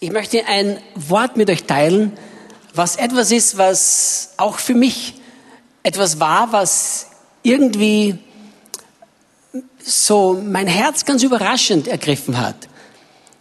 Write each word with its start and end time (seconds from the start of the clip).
Ich 0.00 0.12
möchte 0.12 0.46
ein 0.46 0.78
Wort 0.94 1.36
mit 1.36 1.50
euch 1.50 1.64
teilen, 1.64 2.12
was 2.72 2.94
etwas 2.94 3.32
ist, 3.32 3.58
was 3.58 4.30
auch 4.36 4.60
für 4.60 4.74
mich 4.74 5.14
etwas 5.82 6.20
war, 6.20 6.52
was 6.52 7.08
irgendwie 7.42 8.16
so 9.82 10.40
mein 10.40 10.68
Herz 10.68 11.04
ganz 11.04 11.24
überraschend 11.24 11.88
ergriffen 11.88 12.38
hat. 12.38 12.54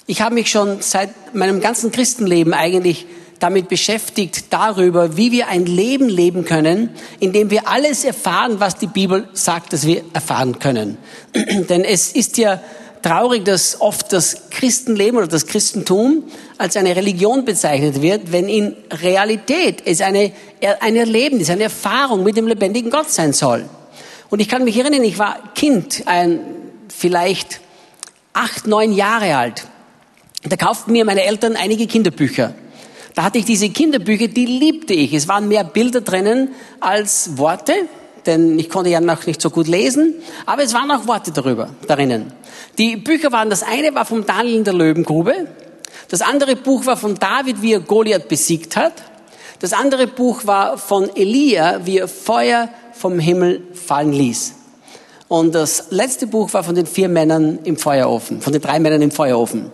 Ich 0.08 0.24
habe 0.24 0.34
mich 0.34 0.50
schon 0.50 0.82
seit 0.82 1.36
meinem 1.36 1.62
ganzen 1.62 1.92
Christenleben 1.92 2.56
eigentlich 2.56 3.06
damit 3.38 3.70
beschäftigt, 3.70 4.46
darüber, 4.50 5.16
wie 5.16 5.32
wir 5.32 5.50
ein 5.50 5.68
Leben 5.68 6.10
leben 6.10 6.44
können, 6.44 6.90
in 7.20 7.34
dem 7.34 7.52
wir 7.52 7.68
alles 7.68 8.04
erfahren, 8.04 8.60
was 8.60 8.78
die 8.78 8.88
Bibel 8.88 9.30
sagt, 9.34 9.74
dass 9.74 9.86
wir 9.86 10.04
erfahren 10.14 10.58
können. 10.58 10.98
Denn 11.36 11.84
es 11.84 12.14
ist 12.14 12.40
ja 12.40 12.60
traurig, 13.02 13.46
dass 13.46 13.82
oft 13.82 14.12
das 14.14 14.50
Christenleben 14.50 15.18
oder 15.18 15.28
das 15.28 15.46
Christentum 15.48 16.24
als 16.58 16.78
eine 16.78 16.96
Religion 16.96 17.46
bezeichnet 17.46 18.02
wird, 18.02 18.32
wenn 18.32 18.50
in 18.50 18.76
Realität 18.92 19.84
es 19.86 20.02
eine, 20.02 20.32
ein 20.80 20.96
Erlebnis, 20.96 21.50
eine 21.50 21.64
Erfahrung 21.64 22.24
mit 22.24 22.38
dem 22.38 22.48
lebendigen 22.48 22.92
Gott 22.92 23.10
sein 23.10 23.34
soll. 23.34 23.66
Und 24.30 24.40
ich 24.40 24.50
kann 24.50 24.64
mich 24.64 24.78
erinnern, 24.78 25.04
ich 25.04 25.20
war 25.20 25.54
Kind, 25.56 26.04
ein, 26.06 26.40
vielleicht 26.90 27.62
acht, 28.34 28.68
neun 28.68 28.94
Jahre 28.94 29.38
alt. 29.38 29.66
Da 30.44 30.56
kauften 30.56 30.92
mir 30.92 31.06
meine 31.06 31.24
Eltern 31.24 31.56
einige 31.56 31.88
Kinderbücher. 31.88 32.54
Da 33.16 33.24
hatte 33.24 33.40
ich 33.40 33.46
diese 33.46 33.70
Kinderbücher, 33.70 34.28
die 34.28 34.46
liebte 34.46 34.94
ich. 34.94 35.14
Es 35.14 35.28
waren 35.28 35.48
mehr 35.48 35.64
Bilder 35.64 36.02
drinnen 36.02 36.50
als 36.80 37.38
Worte, 37.38 37.74
denn 38.28 38.60
ich 38.60 38.70
konnte 38.70 38.90
ja 38.90 39.02
noch 39.02 39.26
nicht 39.26 39.42
so 39.42 39.50
gut 39.50 39.68
lesen, 39.68 40.14
aber 40.46 40.64
es 40.64 40.74
waren 40.74 40.92
auch 40.92 41.08
Worte 41.08 41.32
darüber, 41.32 41.70
darinnen. 41.88 42.34
Die 42.78 42.98
Bücher 42.98 43.32
waren, 43.32 43.50
das 43.50 43.64
eine 43.64 43.96
war 43.96 44.06
vom 44.06 44.26
Daniel 44.26 44.58
in 44.58 44.64
der 44.64 44.74
Löwengrube, 44.74 45.48
das 46.10 46.22
andere 46.22 46.56
Buch 46.56 46.86
war 46.86 46.98
von 46.98 47.16
David, 47.16 47.62
wie 47.62 47.74
er 47.74 47.80
Goliath 47.80 48.28
besiegt 48.28 48.78
hat, 48.78 48.94
das 49.60 49.74
andere 49.74 50.06
Buch 50.06 50.46
war 50.46 50.78
von 50.78 51.10
Elia, 51.16 51.86
wie 51.86 51.98
er 51.98 52.08
Feuer 52.08 52.70
vom 52.94 53.18
Himmel 53.18 53.64
fallen 53.74 54.14
ließ. 54.14 54.54
Und 55.28 55.56
das 55.56 55.88
letzte 55.90 56.28
Buch 56.28 56.54
war 56.54 56.64
von 56.64 56.76
den 56.76 56.86
vier 56.86 57.10
Männern 57.10 57.60
im 57.64 57.76
Feuerofen, 57.76 58.42
von 58.42 58.54
den 58.54 58.62
drei 58.62 58.80
Männern 58.80 59.02
im 59.02 59.12
Feuerofen. 59.12 59.72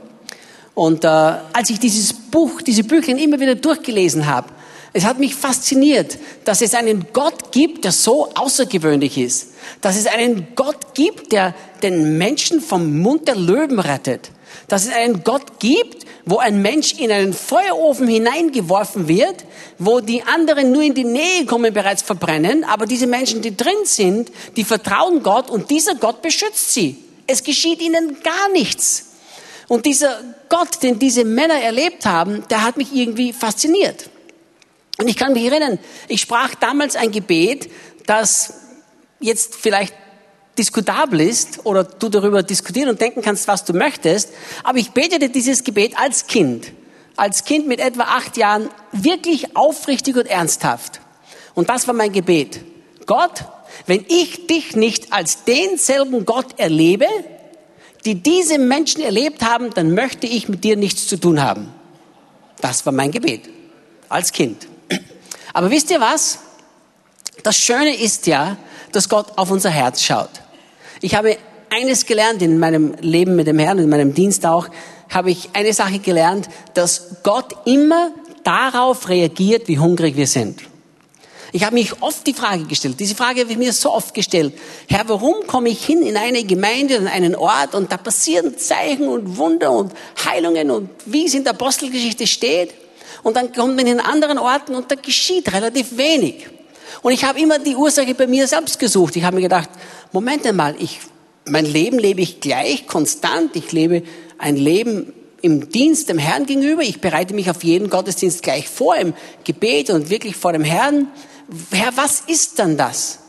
Und 0.74 1.04
äh, 1.04 1.08
als 1.08 1.70
ich 1.70 1.80
dieses 1.80 2.14
Buch, 2.14 2.62
diese 2.62 2.84
Büchlein 2.84 3.18
immer 3.18 3.40
wieder 3.40 3.56
durchgelesen 3.56 4.26
habe, 4.26 4.48
es 4.94 5.06
hat 5.06 5.18
mich 5.20 5.34
fasziniert, 5.34 6.20
dass 6.46 6.62
es 6.62 6.76
einen 6.76 7.08
Gott 7.14 7.52
gibt, 7.52 7.84
der 7.84 7.92
so 7.92 8.30
außergewöhnlich 8.36 9.18
ist. 9.18 9.50
Dass 9.82 9.98
es 9.98 10.06
einen 10.06 10.50
Gott 10.56 10.94
gibt, 10.94 11.32
der 11.32 11.56
den 11.82 12.20
Menschen 12.20 12.62
vom 12.62 13.00
Mund 13.00 13.28
der 13.28 13.36
Löwen 13.36 13.80
rettet. 13.80 14.30
Dass 14.68 14.86
es 14.86 14.94
einen 14.94 15.24
Gott 15.24 15.60
gibt, 15.60 16.06
wo 16.26 16.38
ein 16.38 16.62
Mensch 16.62 16.94
in 17.00 17.12
einen 17.12 17.34
Feuerofen 17.34 18.08
hineingeworfen 18.08 19.08
wird, 19.08 19.44
wo 19.80 20.00
die 20.00 20.22
anderen 20.24 20.72
nur 20.72 20.84
in 20.84 20.94
die 20.94 21.04
Nähe 21.04 21.46
kommen, 21.46 21.74
bereits 21.74 22.04
verbrennen, 22.04 22.64
aber 22.64 22.86
diese 22.86 23.08
Menschen, 23.08 23.42
die 23.42 23.58
drin 23.58 23.74
sind, 23.86 24.32
die 24.56 24.64
vertrauen 24.64 25.24
Gott 25.24 25.50
und 25.50 25.72
dieser 25.72 25.96
Gott 25.96 26.22
beschützt 26.22 26.72
sie. 26.72 27.04
Es 27.26 27.44
geschieht 27.44 27.82
ihnen 27.82 28.18
gar 28.24 28.50
nichts. 28.50 29.08
Und 29.68 29.86
dieser 29.86 30.20
Gott, 30.50 30.84
den 30.84 31.00
diese 31.00 31.26
Männer 31.26 31.56
erlebt 31.56 32.06
haben, 32.06 32.44
der 32.50 32.64
hat 32.64 32.78
mich 32.78 32.94
irgendwie 32.94 33.34
fasziniert. 33.34 34.10
Und 35.00 35.08
ich 35.08 35.18
kann 35.18 35.34
mich 35.34 35.46
erinnern, 35.46 35.80
ich 36.08 36.22
sprach 36.22 36.56
damals 36.56 36.96
ein 36.96 37.12
Gebet, 37.12 37.70
das 38.06 38.54
jetzt 39.20 39.56
vielleicht 39.56 39.94
diskutabel 40.58 41.20
ist 41.22 41.66
oder 41.66 41.84
du 41.84 42.10
darüber 42.10 42.44
diskutieren 42.44 42.90
und 42.90 43.02
denken 43.02 43.22
kannst, 43.22 43.48
was 43.48 43.66
du 43.66 43.74
möchtest. 43.74 44.30
Aber 44.64 44.78
ich 44.78 44.92
betete 44.92 45.30
dieses 45.30 45.64
Gebet 45.64 45.98
als 45.98 46.28
Kind, 46.28 46.72
als 47.16 47.44
Kind 47.44 47.68
mit 47.68 47.80
etwa 47.80 48.04
acht 48.04 48.38
Jahren 48.38 48.70
wirklich 48.92 49.56
aufrichtig 49.56 50.16
und 50.16 50.28
ernsthaft. 50.28 51.02
Und 51.56 51.70
das 51.70 51.88
war 51.88 51.96
mein 51.96 52.12
Gebet. 52.12 52.60
Gott, 53.06 53.46
wenn 53.88 54.06
ich 54.08 54.48
dich 54.48 54.76
nicht 54.76 55.12
als 55.12 55.44
denselben 55.44 56.26
Gott 56.26 56.60
erlebe, 56.60 57.08
die 58.06 58.16
diese 58.16 58.60
Menschen 58.60 59.02
erlebt 59.02 59.44
haben, 59.44 59.72
dann 59.74 59.94
möchte 59.94 60.28
ich 60.28 60.50
mit 60.50 60.64
dir 60.64 60.76
nichts 60.76 61.08
zu 61.08 61.18
tun 61.18 61.42
haben. 61.42 61.74
Das 62.62 62.86
war 62.86 62.94
mein 62.94 63.12
Gebet 63.12 63.50
als 64.10 64.32
Kind. 64.32 64.68
Aber 65.54 65.70
wisst 65.70 65.92
ihr 65.92 66.02
was? 66.02 66.40
Das 67.44 67.56
Schöne 67.56 67.96
ist 67.96 68.28
ja, 68.28 68.58
dass 68.92 69.08
Gott 69.08 69.28
auf 69.38 69.52
unser 69.52 69.70
Herz 69.70 70.02
schaut. 70.02 70.30
Ich 71.02 71.16
habe 71.16 71.38
eines 71.70 72.06
gelernt 72.06 72.42
in 72.42 72.60
meinem 72.60 72.96
Leben 73.02 73.36
mit 73.36 73.48
dem 73.48 73.60
Herrn, 73.60 73.80
in 73.80 73.90
meinem 73.90 74.14
Dienst 74.14 74.46
auch, 74.46 74.68
habe 75.10 75.32
ich 75.32 75.50
eine 75.54 75.74
Sache 75.74 76.00
gelernt, 76.00 76.50
dass 76.74 77.18
Gott 77.24 77.56
immer 77.66 78.12
darauf 78.44 79.10
reagiert, 79.10 79.68
wie 79.68 79.80
hungrig 79.80 80.16
wir 80.16 80.28
sind. 80.28 80.62
Ich 81.52 81.64
habe 81.64 81.76
mich 81.76 82.02
oft 82.02 82.26
die 82.26 82.34
Frage 82.34 82.64
gestellt, 82.64 83.00
diese 83.00 83.14
Frage 83.14 83.42
habe 83.42 83.52
ich 83.52 83.58
mir 83.58 83.74
so 83.74 83.94
oft 83.94 84.16
gestellt, 84.16 84.54
Herr, 84.88 85.08
warum 85.08 85.46
komme 85.46 85.70
ich 85.70 85.86
hin 85.86 86.02
in 86.02 86.18
eine 86.18 86.44
Gemeinde, 86.44 86.96
in 86.96 87.08
einen 87.08 87.36
Ort 87.36 87.76
und 87.76 87.92
da 87.92 87.98
passieren 87.98 88.58
Zeichen 88.58 89.08
und 89.08 89.38
Wunder 89.38 89.72
und 89.72 89.94
Heilungen 90.26 90.72
und 90.72 90.90
wie 91.06 91.28
es 91.28 91.36
in 91.36 91.44
der 91.44 91.54
Apostelgeschichte 91.54 92.26
steht 92.26 92.74
und 93.24 93.38
dann 93.38 93.54
kommt 93.54 93.76
man 93.76 93.88
in 93.88 94.00
anderen 94.00 94.38
Orten 94.38 94.76
und 94.76 94.92
da 94.92 94.96
geschieht 94.96 95.52
relativ 95.54 95.98
wenig. 95.98 96.48
Und 97.02 97.14
ich 97.14 97.24
habe 97.24 97.40
immer 97.40 97.58
die 97.60 97.76
Ursache 97.76 98.14
bei 98.14 98.28
mir 98.28 98.48
selbst 98.48 98.78
gesucht. 98.78 99.16
Ich 99.16 99.24
habe 99.24 99.38
mir 99.38 99.42
gedacht, 99.44 99.70
Moment 100.12 100.46
einmal, 100.46 100.76
ich, 100.80 101.00
mein 101.46 101.66
Leben 101.66 102.00
lebe 102.00 102.22
ich 102.22 102.40
gleich, 102.40 102.86
konstant. 102.86 103.56
Ich 103.56 103.72
lebe 103.72 104.04
ein 104.38 104.56
Leben 104.56 105.14
im 105.42 105.70
Dienst 105.70 106.10
dem 106.10 106.18
Herrn 106.18 106.46
gegenüber. 106.46 106.82
Ich 106.82 107.02
bereite 107.02 107.34
mich 107.34 107.50
auf 107.50 107.64
jeden 107.64 107.90
Gottesdienst 107.90 108.44
gleich 108.44 108.70
vor, 108.70 108.96
im 108.96 109.14
Gebet 109.44 109.90
und 109.90 110.10
wirklich 110.10 110.36
vor 110.36 110.54
dem 110.54 110.64
Herrn. 110.64 111.08
Herr, 111.72 111.92
was 111.96 112.22
ist 112.28 112.60
dann 112.60 112.78
das? 112.78 113.20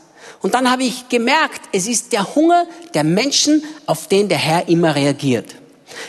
Und 0.41 0.53
dann 0.53 0.69
habe 0.69 0.83
ich 0.83 1.09
gemerkt, 1.09 1.61
es 1.71 1.87
ist 1.87 2.13
der 2.13 2.35
Hunger 2.35 2.67
der 2.93 3.03
Menschen, 3.03 3.63
auf 3.85 4.07
den 4.07 4.29
der 4.29 4.37
Herr 4.37 4.69
immer 4.69 4.95
reagiert. 4.95 5.55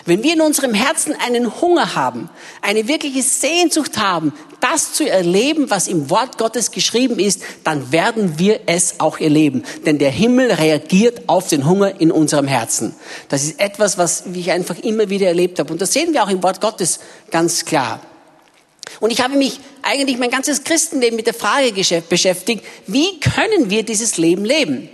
Wenn 0.05 0.23
wir 0.23 0.35
in 0.35 0.41
unserem 0.41 0.75
Herzen 0.75 1.15
einen 1.15 1.61
Hunger 1.61 1.95
haben, 1.95 2.29
eine 2.63 2.89
wirkliche 2.89 3.23
Sehnsucht 3.23 3.99
haben, 3.99 4.33
das 4.61 4.93
zu 4.93 5.09
erleben, 5.09 5.71
was 5.71 5.89
im 5.89 6.11
Wort 6.11 6.39
Gottes 6.39 6.71
geschrieben 6.71 7.19
ist, 7.19 7.43
dann 7.65 7.93
werden 7.93 8.39
wir 8.39 8.61
es 8.67 9.01
auch 9.01 9.19
erleben. 9.19 9.65
Denn 9.85 9.99
der 9.99 10.11
Himmel 10.11 10.53
reagiert 10.53 11.29
auf 11.29 11.49
den 11.49 11.67
Hunger 11.67 12.01
in 12.01 12.11
unserem 12.11 12.47
Herzen. 12.47 12.95
Das 13.29 13.45
ist 13.45 13.61
etwas, 13.61 13.99
was 13.99 14.25
ich 14.33 14.51
einfach 14.51 14.79
immer 14.79 15.09
wieder 15.09 15.27
erlebt 15.27 15.59
habe. 15.59 15.73
Und 15.73 15.81
das 15.81 15.93
sehen 15.93 16.13
wir 16.13 16.25
auch 16.25 16.31
im 16.31 16.43
Wort 16.43 16.61
Gottes 16.61 17.01
ganz 17.31 17.65
klar. 17.65 18.01
Und 19.01 19.11
ich 19.11 19.21
habe 19.21 19.37
mich 19.37 19.61
eigentlich 19.83 20.19
mein 20.19 20.31
ganzes 20.31 20.65
Christenleben 20.65 21.17
mit 21.17 21.27
der 21.27 21.35
Frage 21.35 21.73
beschäftigt, 22.09 22.65
wie 22.87 23.21
können 23.21 23.71
wir 23.71 23.83
dieses 23.83 24.17
Leben 24.17 24.45
leben? 24.45 24.89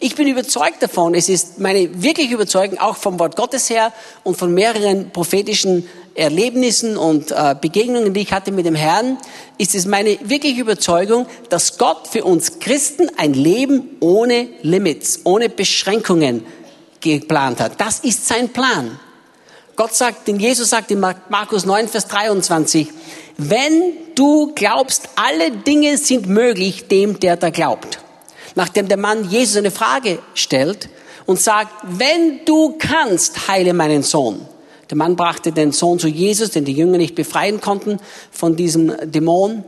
Ich 0.00 0.14
bin 0.14 0.28
überzeugt 0.28 0.80
davon, 0.80 1.14
es 1.14 1.28
ist 1.28 1.58
meine 1.58 2.02
wirkliche 2.02 2.34
Überzeugung 2.34 2.78
auch 2.78 2.96
vom 2.96 3.18
Wort 3.18 3.34
Gottes 3.34 3.68
her 3.68 3.92
und 4.22 4.36
von 4.36 4.54
mehreren 4.54 5.10
prophetischen 5.10 5.88
Erlebnissen 6.14 6.96
und 6.96 7.32
äh, 7.32 7.56
Begegnungen, 7.60 8.14
die 8.14 8.20
ich 8.20 8.32
hatte 8.32 8.52
mit 8.52 8.64
dem 8.64 8.76
Herrn, 8.76 9.18
ist 9.56 9.74
es 9.74 9.86
meine 9.86 10.16
wirkliche 10.22 10.60
Überzeugung, 10.60 11.26
dass 11.48 11.78
Gott 11.78 12.06
für 12.06 12.22
uns 12.22 12.60
Christen 12.60 13.10
ein 13.16 13.34
Leben 13.34 13.96
ohne 13.98 14.48
Limits, 14.62 15.20
ohne 15.24 15.48
Beschränkungen 15.48 16.46
geplant 17.00 17.58
hat. 17.58 17.80
Das 17.80 17.98
ist 17.98 18.28
sein 18.28 18.50
Plan. 18.50 19.00
Gott 19.74 19.94
sagt, 19.94 20.28
denn 20.28 20.38
Jesus 20.38 20.70
sagt 20.70 20.92
in 20.92 21.00
Markus 21.00 21.66
9, 21.66 21.88
Vers 21.88 22.06
23, 22.06 22.88
wenn 23.36 23.92
du 24.14 24.52
glaubst, 24.54 25.08
alle 25.16 25.50
Dinge 25.50 25.98
sind 25.98 26.28
möglich 26.28 26.86
dem, 26.86 27.18
der 27.18 27.36
da 27.36 27.50
glaubt 27.50 27.98
nachdem 28.58 28.88
der 28.88 28.96
Mann 28.96 29.30
Jesus 29.30 29.56
eine 29.56 29.70
Frage 29.70 30.18
stellt 30.34 30.88
und 31.26 31.40
sagt, 31.40 31.72
wenn 31.86 32.44
du 32.44 32.74
kannst, 32.76 33.46
heile 33.46 33.72
meinen 33.72 34.02
Sohn. 34.02 34.40
Der 34.90 34.96
Mann 34.96 35.14
brachte 35.14 35.52
den 35.52 35.70
Sohn 35.70 36.00
zu 36.00 36.08
Jesus, 36.08 36.50
den 36.50 36.64
die 36.64 36.72
Jünger 36.72 36.98
nicht 36.98 37.14
befreien 37.14 37.60
konnten 37.60 38.00
von 38.32 38.56
diesem 38.56 38.92
Dämon. 39.12 39.62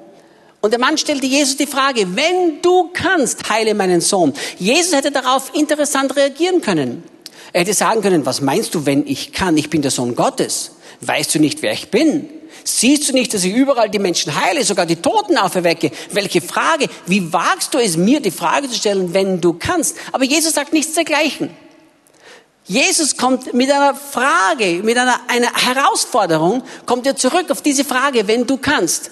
Und 0.61 0.73
der 0.73 0.81
Mann 0.81 0.99
stellte 0.99 1.26
Jesus 1.26 1.56
die 1.56 1.69
Frage, 1.69 2.17
wenn 2.17 2.61
du 2.62 2.91
kannst, 2.93 3.49
heile 3.49 3.75
meinen 3.75 4.00
Sohn. 4.00 4.32
Jesus 4.59 4.93
hätte 4.93 5.12
darauf 5.12 5.55
interessant 5.55 6.17
reagieren 6.17 6.61
können. 6.61 7.05
Er 7.53 7.61
hätte 7.61 7.75
sagen 7.75 8.00
können, 8.00 8.26
was 8.26 8.41
meinst 8.41 8.75
du, 8.75 8.87
wenn 8.87 9.06
ich 9.06 9.32
kann? 9.32 9.56
Ich 9.56 9.70
bin 9.70 9.82
der 9.82 9.93
Sohn 9.93 10.17
Gottes. 10.17 10.73
Weißt 11.00 11.32
du 11.32 11.38
nicht, 11.38 11.62
wer 11.62 11.75
ich 11.75 11.93
bin? 11.93 12.29
Siehst 12.64 13.08
du 13.08 13.12
nicht, 13.12 13.32
dass 13.32 13.44
ich 13.44 13.55
überall 13.55 13.88
die 13.88 13.99
Menschen 13.99 14.35
heile, 14.35 14.64
sogar 14.64 14.87
die 14.87 14.97
Toten 14.97 15.37
auferwecke? 15.37 15.91
Welche 16.11 16.41
Frage? 16.41 16.87
Wie 17.06 17.32
wagst 17.32 17.75
du 17.75 17.79
es 17.79 17.97
mir, 17.97 18.20
die 18.20 18.31
Frage 18.31 18.69
zu 18.69 18.75
stellen, 18.75 19.14
wenn 19.14 19.41
du 19.41 19.55
kannst? 19.55 19.97
Aber 20.12 20.25
Jesus 20.25 20.55
sagt 20.55 20.73
nichts 20.73 20.94
dergleichen. 20.94 21.50
Jesus 22.64 23.17
kommt 23.17 23.52
mit 23.52 23.70
einer 23.70 23.94
Frage, 23.94 24.82
mit 24.85 24.97
einer, 24.97 25.19
einer 25.26 25.52
Herausforderung, 25.52 26.62
kommt 26.87 27.06
er 27.06 27.17
zurück 27.17 27.50
auf 27.50 27.62
diese 27.62 27.85
Frage, 27.85 28.29
wenn 28.29 28.47
du 28.47 28.58
kannst. 28.58 29.11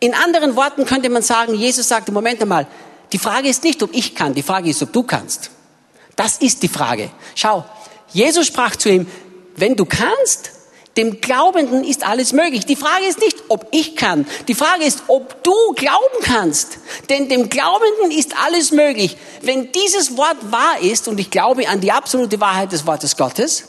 In 0.00 0.14
anderen 0.14 0.56
Worten 0.56 0.84
könnte 0.84 1.08
man 1.08 1.22
sagen, 1.22 1.54
Jesus 1.54 1.88
sagte, 1.88 2.10
Moment 2.12 2.42
einmal, 2.42 2.66
die 3.12 3.18
Frage 3.18 3.48
ist 3.48 3.62
nicht, 3.62 3.82
ob 3.82 3.94
ich 3.94 4.14
kann, 4.14 4.34
die 4.34 4.42
Frage 4.42 4.70
ist, 4.70 4.82
ob 4.82 4.92
du 4.92 5.02
kannst. 5.04 5.50
Das 6.16 6.38
ist 6.38 6.62
die 6.62 6.68
Frage. 6.68 7.10
Schau, 7.34 7.64
Jesus 8.12 8.46
sprach 8.46 8.76
zu 8.76 8.88
ihm, 8.88 9.06
wenn 9.54 9.76
du 9.76 9.84
kannst, 9.84 10.50
Dem 10.96 11.20
Glaubenden 11.20 11.84
ist 11.84 12.06
alles 12.06 12.32
möglich. 12.32 12.64
Die 12.64 12.76
Frage 12.76 13.04
ist 13.04 13.20
nicht, 13.20 13.36
ob 13.48 13.68
ich 13.72 13.96
kann. 13.96 14.26
Die 14.48 14.54
Frage 14.54 14.84
ist, 14.84 15.02
ob 15.08 15.42
du 15.42 15.52
glauben 15.74 16.22
kannst. 16.22 16.78
Denn 17.10 17.28
dem 17.28 17.50
Glaubenden 17.50 18.10
ist 18.10 18.34
alles 18.42 18.70
möglich. 18.70 19.16
Wenn 19.42 19.72
dieses 19.72 20.16
Wort 20.16 20.50
wahr 20.50 20.80
ist, 20.80 21.06
und 21.06 21.20
ich 21.20 21.30
glaube 21.30 21.68
an 21.68 21.80
die 21.80 21.92
absolute 21.92 22.40
Wahrheit 22.40 22.72
des 22.72 22.86
Wortes 22.86 23.16
Gottes, 23.16 23.64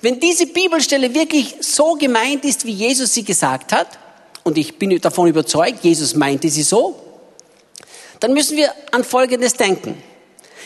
wenn 0.00 0.20
diese 0.20 0.46
Bibelstelle 0.46 1.14
wirklich 1.14 1.56
so 1.60 1.94
gemeint 1.94 2.44
ist, 2.44 2.64
wie 2.64 2.72
Jesus 2.72 3.12
sie 3.12 3.24
gesagt 3.24 3.72
hat, 3.72 3.98
und 4.42 4.56
ich 4.56 4.78
bin 4.78 4.98
davon 5.00 5.28
überzeugt, 5.28 5.84
Jesus 5.84 6.14
meinte 6.14 6.48
sie 6.48 6.62
so, 6.62 6.98
dann 8.20 8.32
müssen 8.32 8.56
wir 8.56 8.72
an 8.90 9.04
Folgendes 9.04 9.54
denken. 9.54 10.02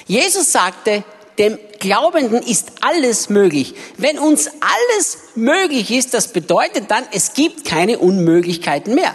Jesus 0.06 0.52
sagte, 0.52 1.02
dem 1.38 1.58
Glaubenden 1.84 2.42
ist 2.42 2.72
alles 2.80 3.28
möglich. 3.28 3.74
Wenn 3.98 4.18
uns 4.18 4.46
alles 4.46 5.18
möglich 5.34 5.90
ist, 5.90 6.14
das 6.14 6.28
bedeutet 6.28 6.90
dann, 6.90 7.04
es 7.12 7.34
gibt 7.34 7.66
keine 7.66 7.98
Unmöglichkeiten 7.98 8.94
mehr. 8.94 9.14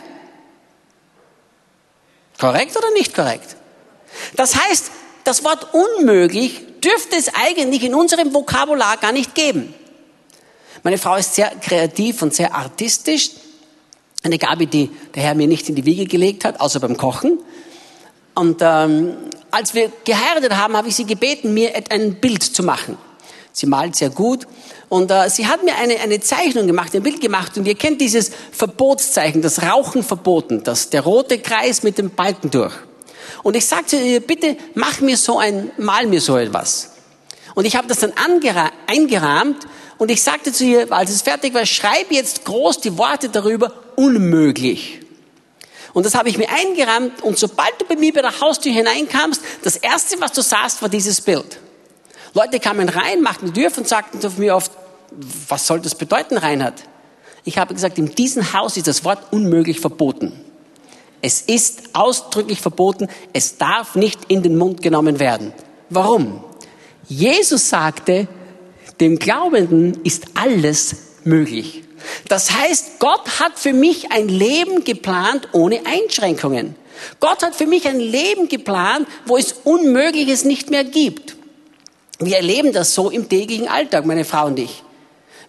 Korrekt 2.40 2.78
oder 2.78 2.92
nicht 2.92 3.16
korrekt? 3.16 3.56
Das 4.36 4.56
heißt, 4.56 4.92
das 5.24 5.44
Wort 5.44 5.74
unmöglich 5.74 6.62
dürfte 6.84 7.16
es 7.16 7.34
eigentlich 7.34 7.84
in 7.84 7.96
unserem 7.96 8.36
Vokabular 8.36 8.98
gar 8.98 9.14
nicht 9.14 9.34
geben. 9.34 9.74
Meine 10.84 11.00
Frau 11.00 11.16
ist 11.16 11.34
sehr 11.34 11.50
kreativ 11.50 12.22
und 12.22 12.36
sehr 12.36 12.54
artistisch. 12.54 13.32
Eine 14.22 14.38
Gabe, 14.38 14.68
die 14.68 14.92
der 15.16 15.24
Herr 15.24 15.34
mir 15.34 15.48
nicht 15.48 15.68
in 15.70 15.76
die 15.76 15.86
Wiege 15.86 16.06
gelegt 16.06 16.46
hat, 16.46 16.62
außer 16.62 16.80
beim 16.80 16.98
Kochen. 16.98 17.40
Und 18.36 18.60
ähm, 18.62 19.18
als 19.52 19.74
wir 19.74 19.92
geheiratet 20.06 20.56
haben, 20.56 20.76
habe 20.76 20.88
ich 20.88 20.96
sie 20.96 21.06
gebeten, 21.06 21.54
mir 21.54 21.72
ein 21.90 22.16
Bild 22.16 22.44
zu 22.44 22.64
machen. 22.64 22.98
Sie 23.52 23.66
malt 23.66 23.96
sehr 23.96 24.10
gut 24.10 24.48
und 24.90 25.12
äh, 25.12 25.30
sie 25.30 25.48
hat 25.48 25.64
mir 25.64 25.76
eine, 25.76 26.00
eine 26.00 26.20
Zeichnung 26.20 26.68
gemacht, 26.68 26.96
ein 26.96 27.04
Bild 27.04 27.20
gemacht 27.20 27.58
und 27.58 27.66
ihr 27.66 27.76
kennt 27.76 28.00
dieses 28.00 28.32
Verbotszeichen, 28.52 29.42
das 29.42 29.64
Rauchen 29.64 30.04
verboten, 30.04 30.64
das, 30.64 30.90
der 30.90 31.02
rote 31.02 31.40
Kreis 31.40 31.84
mit 31.84 31.98
dem 31.98 32.12
Balken 32.12 32.52
durch. 32.52 32.74
Und 33.44 33.56
ich 33.56 33.66
sagte 33.66 33.98
ihr, 33.98 34.20
bitte 34.20 34.56
mach 34.76 35.02
mir 35.02 35.18
so 35.18 35.40
ein, 35.40 35.72
mal 35.78 36.06
mir 36.08 36.22
so 36.22 36.38
etwas. 36.38 36.92
Und 37.56 37.66
ich 37.66 37.76
habe 37.76 37.88
das 37.88 38.00
dann 38.00 38.14
eingerahmt 38.88 39.68
und 39.98 40.12
ich 40.12 40.24
sagte 40.24 40.54
zu 40.54 40.64
ihr, 40.64 40.92
als 40.92 41.10
es 41.12 41.22
fertig 41.22 41.54
war, 41.54 41.66
schreib 41.66 42.12
jetzt 42.12 42.46
groß 42.46 42.80
die 42.80 42.98
Worte 42.98 43.30
darüber, 43.30 43.74
unmöglich. 43.96 45.02
Und 45.94 46.06
das 46.06 46.16
habe 46.16 46.30
ich 46.30 46.38
mir 46.38 46.48
eingerahmt 46.50 47.24
und 47.24 47.38
sobald 47.38 47.80
du 47.80 47.86
bei 47.86 47.96
mir 47.96 48.14
bei 48.14 48.22
der 48.22 48.40
Haustür 48.40 48.72
hineinkamst, 48.72 49.42
das 49.64 49.76
erste, 49.76 50.20
was 50.22 50.32
du 50.34 50.42
sahst, 50.42 50.82
war 50.82 50.90
dieses 50.90 51.22
Bild. 51.22 51.60
Leute 52.34 52.60
kamen 52.60 52.90
rein, 52.90 53.22
machten 53.22 53.52
die 53.52 53.62
Tür 53.62 53.72
und 53.76 53.88
sagten 53.88 54.22
zu 54.22 54.30
mir 54.38 54.56
oft, 54.56 54.72
was 55.48 55.66
soll 55.66 55.80
das 55.80 55.96
bedeuten, 55.96 56.38
Reinhard? 56.38 56.84
Ich 57.44 57.58
habe 57.58 57.74
gesagt, 57.74 57.98
in 57.98 58.14
diesem 58.14 58.54
Haus 58.54 58.78
ist 58.78 58.88
das 58.88 59.04
Wort 59.04 59.32
unmöglich 59.32 59.80
verboten. 59.80 60.40
Es 61.22 61.42
ist 61.42 61.90
ausdrücklich 61.94 62.62
verboten, 62.62 63.08
es 63.34 63.58
darf 63.58 63.96
nicht 63.96 64.20
in 64.28 64.44
den 64.44 64.58
Mund 64.58 64.82
genommen 64.82 65.20
werden. 65.20 65.54
Warum? 65.90 66.44
Jesus 67.08 67.70
sagte, 67.70 68.28
dem 69.00 69.18
Glaubenden 69.18 70.02
ist 70.04 70.26
alles 70.36 70.96
möglich. 71.24 71.84
Das 72.28 72.52
heißt, 72.52 73.00
Gott 73.00 73.40
hat 73.40 73.58
für 73.58 73.74
mich 73.74 74.12
ein 74.12 74.30
Leben 74.30 74.84
geplant 74.84 75.50
ohne 75.52 75.82
Einschränkungen. 75.86 76.76
Gott 77.20 77.44
hat 77.44 77.56
für 77.56 77.66
mich 77.66 77.88
ein 77.88 78.00
Leben 78.00 78.48
geplant, 78.50 79.08
wo 79.26 79.38
es 79.38 79.54
Unmögliches 79.64 80.44
nicht 80.44 80.70
mehr 80.70 80.84
gibt. 80.84 81.36
Wir 82.20 82.38
erleben 82.38 82.74
das 82.74 82.94
so 82.94 83.10
im 83.10 83.30
täglichen 83.30 83.68
Alltag, 83.68 84.06
meine 84.06 84.26
Frau 84.26 84.48
und 84.48 84.60
ich. 84.60 84.84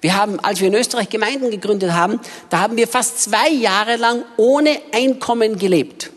Wir 0.01 0.17
haben, 0.17 0.41
als 0.41 0.61
wir 0.61 0.69
in 0.69 0.75
Österreich 0.75 1.09
Gemeinden 1.09 1.51
gegründet 1.51 1.93
haben, 1.93 2.21
da 2.49 2.61
haben 2.61 2.77
wir 2.77 2.89
fast 2.89 3.23
zwei 3.23 3.51
Jahre 3.51 3.97
lang 3.97 4.25
ohne 4.37 4.79
Einkommen 4.93 5.59
gelebt. 5.59 6.11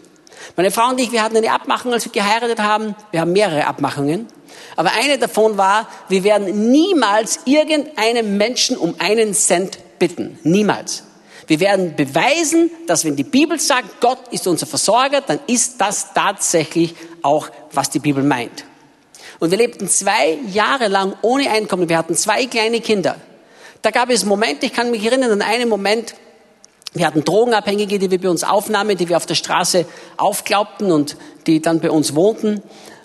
Meine 0.55 0.71
Frau 0.71 0.89
und 0.89 0.99
ich, 0.99 1.11
wir 1.11 1.23
hatten 1.23 1.35
eine 1.35 1.51
Abmachung, 1.51 1.91
als 1.91 2.05
wir 2.05 2.11
geheiratet 2.11 2.59
haben. 2.59 2.95
Wir 3.11 3.21
haben 3.21 3.33
mehrere 3.33 3.65
Abmachungen. 3.65 4.27
Aber 4.75 4.91
eine 4.93 5.17
davon 5.17 5.57
war, 5.57 5.87
wir 6.09 6.23
werden 6.23 6.71
niemals 6.71 7.39
irgendeinem 7.45 8.37
Menschen 8.37 8.77
um 8.77 8.95
einen 8.99 9.33
Cent 9.33 9.79
bitten. 10.03 10.37
Niemals. 10.43 11.03
Wir 11.47 11.61
werden 11.61 11.95
beweisen, 11.95 12.69
dass 12.87 13.05
wenn 13.05 13.15
die 13.15 13.23
Bibel 13.23 13.57
sagt, 13.57 14.01
Gott 14.01 14.19
ist 14.31 14.45
unser 14.47 14.65
Versorger, 14.65 15.21
dann 15.21 15.39
ist 15.47 15.79
das 15.79 16.13
tatsächlich 16.13 16.93
auch, 17.21 17.47
was 17.71 17.89
die 17.89 17.99
Bibel 17.99 18.21
meint. 18.21 18.65
Und 19.39 19.51
wir 19.51 19.57
lebten 19.57 19.87
zwei 19.87 20.39
Jahre 20.51 20.89
lang 20.89 21.13
ohne 21.21 21.49
Einkommen. 21.49 21.87
Wir 21.87 21.97
hatten 21.97 22.15
zwei 22.15 22.47
kleine 22.47 22.81
Kinder. 22.81 23.15
Da 23.81 23.91
gab 23.91 24.09
es 24.09 24.25
Momente, 24.25 24.65
ich 24.65 24.73
kann 24.73 24.91
mich 24.91 25.05
erinnern 25.05 25.31
an 25.31 25.41
einen 25.41 25.69
Moment, 25.69 26.15
wir 26.93 27.07
hatten 27.07 27.23
Drogenabhängige, 27.23 27.97
die 27.97 28.11
wir 28.11 28.19
bei 28.19 28.29
uns 28.29 28.43
aufnahmen, 28.43 28.97
die 28.97 29.07
wir 29.07 29.15
auf 29.15 29.25
der 29.25 29.35
Straße 29.35 29.85
aufglaubten 30.17 30.91
und 30.91 31.15
die 31.47 31.61
dann 31.61 31.79
bei 31.79 31.91
uns 31.91 32.13
wohnten. 32.13 32.61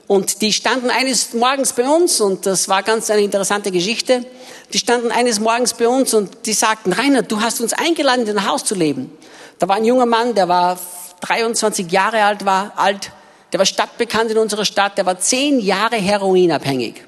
Und 0.09 0.41
die 0.41 0.55
standen 0.55 0.89
eines 0.89 1.35
Morgens 1.35 1.75
bei 1.75 1.87
uns 1.87 2.23
und 2.23 2.47
das 2.47 2.67
war 2.69 2.83
ganz 2.83 3.11
eine 3.11 3.21
interessante 3.21 3.71
Geschichte. 3.71 4.25
Die 4.73 4.79
standen 4.79 5.13
eines 5.13 5.39
Morgens 5.39 5.75
bei 5.75 5.87
uns 5.87 6.15
und 6.15 6.47
die 6.47 6.55
sagten, 6.55 6.95
Rainer, 6.95 7.23
du 7.23 7.43
hast 7.43 7.61
uns 7.61 7.75
eingeladen, 7.75 8.27
in 8.27 8.35
dein 8.35 8.49
Haus 8.49 8.65
zu 8.65 8.75
leben. 8.75 9.13
Da 9.59 9.69
war 9.69 9.77
ein 9.77 9.85
junger 9.85 10.07
Mann, 10.07 10.35
der 10.35 10.49
war 10.49 10.79
23 11.21 11.93
Jahre 11.93 12.25
alt, 12.25 12.47
war 12.47 12.73
alt, 12.77 13.13
der 13.53 13.59
war 13.59 13.67
stadtbekannt 13.67 14.31
in 14.31 14.39
unserer 14.39 14.65
Stadt, 14.65 14.97
der 14.97 15.05
war 15.05 15.19
zehn 15.19 15.61
Jahre 15.61 15.97
heroinabhängig. 15.97 17.05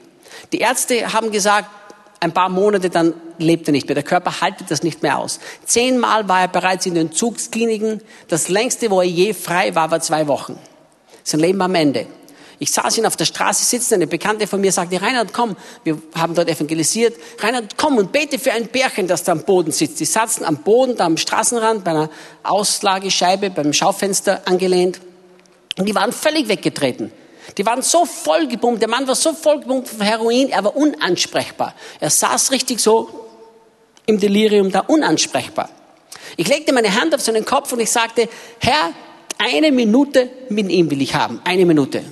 Die 0.52 0.58
Ärzte 0.58 1.14
haben 1.14 1.30
gesagt, 1.30 1.70
ein 2.20 2.32
paar 2.32 2.50
Monate, 2.50 2.90
dann 2.90 3.14
lebt 3.38 3.66
er 3.66 3.72
nicht 3.72 3.88
mehr. 3.88 3.94
Der 3.94 4.04
Körper 4.04 4.42
haltet 4.42 4.70
das 4.70 4.82
nicht 4.82 5.02
mehr 5.02 5.16
aus. 5.16 5.40
Zehnmal 5.64 6.28
war 6.28 6.42
er 6.42 6.48
bereits 6.48 6.84
in 6.84 6.94
den 6.94 7.12
Zugskliniken. 7.12 8.02
Das 8.28 8.50
längste, 8.50 8.90
wo 8.90 9.00
er 9.00 9.06
je 9.06 9.32
frei 9.32 9.74
war, 9.74 9.90
war 9.90 10.00
zwei 10.00 10.28
Wochen. 10.28 10.58
Sein 11.24 11.40
Leben 11.40 11.62
am 11.62 11.74
Ende. 11.74 12.06
Ich 12.62 12.72
saß 12.72 12.98
ihn 12.98 13.06
auf 13.06 13.16
der 13.16 13.24
Straße 13.24 13.64
sitzen, 13.64 13.94
eine 13.94 14.06
Bekannte 14.06 14.46
von 14.46 14.60
mir 14.60 14.70
sagte, 14.70 15.00
Reinhard, 15.00 15.32
komm, 15.32 15.56
wir 15.82 15.96
haben 16.14 16.34
dort 16.34 16.46
evangelisiert. 16.46 17.16
Reinhard, 17.38 17.78
komm 17.78 17.96
und 17.96 18.12
bete 18.12 18.38
für 18.38 18.52
ein 18.52 18.66
Bärchen, 18.66 19.08
das 19.08 19.24
da 19.24 19.32
am 19.32 19.44
Boden 19.44 19.72
sitzt. 19.72 19.98
Die 19.98 20.04
saßen 20.04 20.44
am 20.44 20.58
Boden, 20.58 20.94
da 20.94 21.06
am 21.06 21.16
Straßenrand, 21.16 21.84
bei 21.84 21.92
einer 21.92 22.10
Auslagescheibe, 22.42 23.48
beim 23.48 23.72
Schaufenster 23.72 24.42
angelehnt. 24.44 25.00
Und 25.78 25.88
die 25.88 25.94
waren 25.94 26.12
völlig 26.12 26.48
weggetreten. 26.48 27.10
Die 27.56 27.64
waren 27.64 27.80
so 27.80 28.04
vollgepumpt, 28.04 28.82
der 28.82 28.90
Mann 28.90 29.08
war 29.08 29.14
so 29.14 29.32
vollgepumpt 29.32 29.88
von 29.88 30.02
Heroin, 30.02 30.50
er 30.50 30.62
war 30.62 30.76
unansprechbar. 30.76 31.74
Er 31.98 32.10
saß 32.10 32.50
richtig 32.50 32.80
so 32.80 33.08
im 34.04 34.20
Delirium 34.20 34.70
da, 34.70 34.80
unansprechbar. 34.80 35.70
Ich 36.36 36.46
legte 36.46 36.74
meine 36.74 36.94
Hand 37.00 37.14
auf 37.14 37.22
seinen 37.22 37.46
Kopf 37.46 37.72
und 37.72 37.80
ich 37.80 37.90
sagte, 37.90 38.28
Herr, 38.58 38.92
eine 39.38 39.72
Minute 39.72 40.28
mit 40.50 40.68
ihm 40.68 40.90
will 40.90 41.00
ich 41.00 41.14
haben. 41.14 41.40
Eine 41.44 41.64
Minute. 41.64 42.04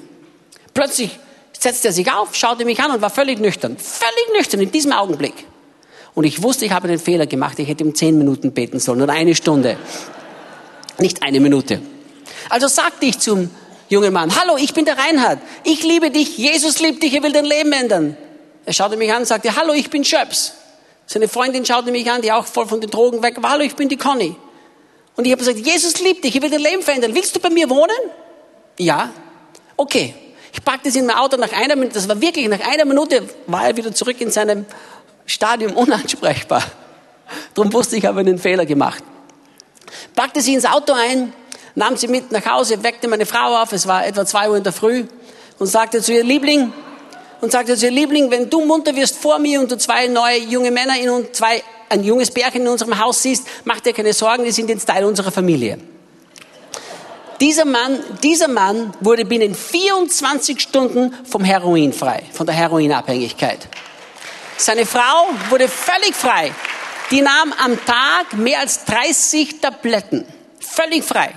Plötzlich 0.78 1.18
setzte 1.58 1.88
er 1.88 1.92
sich 1.92 2.12
auf, 2.12 2.36
schaute 2.36 2.64
mich 2.64 2.78
an 2.78 2.92
und 2.92 3.02
war 3.02 3.10
völlig 3.10 3.40
nüchtern. 3.40 3.76
Völlig 3.76 4.32
nüchtern 4.32 4.60
in 4.60 4.70
diesem 4.70 4.92
Augenblick. 4.92 5.34
Und 6.14 6.22
ich 6.22 6.40
wusste, 6.44 6.66
ich 6.66 6.70
habe 6.70 6.86
einen 6.86 7.00
Fehler 7.00 7.26
gemacht. 7.26 7.58
Ich 7.58 7.66
hätte 7.66 7.82
ihm 7.82 7.96
zehn 7.96 8.16
Minuten 8.16 8.52
beten 8.52 8.78
sollen 8.78 9.02
oder 9.02 9.12
eine 9.12 9.34
Stunde. 9.34 9.76
Nicht 10.98 11.24
eine 11.24 11.40
Minute. 11.40 11.82
Also 12.48 12.68
sagte 12.68 13.06
ich 13.06 13.18
zum 13.18 13.50
jungen 13.88 14.12
Mann, 14.12 14.40
hallo, 14.40 14.56
ich 14.56 14.72
bin 14.72 14.84
der 14.84 14.96
Reinhard. 14.96 15.40
Ich 15.64 15.82
liebe 15.82 16.12
dich. 16.12 16.38
Jesus 16.38 16.78
liebt 16.78 17.02
dich. 17.02 17.12
Er 17.12 17.24
will 17.24 17.32
dein 17.32 17.44
Leben 17.44 17.72
ändern. 17.72 18.16
Er 18.64 18.72
schaute 18.72 18.96
mich 18.96 19.10
an 19.10 19.22
und 19.22 19.26
sagte, 19.26 19.56
hallo, 19.56 19.72
ich 19.72 19.90
bin 19.90 20.04
Schöps. 20.04 20.52
Seine 21.06 21.26
Freundin 21.26 21.66
schaute 21.66 21.90
mich 21.90 22.08
an, 22.08 22.22
die 22.22 22.30
auch 22.30 22.46
voll 22.46 22.68
von 22.68 22.80
den 22.80 22.90
Drogen 22.90 23.20
weg 23.24 23.42
war. 23.42 23.50
Hallo, 23.50 23.64
ich 23.64 23.74
bin 23.74 23.88
die 23.88 23.96
Conny. 23.96 24.36
Und 25.16 25.24
ich 25.24 25.32
habe 25.32 25.40
gesagt, 25.40 25.58
Jesus 25.58 25.98
liebt 25.98 26.22
dich. 26.22 26.36
Er 26.36 26.42
will 26.42 26.50
dein 26.50 26.60
Leben 26.60 26.82
verändern. 26.82 27.16
Willst 27.16 27.34
du 27.34 27.40
bei 27.40 27.50
mir 27.50 27.68
wohnen? 27.68 27.98
Ja. 28.78 29.10
Okay. 29.76 30.14
Ich 30.58 30.64
packte 30.64 30.90
sie 30.90 30.98
in 30.98 31.06
mein 31.06 31.16
Auto 31.16 31.36
nach 31.36 31.52
einer 31.52 31.76
Minute, 31.76 31.94
das 31.94 32.08
war 32.08 32.20
wirklich, 32.20 32.48
nach 32.48 32.58
einer 32.66 32.84
Minute 32.84 33.22
war 33.46 33.68
er 33.68 33.76
wieder 33.76 33.94
zurück 33.94 34.20
in 34.20 34.32
seinem 34.32 34.66
Stadium 35.24 35.74
unansprechbar. 35.74 36.64
Darum 37.54 37.72
wusste 37.72 37.94
ich, 37.94 38.04
habe 38.04 38.20
einen 38.20 38.38
Fehler 38.38 38.66
gemacht. 38.66 39.04
Packte 40.16 40.40
sie 40.40 40.54
ins 40.54 40.64
Auto 40.64 40.94
ein, 40.94 41.32
nahm 41.76 41.96
sie 41.96 42.08
mit 42.08 42.32
nach 42.32 42.44
Hause, 42.44 42.82
weckte 42.82 43.06
meine 43.06 43.24
Frau 43.24 43.62
auf, 43.62 43.72
es 43.72 43.86
war 43.86 44.04
etwa 44.04 44.26
zwei 44.26 44.50
Uhr 44.50 44.56
in 44.56 44.64
der 44.64 44.72
Früh 44.72 45.04
und 45.60 45.68
sagte 45.68 46.02
zu 46.02 46.12
ihr 46.12 46.24
Liebling, 46.24 46.72
und 47.40 47.52
sagte 47.52 47.76
zu 47.76 47.86
ihr 47.86 47.92
Liebling, 47.92 48.28
wenn 48.32 48.50
du 48.50 48.64
munter 48.64 48.96
wirst 48.96 49.16
vor 49.16 49.38
mir 49.38 49.60
und 49.60 49.70
du 49.70 49.78
zwei 49.78 50.08
neue 50.08 50.38
junge 50.38 50.72
Männer 50.72 50.98
in 50.98 51.08
und 51.08 51.36
zwei, 51.36 51.62
ein 51.88 52.02
junges 52.02 52.32
Bärchen 52.32 52.62
in 52.62 52.68
unserem 52.68 52.98
Haus 52.98 53.22
siehst, 53.22 53.46
mach 53.64 53.78
dir 53.78 53.92
keine 53.92 54.12
Sorgen, 54.12 54.42
die 54.42 54.50
sind 54.50 54.68
jetzt 54.68 54.86
Teil 54.86 55.04
unserer 55.04 55.30
Familie. 55.30 55.78
Dieser 57.40 57.64
Mann, 57.64 58.02
dieser 58.22 58.48
Mann 58.48 58.92
wurde 59.00 59.24
binnen 59.24 59.54
24 59.54 60.60
Stunden 60.60 61.14
vom 61.24 61.44
Heroin 61.44 61.92
frei, 61.92 62.24
von 62.32 62.46
der 62.46 62.54
Heroinabhängigkeit. 62.56 63.68
Seine 64.56 64.86
Frau 64.86 65.28
wurde 65.50 65.68
völlig 65.68 66.16
frei. 66.16 66.52
Die 67.12 67.20
nahm 67.20 67.54
am 67.64 67.78
Tag 67.86 68.36
mehr 68.36 68.58
als 68.60 68.84
30 68.84 69.60
Tabletten. 69.60 70.24
Völlig 70.58 71.04
frei. 71.04 71.32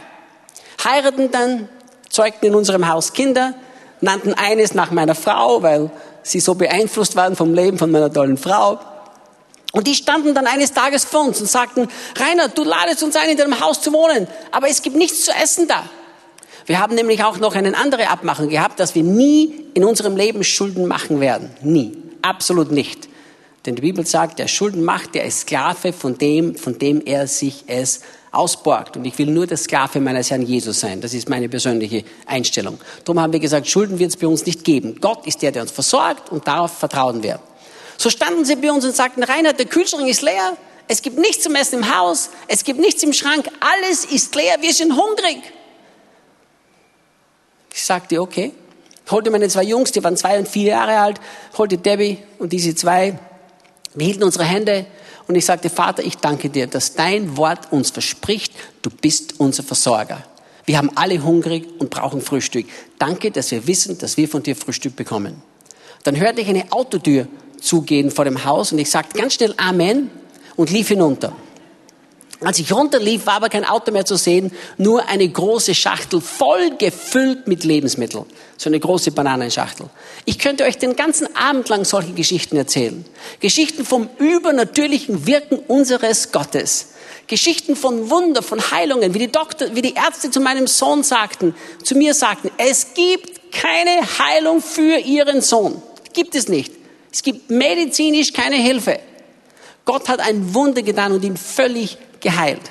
Heiraten 0.83 1.29
dann, 1.31 1.69
zeugten 2.09 2.47
in 2.47 2.55
unserem 2.55 2.87
Haus 2.87 3.13
Kinder, 3.13 3.53
nannten 4.01 4.33
eines 4.33 4.73
nach 4.73 4.89
meiner 4.89 5.13
Frau, 5.15 5.61
weil 5.61 5.91
sie 6.23 6.39
so 6.39 6.55
beeinflusst 6.55 7.15
waren 7.15 7.35
vom 7.35 7.53
Leben 7.53 7.77
von 7.77 7.91
meiner 7.91 8.11
tollen 8.11 8.37
Frau. 8.37 8.79
Und 9.71 9.87
die 9.87 9.95
standen 9.95 10.33
dann 10.35 10.47
eines 10.47 10.73
Tages 10.73 11.05
vor 11.05 11.21
uns 11.21 11.39
und 11.39 11.49
sagten, 11.49 11.87
Rainer, 12.17 12.49
du 12.49 12.63
ladest 12.63 13.03
uns 13.03 13.15
ein, 13.15 13.29
in 13.29 13.37
deinem 13.37 13.59
Haus 13.61 13.81
zu 13.81 13.93
wohnen, 13.93 14.27
aber 14.51 14.67
es 14.67 14.81
gibt 14.81 14.97
nichts 14.97 15.23
zu 15.23 15.31
essen 15.31 15.67
da. 15.67 15.83
Wir 16.65 16.79
haben 16.79 16.95
nämlich 16.95 17.23
auch 17.23 17.37
noch 17.37 17.55
eine 17.55 17.75
andere 17.77 18.09
Abmachung 18.09 18.49
gehabt, 18.49 18.79
dass 18.79 18.95
wir 18.95 19.03
nie 19.03 19.65
in 19.73 19.83
unserem 19.83 20.15
Leben 20.15 20.43
Schulden 20.43 20.87
machen 20.87 21.19
werden. 21.19 21.49
Nie. 21.61 21.97
Absolut 22.21 22.71
nicht. 22.71 23.09
Denn 23.65 23.75
die 23.75 23.81
Bibel 23.81 24.05
sagt, 24.05 24.39
der 24.39 24.47
Schulden 24.47 24.83
macht, 24.83 25.15
der 25.15 25.25
ist 25.25 25.41
Sklave 25.41 25.93
von 25.93 26.17
dem, 26.17 26.55
von 26.55 26.77
dem 26.77 27.01
er 27.05 27.27
sich 27.27 27.63
es 27.67 28.01
ausborgt. 28.31 28.97
Und 28.97 29.05
ich 29.05 29.17
will 29.17 29.27
nur 29.27 29.47
der 29.47 29.57
Sklave 29.57 29.99
meines 29.99 30.31
Herrn 30.31 30.41
Jesus 30.41 30.79
sein. 30.79 31.01
Das 31.01 31.13
ist 31.13 31.29
meine 31.29 31.49
persönliche 31.49 32.03
Einstellung. 32.25 32.79
Darum 33.05 33.21
haben 33.21 33.33
wir 33.33 33.39
gesagt, 33.39 33.67
Schulden 33.67 33.99
wird 33.99 34.11
es 34.11 34.17
bei 34.17 34.27
uns 34.27 34.45
nicht 34.45 34.63
geben. 34.63 34.97
Gott 34.99 35.27
ist 35.27 35.41
der, 35.41 35.51
der 35.51 35.63
uns 35.63 35.71
versorgt 35.71 36.31
und 36.31 36.47
darauf 36.47 36.71
vertrauen 36.77 37.23
wir. 37.23 37.39
So 38.01 38.09
standen 38.09 38.45
sie 38.45 38.55
bei 38.55 38.71
uns 38.71 38.83
und 38.83 38.95
sagten, 38.95 39.21
Reinhard, 39.21 39.59
der 39.59 39.67
Kühlschrank 39.67 40.07
ist 40.07 40.23
leer. 40.23 40.57
Es 40.87 41.03
gibt 41.03 41.19
nichts 41.19 41.43
zum 41.43 41.53
Essen 41.53 41.83
im 41.83 41.95
Haus. 41.95 42.31
Es 42.47 42.63
gibt 42.63 42.79
nichts 42.79 43.03
im 43.03 43.13
Schrank. 43.13 43.47
Alles 43.59 44.05
ist 44.05 44.33
leer. 44.33 44.55
Wir 44.59 44.73
sind 44.73 44.93
hungrig. 44.93 45.37
Ich 47.71 47.83
sagte, 47.83 48.19
okay. 48.19 48.53
Holte 49.11 49.29
meine 49.29 49.47
zwei 49.49 49.61
Jungs, 49.61 49.91
die 49.91 50.03
waren 50.03 50.17
zwei 50.17 50.39
und 50.39 50.47
vier 50.47 50.69
Jahre 50.69 50.97
alt, 50.97 51.21
holte 51.55 51.77
Debbie 51.77 52.17
und 52.39 52.51
diese 52.51 52.73
zwei. 52.73 53.19
Wir 53.93 54.05
hielten 54.07 54.23
unsere 54.23 54.45
Hände 54.45 54.87
und 55.27 55.35
ich 55.35 55.45
sagte, 55.45 55.69
Vater, 55.69 56.03
ich 56.03 56.17
danke 56.17 56.49
dir, 56.49 56.65
dass 56.65 56.95
dein 56.95 57.37
Wort 57.37 57.71
uns 57.71 57.91
verspricht, 57.91 58.51
du 58.81 58.89
bist 58.89 59.39
unser 59.39 59.61
Versorger. 59.61 60.23
Wir 60.65 60.79
haben 60.79 60.89
alle 60.95 61.23
hungrig 61.23 61.67
und 61.77 61.91
brauchen 61.91 62.21
Frühstück. 62.21 62.65
Danke, 62.97 63.29
dass 63.29 63.51
wir 63.51 63.67
wissen, 63.67 63.99
dass 63.99 64.17
wir 64.17 64.27
von 64.27 64.41
dir 64.41 64.55
Frühstück 64.55 64.95
bekommen. 64.95 65.43
Dann 66.03 66.19
hörte 66.19 66.41
ich 66.41 66.47
eine 66.47 66.71
Autotür 66.71 67.27
zugehen 67.61 68.11
vor 68.11 68.25
dem 68.25 68.43
Haus 68.43 68.73
und 68.73 68.79
ich 68.79 68.89
sagte 68.89 69.17
ganz 69.17 69.35
schnell 69.35 69.53
Amen 69.57 70.09
und 70.57 70.69
lief 70.69 70.89
hinunter. 70.89 71.33
Als 72.43 72.57
ich 72.57 72.71
runterlief, 72.73 73.27
war 73.27 73.35
aber 73.35 73.49
kein 73.49 73.65
Auto 73.65 73.91
mehr 73.91 74.05
zu 74.05 74.15
sehen, 74.15 74.51
nur 74.77 75.07
eine 75.07 75.29
große 75.29 75.75
Schachtel 75.75 76.21
voll 76.21 76.71
gefüllt 76.77 77.47
mit 77.47 77.63
Lebensmitteln. 77.63 78.25
So 78.57 78.69
eine 78.69 78.79
große 78.79 79.11
Bananenschachtel. 79.11 79.89
Ich 80.25 80.39
könnte 80.39 80.63
euch 80.63 80.79
den 80.79 80.95
ganzen 80.95 81.35
Abend 81.35 81.69
lang 81.69 81.85
solche 81.85 82.13
Geschichten 82.13 82.57
erzählen. 82.57 83.05
Geschichten 83.39 83.85
vom 83.85 84.09
übernatürlichen 84.17 85.27
Wirken 85.27 85.59
unseres 85.59 86.31
Gottes. 86.31 86.87
Geschichten 87.27 87.75
von 87.75 88.09
Wunder, 88.09 88.41
von 88.41 88.59
Heilungen, 88.71 89.13
wie 89.13 89.19
die 89.19 89.31
Doktor, 89.31 89.75
wie 89.75 89.83
die 89.83 89.93
Ärzte 89.93 90.31
zu 90.31 90.39
meinem 90.39 90.65
Sohn 90.65 91.03
sagten, 91.03 91.53
zu 91.83 91.95
mir 91.95 92.15
sagten, 92.15 92.49
es 92.57 92.95
gibt 92.95 93.51
keine 93.51 94.01
Heilung 94.17 94.61
für 94.61 94.97
ihren 94.97 95.41
Sohn. 95.41 95.79
Gibt 96.13 96.33
es 96.33 96.49
nicht. 96.49 96.80
Es 97.11 97.23
gibt 97.23 97.49
medizinisch 97.49 98.33
keine 98.33 98.55
Hilfe. 98.55 98.99
Gott 99.85 100.07
hat 100.07 100.19
ein 100.19 100.53
Wunder 100.53 100.81
getan 100.81 101.11
und 101.11 101.23
ihn 101.23 101.37
völlig 101.37 101.97
geheilt. 102.19 102.61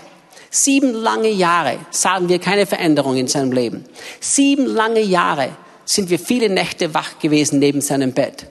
Sieben 0.51 0.93
lange 0.93 1.29
Jahre 1.29 1.79
sahen 1.91 2.29
wir 2.29 2.39
keine 2.39 2.67
Veränderung 2.67 3.17
in 3.17 3.29
seinem 3.29 3.53
Leben. 3.53 3.85
Sieben 4.21 4.67
lange 4.67 5.01
Jahre 5.01 5.51
sind 5.85 6.11
wir 6.11 6.19
viele 6.19 6.49
Nächte 6.49 6.95
wach 6.95 7.19
gewesen 7.19 7.59
neben 7.59 7.81
seinem 7.81 8.13
Bett. 8.13 8.47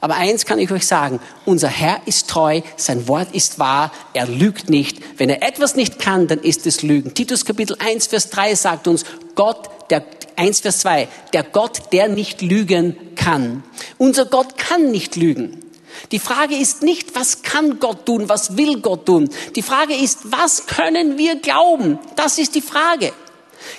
Aber 0.00 0.16
eins 0.16 0.44
kann 0.44 0.58
ich 0.58 0.70
euch 0.70 0.86
sagen, 0.86 1.20
unser 1.44 1.68
Herr 1.68 2.00
ist 2.06 2.28
treu, 2.28 2.60
sein 2.76 3.08
Wort 3.08 3.34
ist 3.34 3.58
wahr, 3.58 3.92
er 4.12 4.26
lügt 4.26 4.68
nicht. 4.70 4.98
Wenn 5.18 5.30
er 5.30 5.42
etwas 5.42 5.74
nicht 5.74 5.98
kann, 5.98 6.28
dann 6.28 6.40
ist 6.40 6.66
es 6.66 6.82
Lügen. 6.82 7.14
Titus 7.14 7.44
Kapitel 7.44 7.76
1, 7.78 8.08
Vers 8.08 8.30
3 8.30 8.54
sagt 8.54 8.86
uns, 8.86 9.04
Gott, 9.34 9.68
der 9.90 10.17
1, 10.38 10.60
Vers 10.60 10.78
2, 10.80 11.08
der 11.32 11.42
Gott, 11.42 11.92
der 11.92 12.08
nicht 12.08 12.42
lügen 12.42 13.14
kann. 13.16 13.62
Unser 13.98 14.26
Gott 14.26 14.56
kann 14.56 14.90
nicht 14.90 15.16
lügen. 15.16 15.64
Die 16.12 16.18
Frage 16.18 16.56
ist 16.56 16.82
nicht, 16.82 17.14
was 17.16 17.42
kann 17.42 17.80
Gott 17.80 18.06
tun, 18.06 18.28
was 18.28 18.56
will 18.56 18.80
Gott 18.80 19.06
tun. 19.06 19.28
Die 19.56 19.62
Frage 19.62 19.94
ist, 19.94 20.30
was 20.30 20.66
können 20.66 21.18
wir 21.18 21.36
glauben? 21.36 21.98
Das 22.16 22.38
ist 22.38 22.54
die 22.54 22.62
Frage. 22.62 23.12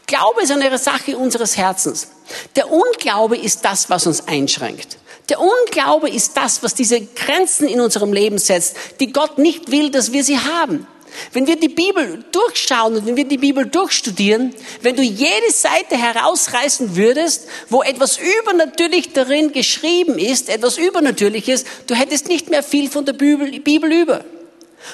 Glaube 0.06 0.44
ist 0.44 0.52
eine 0.52 0.78
Sache 0.78 1.18
unseres 1.18 1.56
Herzens. 1.56 2.10
Der 2.56 2.70
Unglaube 2.72 3.38
ist 3.38 3.64
das, 3.64 3.90
was 3.90 4.06
uns 4.06 4.28
einschränkt. 4.28 4.98
Der 5.30 5.40
Unglaube 5.40 6.10
ist 6.10 6.36
das, 6.36 6.64
was 6.64 6.74
diese 6.74 7.02
Grenzen 7.02 7.68
in 7.68 7.80
unserem 7.80 8.12
Leben 8.12 8.38
setzt, 8.38 8.76
die 9.00 9.14
Gott 9.14 9.38
nicht 9.38 9.72
will, 9.72 9.92
dass 9.92 10.12
wir 10.12 10.24
sie 10.24 10.40
haben. 10.40 10.88
Wenn 11.34 11.48
wir 11.48 11.56
die 11.56 11.70
Bibel 11.70 12.24
durchschauen 12.32 12.96
und 12.96 13.06
wenn 13.06 13.16
wir 13.16 13.26
die 13.26 13.38
Bibel 13.38 13.66
durchstudieren, 13.66 14.54
wenn 14.82 14.96
du 14.96 15.04
jede 15.04 15.52
Seite 15.52 15.98
herausreißen 15.98 16.96
würdest, 16.96 17.48
wo 17.70 17.82
etwas 17.84 18.18
übernatürlich 18.18 19.14
darin 19.14 19.52
geschrieben 19.52 20.18
ist, 20.18 20.50
etwas 20.50 20.78
Übernatürliches, 20.78 21.66
du 21.88 21.96
hättest 21.96 22.28
nicht 22.28 22.50
mehr 22.50 22.64
viel 22.64 22.90
von 22.90 23.06
der 23.06 23.14
Bibel, 23.14 23.60
Bibel 23.60 23.92
über. 23.92 24.24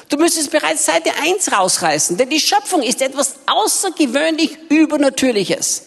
Du 0.10 0.18
müsstest 0.18 0.52
bereits 0.52 0.86
Seite 0.86 1.12
1 1.22 1.52
rausreißen, 1.52 2.18
denn 2.18 2.30
die 2.30 2.40
Schöpfung 2.40 2.82
ist 2.82 3.02
etwas 3.02 3.36
außergewöhnlich 3.46 4.58
Übernatürliches. 4.70 5.84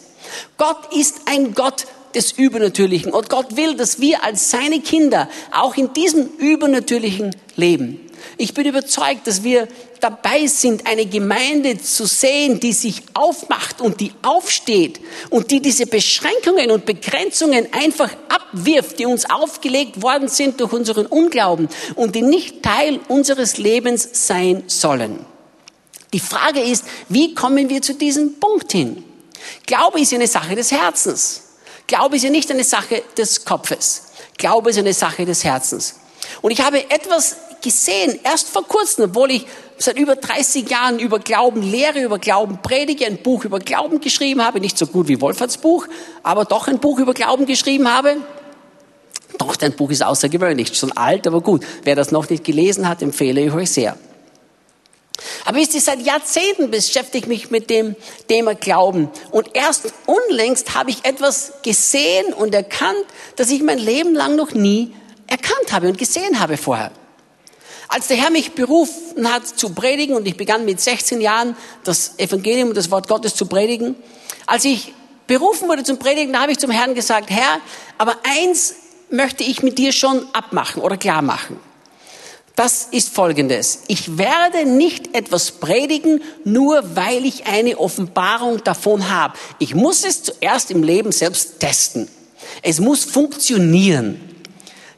Gott 0.57 0.93
ist 0.93 1.21
ein 1.25 1.53
Gott 1.53 1.85
des 2.15 2.31
Übernatürlichen 2.31 3.13
und 3.13 3.29
Gott 3.29 3.55
will, 3.55 3.75
dass 3.75 3.99
wir 3.99 4.23
als 4.23 4.49
seine 4.49 4.79
Kinder 4.79 5.29
auch 5.51 5.75
in 5.75 5.93
diesem 5.93 6.27
Übernatürlichen 6.37 7.35
leben. 7.55 8.08
Ich 8.37 8.53
bin 8.53 8.65
überzeugt, 8.65 9.27
dass 9.27 9.43
wir 9.43 9.67
dabei 9.99 10.47
sind, 10.47 10.87
eine 10.87 11.05
Gemeinde 11.05 11.77
zu 11.77 12.05
sehen, 12.05 12.59
die 12.59 12.73
sich 12.73 13.03
aufmacht 13.13 13.81
und 13.81 13.99
die 13.99 14.13
aufsteht 14.21 14.99
und 15.29 15.51
die 15.51 15.61
diese 15.61 15.85
Beschränkungen 15.85 16.71
und 16.71 16.85
Begrenzungen 16.85 17.67
einfach 17.73 18.09
abwirft, 18.29 18.99
die 18.99 19.05
uns 19.05 19.29
aufgelegt 19.29 20.01
worden 20.01 20.27
sind 20.27 20.59
durch 20.61 20.73
unseren 20.73 21.05
Unglauben 21.05 21.67
und 21.95 22.15
die 22.15 22.21
nicht 22.21 22.63
Teil 22.63 22.99
unseres 23.07 23.57
Lebens 23.57 24.07
sein 24.13 24.63
sollen. 24.67 25.25
Die 26.13 26.19
Frage 26.19 26.61
ist, 26.61 26.85
wie 27.07 27.35
kommen 27.35 27.69
wir 27.69 27.81
zu 27.81 27.93
diesem 27.93 28.39
Punkt 28.39 28.71
hin? 28.71 29.03
Glaube 29.65 30.01
ist 30.01 30.13
eine 30.13 30.27
Sache 30.27 30.55
des 30.55 30.71
Herzens. 30.71 31.43
Glaube 31.87 32.15
ist 32.15 32.23
ja 32.23 32.29
nicht 32.29 32.49
eine 32.51 32.63
Sache 32.63 33.03
des 33.17 33.45
Kopfes. 33.45 34.03
Glaube 34.37 34.69
ist 34.69 34.79
eine 34.79 34.93
Sache 34.93 35.25
des 35.25 35.43
Herzens. 35.43 35.95
Und 36.41 36.51
ich 36.51 36.61
habe 36.61 36.89
etwas 36.89 37.35
gesehen, 37.61 38.19
erst 38.23 38.49
vor 38.49 38.67
kurzem, 38.67 39.05
obwohl 39.05 39.31
ich 39.31 39.45
seit 39.77 39.97
über 39.97 40.15
30 40.15 40.69
Jahren 40.69 40.99
über 40.99 41.19
Glauben 41.19 41.61
lehre, 41.61 42.01
über 42.01 42.19
Glauben 42.19 42.61
predige, 42.61 43.05
ein 43.05 43.17
Buch 43.21 43.45
über 43.45 43.59
Glauben 43.59 44.01
geschrieben 44.01 44.43
habe, 44.43 44.59
nicht 44.59 44.77
so 44.77 44.87
gut 44.87 45.07
wie 45.07 45.21
Wolferts 45.21 45.57
Buch, 45.57 45.87
aber 46.23 46.45
doch 46.45 46.67
ein 46.67 46.79
Buch 46.79 46.99
über 46.99 47.13
Glauben 47.13 47.45
geschrieben 47.45 47.87
habe. 47.87 48.17
Doch, 49.37 49.55
dein 49.55 49.73
Buch 49.73 49.89
ist 49.89 50.03
außergewöhnlich, 50.03 50.75
schon 50.75 50.91
alt, 50.91 51.25
aber 51.25 51.41
gut. 51.41 51.63
Wer 51.83 51.95
das 51.95 52.11
noch 52.11 52.29
nicht 52.29 52.43
gelesen 52.43 52.89
hat, 52.89 53.01
empfehle 53.01 53.41
ich 53.41 53.53
euch 53.53 53.71
sehr. 53.71 53.97
Aber 55.45 55.57
wisst 55.57 55.75
ihr, 55.75 55.81
seit 55.81 56.01
Jahrzehnten 56.01 56.71
beschäftige 56.71 57.25
ich 57.25 57.27
mich 57.27 57.51
mit 57.51 57.69
dem 57.69 57.95
Thema 58.27 58.55
Glauben. 58.55 59.09
Und 59.31 59.55
erst 59.55 59.93
unlängst 60.05 60.75
habe 60.75 60.89
ich 60.89 61.05
etwas 61.05 61.53
gesehen 61.63 62.33
und 62.33 62.53
erkannt, 62.53 63.05
das 63.35 63.49
ich 63.49 63.61
mein 63.63 63.79
Leben 63.79 64.13
lang 64.13 64.35
noch 64.35 64.53
nie 64.53 64.93
erkannt 65.27 65.71
habe 65.71 65.87
und 65.87 65.97
gesehen 65.97 66.39
habe 66.39 66.57
vorher. 66.57 66.91
Als 67.91 68.05
der 68.05 68.17
Herr 68.17 68.29
mich 68.29 68.51
berufen 68.51 69.33
hat 69.33 69.47
zu 69.47 69.71
predigen 69.71 70.15
und 70.15 70.27
ich 70.27 70.37
begann 70.37 70.63
mit 70.63 70.79
16 70.79 71.21
Jahren 71.21 71.57
das 71.83 72.19
Evangelium 72.19 72.69
und 72.69 72.77
das 72.77 72.91
Wort 72.91 73.07
Gottes 73.07 73.35
zu 73.35 73.47
predigen, 73.47 73.95
als 74.45 74.63
ich 74.63 74.93
berufen 75.25 75.67
wurde 75.67 75.83
zum 75.83 75.97
Predigen, 75.97 76.31
da 76.31 76.41
habe 76.41 76.51
ich 76.51 76.59
zum 76.59 76.69
Herrn 76.69 76.93
gesagt, 76.93 77.31
Herr, 77.31 77.59
aber 77.97 78.17
eins 78.23 78.75
möchte 79.09 79.43
ich 79.43 79.63
mit 79.63 79.79
dir 79.79 79.91
schon 79.91 80.23
abmachen 80.33 80.83
oder 80.83 80.97
klar 80.97 81.23
machen. 81.23 81.59
Das 82.55 82.89
ist 82.91 83.09
folgendes. 83.09 83.83
Ich 83.87 84.19
werde 84.19 84.65
nicht 84.65 85.15
etwas 85.15 85.51
predigen, 85.51 86.21
nur 86.43 86.95
weil 86.95 87.25
ich 87.25 87.47
eine 87.47 87.79
Offenbarung 87.79 88.63
davon 88.63 89.09
habe. 89.09 89.33
Ich 89.57 89.73
muss 89.73 90.03
es 90.03 90.21
zuerst 90.21 90.69
im 90.69 90.83
Leben 90.83 91.11
selbst 91.11 91.59
testen. 91.59 92.07
Es 92.61 92.79
muss 92.79 93.03
funktionieren. 93.03 94.19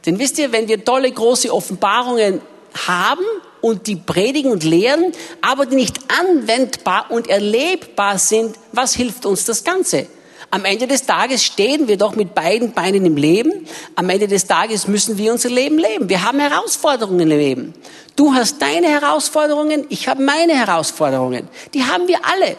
Denn 0.04 0.18
wisst 0.18 0.38
ihr, 0.38 0.52
wenn 0.52 0.68
wir 0.68 0.84
tolle 0.84 1.10
große 1.10 1.54
Offenbarungen 1.54 2.42
haben 2.86 3.24
und 3.60 3.86
die 3.86 3.96
predigen 3.96 4.50
und 4.50 4.64
lehren, 4.64 5.12
aber 5.40 5.66
die 5.66 5.76
nicht 5.76 5.98
anwendbar 6.20 7.06
und 7.10 7.28
erlebbar 7.28 8.18
sind, 8.18 8.56
was 8.72 8.94
hilft 8.94 9.26
uns 9.26 9.44
das 9.44 9.64
Ganze? 9.64 10.06
Am 10.50 10.66
Ende 10.66 10.86
des 10.86 11.06
Tages 11.06 11.42
stehen 11.42 11.88
wir 11.88 11.96
doch 11.96 12.14
mit 12.14 12.34
beiden 12.34 12.72
Beinen 12.72 13.06
im 13.06 13.16
Leben. 13.16 13.66
Am 13.96 14.10
Ende 14.10 14.28
des 14.28 14.46
Tages 14.46 14.86
müssen 14.86 15.16
wir 15.16 15.32
unser 15.32 15.48
Leben 15.48 15.78
leben. 15.78 16.10
Wir 16.10 16.22
haben 16.22 16.40
Herausforderungen 16.40 17.20
im 17.20 17.38
Leben. 17.38 17.74
Du 18.16 18.34
hast 18.34 18.60
deine 18.60 18.88
Herausforderungen, 18.88 19.86
ich 19.88 20.08
habe 20.08 20.22
meine 20.22 20.52
Herausforderungen. 20.52 21.48
Die 21.72 21.84
haben 21.84 22.06
wir 22.06 22.18
alle. 22.22 22.56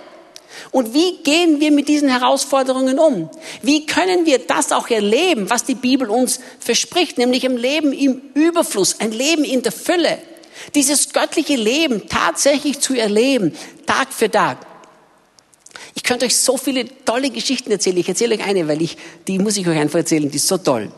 Und 0.71 0.93
wie 0.93 1.17
gehen 1.23 1.59
wir 1.59 1.71
mit 1.71 1.87
diesen 1.87 2.09
Herausforderungen 2.09 2.99
um? 2.99 3.29
Wie 3.61 3.85
können 3.85 4.25
wir 4.25 4.39
das 4.39 4.71
auch 4.71 4.89
erleben, 4.89 5.49
was 5.49 5.65
die 5.65 5.75
Bibel 5.75 6.09
uns 6.09 6.39
verspricht, 6.59 7.17
nämlich 7.17 7.45
ein 7.45 7.57
Leben 7.57 7.93
im 7.93 8.21
Überfluss, 8.33 8.99
ein 8.99 9.11
Leben 9.11 9.43
in 9.43 9.61
der 9.61 9.71
Fülle? 9.71 10.19
Dieses 10.75 11.11
göttliche 11.11 11.55
Leben 11.55 12.07
tatsächlich 12.07 12.79
zu 12.79 12.93
erleben, 12.93 13.53
Tag 13.85 14.13
für 14.13 14.29
Tag. 14.29 14.65
Ich 15.95 16.03
könnte 16.03 16.25
euch 16.25 16.35
so 16.35 16.57
viele 16.57 16.85
tolle 17.05 17.29
Geschichten 17.29 17.71
erzählen. 17.71 17.97
Ich 17.97 18.09
erzähle 18.09 18.35
euch 18.35 18.43
eine, 18.43 18.67
weil 18.67 18.81
ich, 18.81 18.97
die 19.27 19.39
muss 19.39 19.57
ich 19.57 19.67
euch 19.67 19.77
einfach 19.77 19.99
erzählen, 19.99 20.29
die 20.29 20.37
ist 20.37 20.47
so 20.47 20.57
toll. 20.57 20.91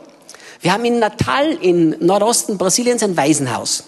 Wir 0.60 0.72
haben 0.72 0.84
in 0.84 0.98
Natal 0.98 1.52
in 1.60 1.96
Nordosten 2.00 2.56
Brasiliens 2.56 3.02
ein 3.02 3.16
Waisenhaus. 3.16 3.84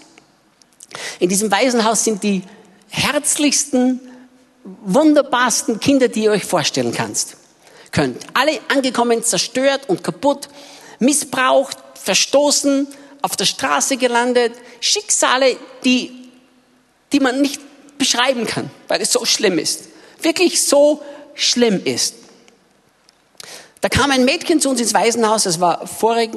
In 1.18 1.28
diesem 1.28 1.50
Waisenhaus 1.50 2.04
sind 2.04 2.22
die 2.22 2.42
herzlichsten, 2.88 4.00
wunderbarsten 4.82 5.80
Kinder, 5.80 6.08
die 6.08 6.24
ihr 6.24 6.30
euch 6.30 6.44
vorstellen 6.44 6.92
kannst, 6.92 7.36
könnt. 7.92 8.24
Alle 8.34 8.58
angekommen, 8.68 9.22
zerstört 9.22 9.88
und 9.88 10.04
kaputt, 10.04 10.48
missbraucht, 10.98 11.76
verstoßen, 11.94 12.86
auf 13.22 13.36
der 13.36 13.46
Straße 13.46 13.96
gelandet, 13.96 14.52
Schicksale, 14.80 15.56
die, 15.84 16.30
die 17.12 17.20
man 17.20 17.40
nicht 17.40 17.60
beschreiben 17.98 18.46
kann, 18.46 18.70
weil 18.86 19.00
es 19.00 19.12
so 19.12 19.24
schlimm 19.24 19.58
ist. 19.58 19.84
Wirklich 20.22 20.62
so 20.62 21.02
schlimm 21.34 21.82
ist. 21.84 22.14
Da 23.80 23.88
kam 23.88 24.10
ein 24.10 24.24
Mädchen 24.24 24.60
zu 24.60 24.70
uns 24.70 24.80
ins 24.80 24.94
Waisenhaus, 24.94 25.44
das 25.44 25.60
war 25.60 25.86
vorig, 25.86 26.30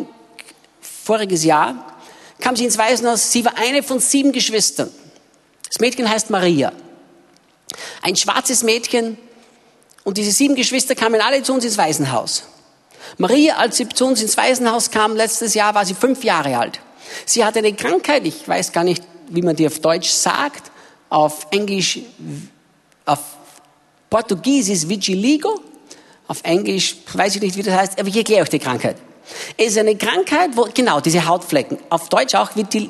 voriges 0.82 1.44
Jahr, 1.44 1.98
kam 2.40 2.56
sie 2.56 2.66
ins 2.66 2.78
Waisenhaus, 2.78 3.32
sie 3.32 3.46
war 3.46 3.58
eine 3.58 3.84
von 3.84 4.00
sieben 4.00 4.32
Geschwistern. 4.32 4.92
Das 5.68 5.80
Mädchen 5.80 6.10
heißt 6.10 6.30
Maria. 6.30 6.72
Ein 8.02 8.16
schwarzes 8.16 8.64
Mädchen 8.64 9.18
und 10.04 10.18
diese 10.18 10.32
sieben 10.32 10.56
Geschwister 10.56 10.96
kamen 10.96 11.22
alle 11.22 11.44
zu 11.44 11.54
uns 11.54 11.66
ins 11.66 11.78
Waisenhaus. 11.78 12.44
Maria, 13.18 13.58
als 13.58 13.78
sie 13.78 13.88
zu 13.90 14.06
uns 14.06 14.22
ins 14.22 14.38
Waisenhaus 14.38 14.92
kam, 14.92 15.16
letztes 15.16 15.54
Jahr 15.54 15.76
war 15.76 15.86
sie 15.86 15.94
fünf 15.94 16.24
Jahre 16.24 16.58
alt. 16.58 16.80
Sie 17.26 17.44
hatte 17.44 17.60
eine 17.60 17.74
Krankheit, 17.74 18.26
ich 18.26 18.48
weiß 18.48 18.72
gar 18.72 18.84
nicht, 18.84 19.04
wie 19.30 19.42
man 19.42 19.56
die 19.56 19.68
auf 19.68 19.80
Deutsch 19.80 20.10
sagt, 20.10 20.72
auf 21.10 21.48
Englisch, 21.52 22.00
auf 23.06 23.20
Portugiesisch 24.10 24.88
Vigiligo, 24.88 25.60
auf 26.28 26.40
Englisch 26.44 26.98
weiß 27.14 27.36
ich 27.36 27.42
nicht, 27.42 27.58
wie 27.58 27.64
das 27.64 27.76
heißt, 27.76 28.00
aber 28.00 28.08
ich 28.08 28.18
erkläre 28.18 28.44
euch 28.44 28.50
die 28.50 28.60
Krankheit. 28.60 28.98
Es 29.58 29.68
ist 29.68 29.78
eine 29.78 29.96
Krankheit, 29.96 30.52
wo, 30.56 30.68
genau, 30.74 31.00
diese 31.00 31.26
Hautflecken, 31.26 31.78
auf 31.90 32.10
Deutsch 32.10 32.36
auch 32.36 32.56
Vitil, 32.56 32.90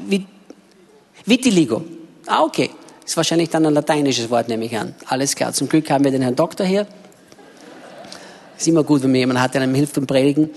Vitiligo. 1.25 1.83
Ah, 2.25 2.43
okay. 2.43 2.71
Ist 3.12 3.18
wahrscheinlich 3.18 3.50
dann 3.50 3.65
ein 3.65 3.74
lateinisches 3.74 4.30
Wort, 4.30 4.48
nehme 4.48 4.63
ich 4.63 4.77
an. 4.77 4.96
Alles 5.06 5.36
klar. 5.36 5.51
Zum 5.51 5.68
Glück 5.68 5.89
haben 5.89 6.06
wir 6.06 6.12
den 6.12 6.22
Herrn 6.22 6.38
Doktor 6.38 6.65
hier. 6.65 6.88
Ist 8.58 8.70
immer 8.70 8.86
gut, 8.86 9.03
wenn 9.03 9.12
mir 9.12 9.18
jemand 9.18 9.41
hat, 9.41 9.53
der 9.53 9.63
einem 9.63 9.75
hilft 9.75 9.96
beim 9.96 10.08
Predigen. 10.08 10.50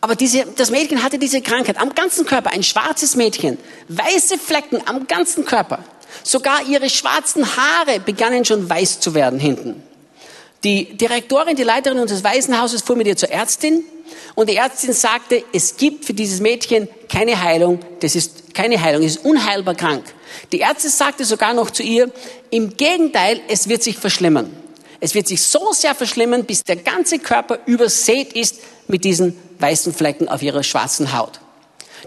Aber 0.00 0.16
diese, 0.16 0.46
das 0.56 0.72
Mädchen 0.72 1.00
hatte 1.04 1.16
diese 1.16 1.40
Krankheit 1.40 1.80
am 1.80 1.94
ganzen 1.94 2.26
Körper, 2.26 2.50
ein 2.50 2.64
schwarzes 2.64 3.14
Mädchen, 3.14 3.56
weiße 3.86 4.36
Flecken 4.38 4.80
am 4.86 5.06
ganzen 5.06 5.44
Körper. 5.44 5.78
Sogar 6.24 6.66
ihre 6.66 6.90
schwarzen 6.90 7.46
Haare 7.46 8.00
begannen 8.00 8.44
schon 8.44 8.68
weiß 8.68 8.98
zu 8.98 9.14
werden 9.14 9.38
hinten. 9.38 9.80
Die 10.64 10.96
Direktorin, 10.96 11.54
die 11.54 11.62
Leiterin 11.62 12.00
unseres 12.00 12.24
Waisenhauses 12.24 12.82
fuhr 12.82 12.96
mit 12.96 13.06
ihr 13.06 13.16
zur 13.16 13.30
Ärztin 13.30 13.84
und 14.34 14.50
die 14.50 14.56
Ärztin 14.56 14.92
sagte, 14.92 15.44
es 15.52 15.76
gibt 15.76 16.04
für 16.04 16.14
dieses 16.14 16.40
Mädchen 16.40 16.88
keine 17.08 17.40
Heilung, 17.40 17.78
das 18.00 18.16
ist 18.16 18.54
keine 18.54 18.82
Heilung, 18.82 19.04
es 19.04 19.18
ist 19.18 19.24
unheilbar 19.24 19.76
krank. 19.76 20.02
Die 20.52 20.60
Ärztin 20.60 20.90
sagte 20.90 21.24
sogar 21.24 21.54
noch 21.54 21.70
zu 21.70 21.82
ihr, 21.82 22.10
im 22.50 22.76
Gegenteil, 22.76 23.40
es 23.48 23.68
wird 23.68 23.82
sich 23.82 23.96
verschlimmern. 23.98 24.54
Es 25.00 25.14
wird 25.14 25.26
sich 25.28 25.42
so 25.42 25.72
sehr 25.72 25.94
verschlimmern, 25.94 26.44
bis 26.44 26.62
der 26.62 26.76
ganze 26.76 27.18
Körper 27.18 27.58
übersät 27.66 28.34
ist 28.34 28.56
mit 28.86 29.04
diesen 29.04 29.36
weißen 29.58 29.94
Flecken 29.94 30.28
auf 30.28 30.42
ihrer 30.42 30.62
schwarzen 30.62 31.16
Haut. 31.16 31.40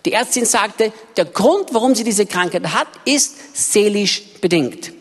Die 0.05 0.13
Ärztin 0.13 0.45
sagte, 0.45 0.91
der 1.17 1.25
Grund, 1.25 1.73
warum 1.73 1.95
sie 1.95 2.03
diese 2.03 2.25
Krankheit 2.25 2.67
hat, 2.73 2.87
ist 3.05 3.35
seelisch 3.53 4.21
bedingt. 4.41 4.91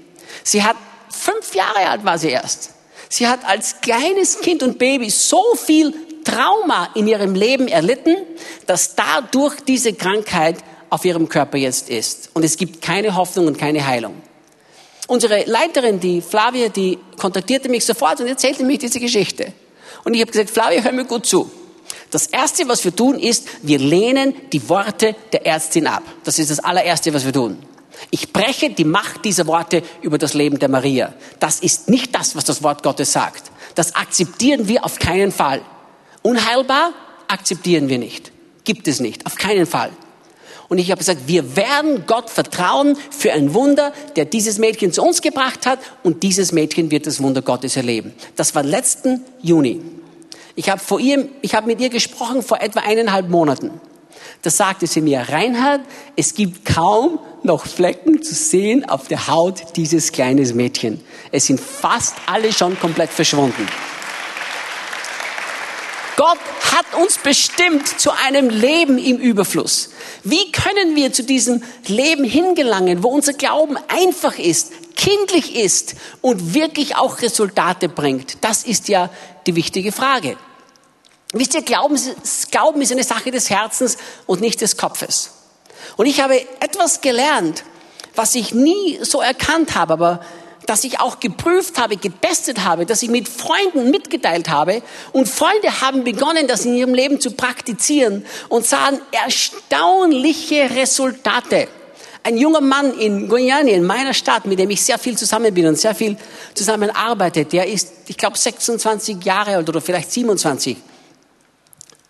Sie 0.45 0.63
hat 0.63 0.77
fünf 1.11 1.55
Jahre 1.55 1.89
alt 1.89 2.05
war 2.05 2.19
sie 2.19 2.31
erst. 2.31 2.71
Sie 3.09 3.29
hat 3.29 3.45
als 3.45 3.81
kleines 3.81 4.41
Kind 4.41 4.63
und 4.63 4.79
Baby 4.79 5.11
so 5.11 5.43
viel 5.57 5.95
Trauma 6.25 6.91
in 6.95 7.09
ihrem 7.09 7.35
Leben 7.35 7.69
erlitten, 7.69 8.17
dass 8.67 8.95
dadurch 8.95 9.61
diese 9.61 9.93
Krankheit 9.93 10.57
auf 10.93 11.07
ihrem 11.07 11.27
Körper 11.27 11.57
jetzt 11.57 11.89
ist. 11.89 12.29
Und 12.35 12.45
es 12.45 12.59
gibt 12.59 12.83
keine 12.83 13.17
Hoffnung 13.17 13.47
und 13.47 13.57
keine 13.57 13.87
Heilung. 13.87 14.15
Unsere 15.09 15.45
Leiterin, 15.45 15.99
die 15.99 16.21
Flavia, 16.21 16.69
die 16.69 16.99
kontaktierte 17.19 17.71
mich 17.71 17.87
sofort 17.87 18.21
und 18.21 18.27
erzählte 18.27 18.63
mir 18.63 18.77
diese 18.77 19.01
Geschichte. 19.01 19.55
Und 20.05 20.13
ich 20.13 20.21
habe 20.21 20.31
gesagt, 20.31 20.51
Flavia, 20.51 20.83
hör 20.83 20.93
mir 20.93 21.07
gut 21.07 21.25
zu. 21.25 21.51
Das 22.11 22.27
Erste, 22.27 22.69
was 22.69 22.85
wir 22.85 22.95
tun, 22.95 23.19
ist, 23.19 23.49
wir 23.63 23.79
lehnen 23.79 24.35
die 24.53 24.69
Worte 24.69 25.17
der 25.33 25.47
Ärztin 25.47 25.87
ab. 25.87 26.03
Das 26.25 26.39
ist 26.39 26.51
das 26.51 26.61
allererste, 26.61 27.15
was 27.15 27.25
wir 27.25 27.33
tun. 27.33 27.57
Ich 28.11 28.31
breche 28.31 28.69
die 28.69 28.85
Macht 28.85 29.25
dieser 29.25 29.47
Worte 29.47 29.83
über 30.03 30.19
das 30.19 30.35
Leben 30.35 30.59
der 30.59 30.69
Maria. 30.69 31.15
Das 31.41 31.61
ist 31.61 31.89
nicht 31.89 32.15
das, 32.15 32.37
was 32.37 32.45
das 32.45 32.63
Wort 32.63 32.83
Gottes 32.83 33.13
sagt. 33.13 33.45
Das 33.77 33.95
akzeptieren 33.95 34.69
wir 34.69 34.85
auf 34.85 34.99
keinen 34.99 35.33
Fall. 35.33 35.63
Unheilbar 36.21 36.93
akzeptieren 37.29 37.89
wir 37.89 37.99
nicht. 37.99 38.31
Gibt 38.65 38.89
es 38.89 39.01
nicht. 39.01 39.25
Auf 39.25 39.37
keinen 39.37 39.67
Fall. 39.67 39.91
Und 40.73 40.79
ich 40.79 40.91
habe 40.91 41.01
gesagt, 41.01 41.25
wir 41.27 41.55
werden 41.55 42.05
Gott 42.07 42.31
vertrauen 42.31 42.97
für 43.11 43.31
ein 43.35 43.53
Wunder, 43.53 43.93
der 44.17 44.25
dieses 44.25 44.57
Mädchen 44.57 44.91
zu 44.91 45.03
uns 45.03 45.21
gebracht 45.21 45.67
hat. 45.67 45.79
Und 46.03 46.23
dieses 46.23 46.51
Mädchen 46.51 46.91
wird 46.91 47.07
das 47.07 47.23
Wunder 47.23 47.43
Gottes 47.43 47.77
erleben. 47.77 48.15
Das 48.37 48.55
war 48.55 48.63
letzten 48.63 49.23
Juni. 49.43 49.83
Ich 50.55 50.71
habe 50.71 50.81
vor 50.81 50.99
ihr, 50.99 51.29
ich 51.43 51.55
habe 51.55 51.67
mit 51.67 51.79
ihr 51.79 51.91
gesprochen 51.91 52.43
vor 52.43 52.63
etwa 52.63 52.81
eineinhalb 52.81 53.29
Monaten. 53.29 53.71
Da 54.41 54.49
sagte 54.49 54.87
sie 54.87 55.03
mir, 55.03 55.27
Reinhard, 55.29 55.83
es 56.17 56.33
gibt 56.33 56.65
kaum 56.65 57.19
noch 57.43 57.67
Flecken 57.67 58.23
zu 58.23 58.35
sehen 58.35 58.89
auf 58.89 59.09
der 59.09 59.29
Haut 59.29 59.77
dieses 59.77 60.11
kleinen 60.11 60.57
Mädchen. 60.57 61.03
Es 61.33 61.49
sind 61.49 61.61
fast 61.61 62.15
alle 62.25 62.51
schon 62.51 62.81
komplett 62.81 63.11
verschwunden. 63.11 63.69
Gott 66.23 66.39
hat 66.71 66.95
uns 67.03 67.19
bestimmt 67.19 68.01
zu 68.01 68.13
einem 68.13 68.49
Leben 68.49 68.97
im 68.97 69.17
Überfluss. 69.17 69.91
Wie 70.23 70.53
können 70.53 70.95
wir 70.95 71.13
zu 71.13 71.25
diesem 71.25 71.65
Leben 71.89 72.23
hingelangen, 72.23 73.03
wo 73.03 73.09
unser 73.09 73.33
Glauben 73.33 73.77
einfach 73.89 74.39
ist, 74.39 74.71
kindlich 74.95 75.57
ist 75.57 75.97
und 76.21 76.55
wirklich 76.55 76.95
auch 76.95 77.23
Resultate 77.23 77.89
bringt? 77.89 78.37
Das 78.45 78.63
ist 78.63 78.87
ja 78.89 79.11
die 79.49 79.57
wichtige 79.57 79.91
Frage. 79.91 80.37
Wisst 81.33 81.55
ihr, 81.55 81.63
Glauben, 81.63 81.99
Glauben 82.53 82.83
ist 82.83 82.93
eine 82.93 83.03
Sache 83.03 83.33
des 83.33 83.51
Herzens 83.51 83.97
und 84.27 84.41
nicht 84.41 84.61
des 84.61 84.77
Kopfes. 84.77 85.33
Und 85.97 86.07
ich 86.07 86.21
habe 86.21 86.41
etwas 86.61 87.01
gelernt, 87.01 87.65
was 88.15 88.37
ich 88.37 88.55
nie 88.55 89.01
so 89.03 89.21
erkannt 89.21 89.75
habe, 89.75 89.95
aber 89.95 90.21
dass 90.67 90.85
ich 90.85 91.01
auch 91.01 91.21
geprüft 91.21 91.79
habe, 91.79 91.97
getestet 91.97 92.65
habe, 92.65 92.87
dass 92.87 93.03
ich 93.03 93.11
mit 93.11 93.29
Freunden 93.29 93.91
mitgeteilt 93.91 94.49
habe 94.49 94.83
und 95.13 95.29
Freunde 95.29 95.81
haben 95.81 96.05
begonnen, 96.05 96.47
das 96.47 96.65
in 96.65 96.75
ihrem 96.75 96.95
Leben 96.95 97.21
zu 97.21 97.33
praktizieren 97.33 98.25
und 98.49 98.67
sahen 98.67 99.01
erstaunliche 99.11 100.71
Resultate. 100.75 101.69
Ein 102.25 102.39
junger 102.39 102.61
Mann 102.61 102.97
in 102.99 103.29
Guyana, 103.29 103.71
in 103.71 103.85
meiner 103.85 104.15
Stadt, 104.15 104.47
mit 104.47 104.59
dem 104.59 104.71
ich 104.71 104.83
sehr 104.83 104.99
viel 104.99 105.19
zusammen 105.19 105.53
bin 105.53 105.67
und 105.67 105.77
sehr 105.77 105.95
viel 105.95 106.17
zusammenarbeite, 106.55 107.45
der 107.45 107.67
ist, 107.67 107.93
ich 108.07 108.17
glaube, 108.17 108.39
26 108.39 109.25
Jahre 109.25 109.57
alt 109.57 109.69
oder 109.69 109.81
vielleicht 109.81 110.13
27. 110.13 110.77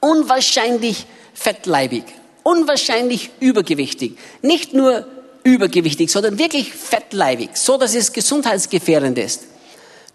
Unwahrscheinlich 0.01 1.07
fettleibig, 1.33 2.05
unwahrscheinlich 2.43 3.31
übergewichtig. 3.41 4.19
Nicht 4.43 4.75
nur 4.75 5.07
übergewichtig, 5.45 6.11
sondern 6.11 6.39
wirklich 6.39 6.73
fettleibig, 6.73 7.51
so 7.55 7.77
dass 7.77 7.95
es 7.95 8.13
gesundheitsgefährdend 8.13 9.19
ist. 9.19 9.45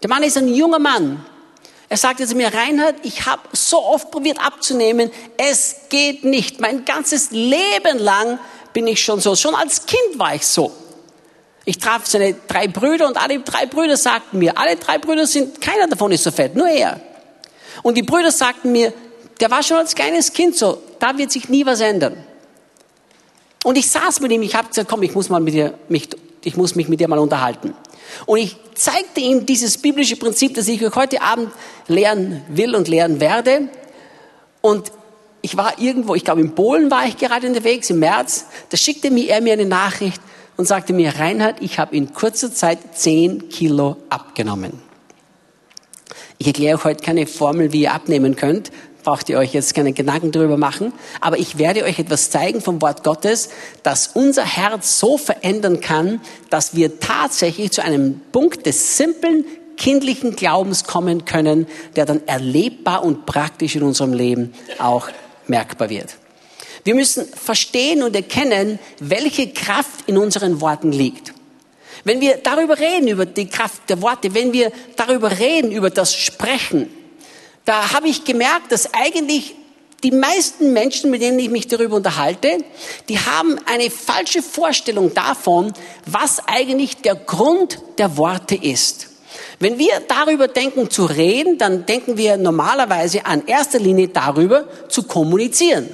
Der 0.02 0.08
Mann 0.08 0.22
ist 0.22 0.36
ein 0.36 0.52
junger 0.52 0.78
Mann. 0.78 1.24
Er 1.88 1.96
sagte 1.96 2.26
zu 2.26 2.34
mir, 2.34 2.52
Reinhard, 2.52 2.96
ich 3.02 3.26
habe 3.26 3.42
so 3.52 3.82
oft 3.82 4.10
probiert 4.10 4.38
abzunehmen, 4.44 5.10
es 5.36 5.76
geht 5.88 6.24
nicht. 6.24 6.60
Mein 6.60 6.84
ganzes 6.84 7.30
Leben 7.30 7.98
lang 7.98 8.38
bin 8.72 8.86
ich 8.86 9.02
schon 9.02 9.20
so. 9.20 9.34
Schon 9.34 9.54
als 9.54 9.86
Kind 9.86 10.18
war 10.18 10.34
ich 10.34 10.46
so. 10.46 10.70
Ich 11.64 11.78
traf 11.78 12.06
seine 12.06 12.34
drei 12.46 12.68
Brüder 12.68 13.06
und 13.06 13.16
alle 13.16 13.40
drei 13.40 13.66
Brüder 13.66 13.96
sagten 13.96 14.38
mir, 14.38 14.56
alle 14.56 14.76
drei 14.76 14.98
Brüder 14.98 15.26
sind, 15.26 15.60
keiner 15.60 15.86
davon 15.86 16.12
ist 16.12 16.24
so 16.24 16.30
fett, 16.30 16.54
nur 16.54 16.68
er. 16.68 17.00
Und 17.82 17.96
die 17.96 18.02
Brüder 18.02 18.32
sagten 18.32 18.72
mir, 18.72 18.92
der 19.40 19.50
war 19.50 19.62
schon 19.62 19.78
als 19.78 19.94
kleines 19.94 20.32
Kind 20.32 20.56
so, 20.56 20.82
da 20.98 21.16
wird 21.16 21.30
sich 21.30 21.48
nie 21.48 21.64
was 21.66 21.80
ändern. 21.80 22.24
Und 23.68 23.76
ich 23.76 23.90
saß 23.90 24.20
mit 24.20 24.32
ihm, 24.32 24.40
ich 24.40 24.54
habe 24.54 24.68
gesagt, 24.68 24.88
komm, 24.88 25.02
ich 25.02 25.14
muss, 25.14 25.28
mal 25.28 25.40
mit 25.40 25.52
dir, 25.52 25.74
mich, 25.90 26.08
ich 26.42 26.56
muss 26.56 26.74
mich 26.74 26.88
mit 26.88 27.00
dir 27.00 27.08
mal 27.08 27.18
unterhalten. 27.18 27.74
Und 28.24 28.38
ich 28.38 28.56
zeigte 28.74 29.20
ihm 29.20 29.44
dieses 29.44 29.76
biblische 29.76 30.16
Prinzip, 30.16 30.54
das 30.54 30.68
ich 30.68 30.80
heute 30.94 31.20
Abend 31.20 31.50
lernen 31.86 32.42
will 32.48 32.74
und 32.74 32.88
lernen 32.88 33.20
werde. 33.20 33.68
Und 34.62 34.90
ich 35.42 35.58
war 35.58 35.78
irgendwo, 35.78 36.14
ich 36.14 36.24
glaube 36.24 36.40
in 36.40 36.54
Polen 36.54 36.90
war 36.90 37.04
ich 37.04 37.18
gerade 37.18 37.46
unterwegs 37.46 37.90
im 37.90 37.98
März, 37.98 38.46
da 38.70 38.78
schickte 38.78 39.10
mir 39.10 39.28
er 39.28 39.42
mir 39.42 39.52
eine 39.52 39.66
Nachricht 39.66 40.22
und 40.56 40.66
sagte 40.66 40.94
mir, 40.94 41.18
Reinhard, 41.18 41.60
ich 41.60 41.78
habe 41.78 41.94
in 41.94 42.14
kurzer 42.14 42.50
Zeit 42.50 42.78
zehn 42.94 43.50
Kilo 43.50 43.98
abgenommen. 44.08 44.80
Ich 46.38 46.46
erkläre 46.46 46.78
euch 46.78 46.84
heute 46.84 47.04
keine 47.04 47.26
Formel, 47.26 47.74
wie 47.74 47.82
ihr 47.82 47.92
abnehmen 47.92 48.34
könnt, 48.34 48.70
braucht 49.08 49.30
ihr 49.30 49.38
euch 49.38 49.54
jetzt 49.54 49.74
keine 49.74 49.94
Gedanken 49.94 50.32
darüber 50.32 50.58
machen. 50.58 50.92
Aber 51.22 51.38
ich 51.38 51.56
werde 51.56 51.82
euch 51.84 51.98
etwas 51.98 52.28
zeigen 52.28 52.60
vom 52.60 52.82
Wort 52.82 53.04
Gottes, 53.04 53.48
das 53.82 54.08
unser 54.08 54.44
Herz 54.44 54.98
so 54.98 55.16
verändern 55.16 55.80
kann, 55.80 56.20
dass 56.50 56.74
wir 56.76 57.00
tatsächlich 57.00 57.70
zu 57.70 57.82
einem 57.82 58.20
Punkt 58.32 58.66
des 58.66 58.98
simplen, 58.98 59.46
kindlichen 59.78 60.36
Glaubens 60.36 60.84
kommen 60.84 61.24
können, 61.24 61.66
der 61.96 62.04
dann 62.04 62.20
erlebbar 62.26 63.02
und 63.02 63.24
praktisch 63.24 63.76
in 63.76 63.82
unserem 63.82 64.12
Leben 64.12 64.52
auch 64.78 65.08
merkbar 65.46 65.88
wird. 65.88 66.16
Wir 66.84 66.94
müssen 66.94 67.24
verstehen 67.24 68.02
und 68.02 68.14
erkennen, 68.14 68.78
welche 69.00 69.48
Kraft 69.54 70.06
in 70.06 70.18
unseren 70.18 70.60
Worten 70.60 70.92
liegt. 70.92 71.32
Wenn 72.04 72.20
wir 72.20 72.36
darüber 72.36 72.78
reden, 72.78 73.08
über 73.08 73.24
die 73.24 73.48
Kraft 73.48 73.88
der 73.88 74.02
Worte, 74.02 74.34
wenn 74.34 74.52
wir 74.52 74.70
darüber 74.96 75.38
reden, 75.38 75.72
über 75.72 75.88
das 75.88 76.14
Sprechen, 76.14 76.90
da 77.68 77.92
habe 77.92 78.08
ich 78.08 78.24
gemerkt, 78.24 78.72
dass 78.72 78.94
eigentlich 78.94 79.54
die 80.02 80.10
meisten 80.10 80.72
Menschen, 80.72 81.10
mit 81.10 81.20
denen 81.20 81.38
ich 81.38 81.50
mich 81.50 81.68
darüber 81.68 81.96
unterhalte, 81.96 82.64
die 83.10 83.18
haben 83.18 83.58
eine 83.66 83.90
falsche 83.90 84.42
Vorstellung 84.42 85.12
davon, 85.12 85.74
was 86.06 86.40
eigentlich 86.46 87.02
der 87.02 87.14
Grund 87.14 87.78
der 87.98 88.16
Worte 88.16 88.54
ist. 88.54 89.08
Wenn 89.58 89.78
wir 89.78 90.00
darüber 90.08 90.48
denken 90.48 90.88
zu 90.88 91.04
reden, 91.04 91.58
dann 91.58 91.84
denken 91.84 92.16
wir 92.16 92.38
normalerweise 92.38 93.26
an 93.26 93.46
erster 93.46 93.80
Linie 93.80 94.08
darüber 94.08 94.66
zu 94.88 95.02
kommunizieren. 95.02 95.90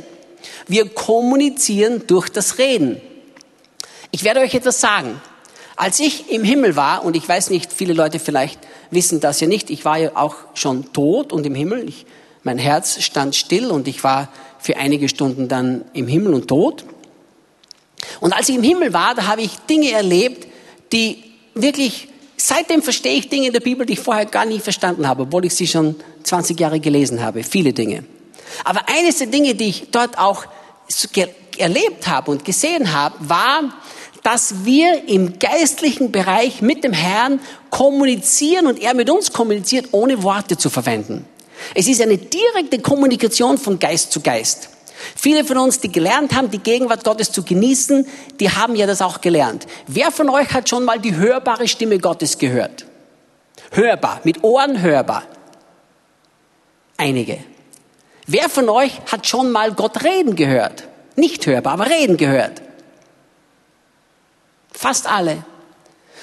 Wir 0.68 0.88
kommunizieren 0.88 2.06
durch 2.06 2.28
das 2.28 2.58
Reden. 2.58 3.00
Ich 4.12 4.22
werde 4.22 4.40
euch 4.40 4.54
etwas 4.54 4.80
sagen. 4.80 5.20
Als 5.74 5.98
ich 5.98 6.30
im 6.30 6.44
Himmel 6.44 6.76
war, 6.76 7.04
und 7.04 7.16
ich 7.16 7.28
weiß 7.28 7.50
nicht, 7.50 7.72
viele 7.72 7.94
Leute 7.94 8.20
vielleicht 8.20 8.60
wissen 8.90 9.20
das 9.20 9.40
ja 9.40 9.46
nicht, 9.46 9.70
ich 9.70 9.84
war 9.84 9.98
ja 9.98 10.10
auch 10.14 10.36
schon 10.54 10.92
tot 10.92 11.32
und 11.32 11.46
im 11.46 11.54
Himmel. 11.54 11.88
Ich 11.88 12.06
mein 12.44 12.58
Herz 12.58 13.02
stand 13.02 13.34
still 13.34 13.70
und 13.70 13.88
ich 13.88 14.04
war 14.04 14.28
für 14.58 14.76
einige 14.76 15.08
Stunden 15.08 15.48
dann 15.48 15.84
im 15.94 16.06
Himmel 16.06 16.34
und 16.34 16.48
tot. 16.48 16.84
Und 18.20 18.32
als 18.32 18.48
ich 18.48 18.56
im 18.56 18.62
Himmel 18.62 18.92
war, 18.92 19.14
da 19.14 19.26
habe 19.26 19.42
ich 19.42 19.56
Dinge 19.68 19.90
erlebt, 19.90 20.46
die 20.92 21.24
wirklich, 21.54 22.08
seitdem 22.36 22.82
verstehe 22.82 23.16
ich 23.16 23.28
Dinge 23.28 23.46
in 23.46 23.52
der 23.52 23.60
Bibel, 23.60 23.86
die 23.86 23.94
ich 23.94 24.00
vorher 24.00 24.26
gar 24.26 24.44
nicht 24.44 24.62
verstanden 24.62 25.08
habe, 25.08 25.22
obwohl 25.22 25.46
ich 25.46 25.54
sie 25.54 25.66
schon 25.66 25.96
20 26.22 26.60
Jahre 26.60 26.80
gelesen 26.80 27.22
habe, 27.22 27.42
viele 27.42 27.72
Dinge. 27.72 28.04
Aber 28.64 28.88
eines 28.88 29.18
der 29.18 29.26
Dinge, 29.28 29.54
die 29.54 29.68
ich 29.68 29.90
dort 29.90 30.18
auch 30.18 30.44
erlebt 31.56 32.06
habe 32.06 32.30
und 32.30 32.44
gesehen 32.44 32.92
habe, 32.92 33.16
war, 33.20 33.72
dass 34.24 34.64
wir 34.64 35.06
im 35.06 35.38
geistlichen 35.38 36.10
Bereich 36.10 36.62
mit 36.62 36.82
dem 36.82 36.94
Herrn 36.94 37.40
kommunizieren 37.70 38.66
und 38.66 38.80
er 38.80 38.94
mit 38.94 39.10
uns 39.10 39.32
kommuniziert, 39.32 39.88
ohne 39.92 40.22
Worte 40.22 40.56
zu 40.56 40.70
verwenden. 40.70 41.26
Es 41.74 41.86
ist 41.86 42.00
eine 42.00 42.16
direkte 42.16 42.80
Kommunikation 42.80 43.58
von 43.58 43.78
Geist 43.78 44.10
zu 44.10 44.20
Geist. 44.20 44.70
Viele 45.14 45.44
von 45.44 45.58
uns, 45.58 45.78
die 45.80 45.92
gelernt 45.92 46.34
haben, 46.34 46.50
die 46.50 46.58
Gegenwart 46.58 47.04
Gottes 47.04 47.32
zu 47.32 47.42
genießen, 47.42 48.06
die 48.40 48.50
haben 48.50 48.74
ja 48.74 48.86
das 48.86 49.02
auch 49.02 49.20
gelernt. 49.20 49.66
Wer 49.86 50.10
von 50.10 50.30
euch 50.30 50.52
hat 50.54 50.70
schon 50.70 50.84
mal 50.84 50.98
die 50.98 51.14
hörbare 51.14 51.68
Stimme 51.68 51.98
Gottes 51.98 52.38
gehört? 52.38 52.86
Hörbar, 53.72 54.22
mit 54.24 54.42
Ohren 54.42 54.80
hörbar. 54.80 55.24
Einige. 56.96 57.38
Wer 58.26 58.48
von 58.48 58.70
euch 58.70 58.92
hat 59.12 59.26
schon 59.26 59.52
mal 59.52 59.72
Gott 59.74 60.02
reden 60.02 60.34
gehört? 60.34 60.84
Nicht 61.14 61.46
hörbar, 61.46 61.74
aber 61.74 61.90
reden 61.90 62.16
gehört. 62.16 62.63
Fast 64.74 65.06
alle. 65.06 65.44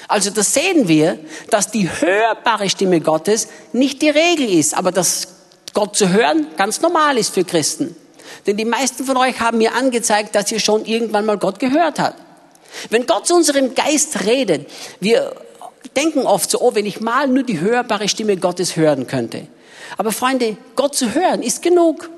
Also 0.08 0.30
das 0.30 0.52
sehen 0.52 0.88
wir, 0.88 1.18
dass 1.50 1.70
die 1.70 1.88
hörbare 1.88 2.68
Stimme 2.68 3.00
Gottes 3.00 3.48
nicht 3.72 4.02
die 4.02 4.10
Regel 4.10 4.48
ist, 4.48 4.76
aber 4.76 4.92
dass 4.92 5.28
Gott 5.72 5.96
zu 5.96 6.10
hören 6.10 6.48
ganz 6.56 6.80
normal 6.80 7.16
ist 7.16 7.34
für 7.34 7.44
Christen. 7.44 7.96
Denn 8.46 8.56
die 8.56 8.64
meisten 8.64 9.04
von 9.04 9.16
euch 9.16 9.40
haben 9.40 9.58
mir 9.58 9.74
angezeigt, 9.74 10.34
dass 10.34 10.52
ihr 10.52 10.60
schon 10.60 10.84
irgendwann 10.84 11.24
mal 11.24 11.38
Gott 11.38 11.58
gehört 11.58 11.98
habt. 11.98 12.20
Wenn 12.90 13.06
Gott 13.06 13.26
zu 13.26 13.34
unserem 13.34 13.74
Geist 13.74 14.24
redet, 14.24 14.68
wir 15.00 15.34
denken 15.96 16.26
oft 16.26 16.50
so, 16.50 16.60
oh, 16.60 16.74
wenn 16.74 16.86
ich 16.86 17.00
mal 17.00 17.28
nur 17.28 17.42
die 17.42 17.60
hörbare 17.60 18.08
Stimme 18.08 18.36
Gottes 18.36 18.76
hören 18.76 19.06
könnte. 19.06 19.46
Aber 19.96 20.12
Freunde, 20.12 20.56
Gott 20.74 20.94
zu 20.94 21.14
hören 21.14 21.42
ist 21.42 21.62
genug. 21.62 22.10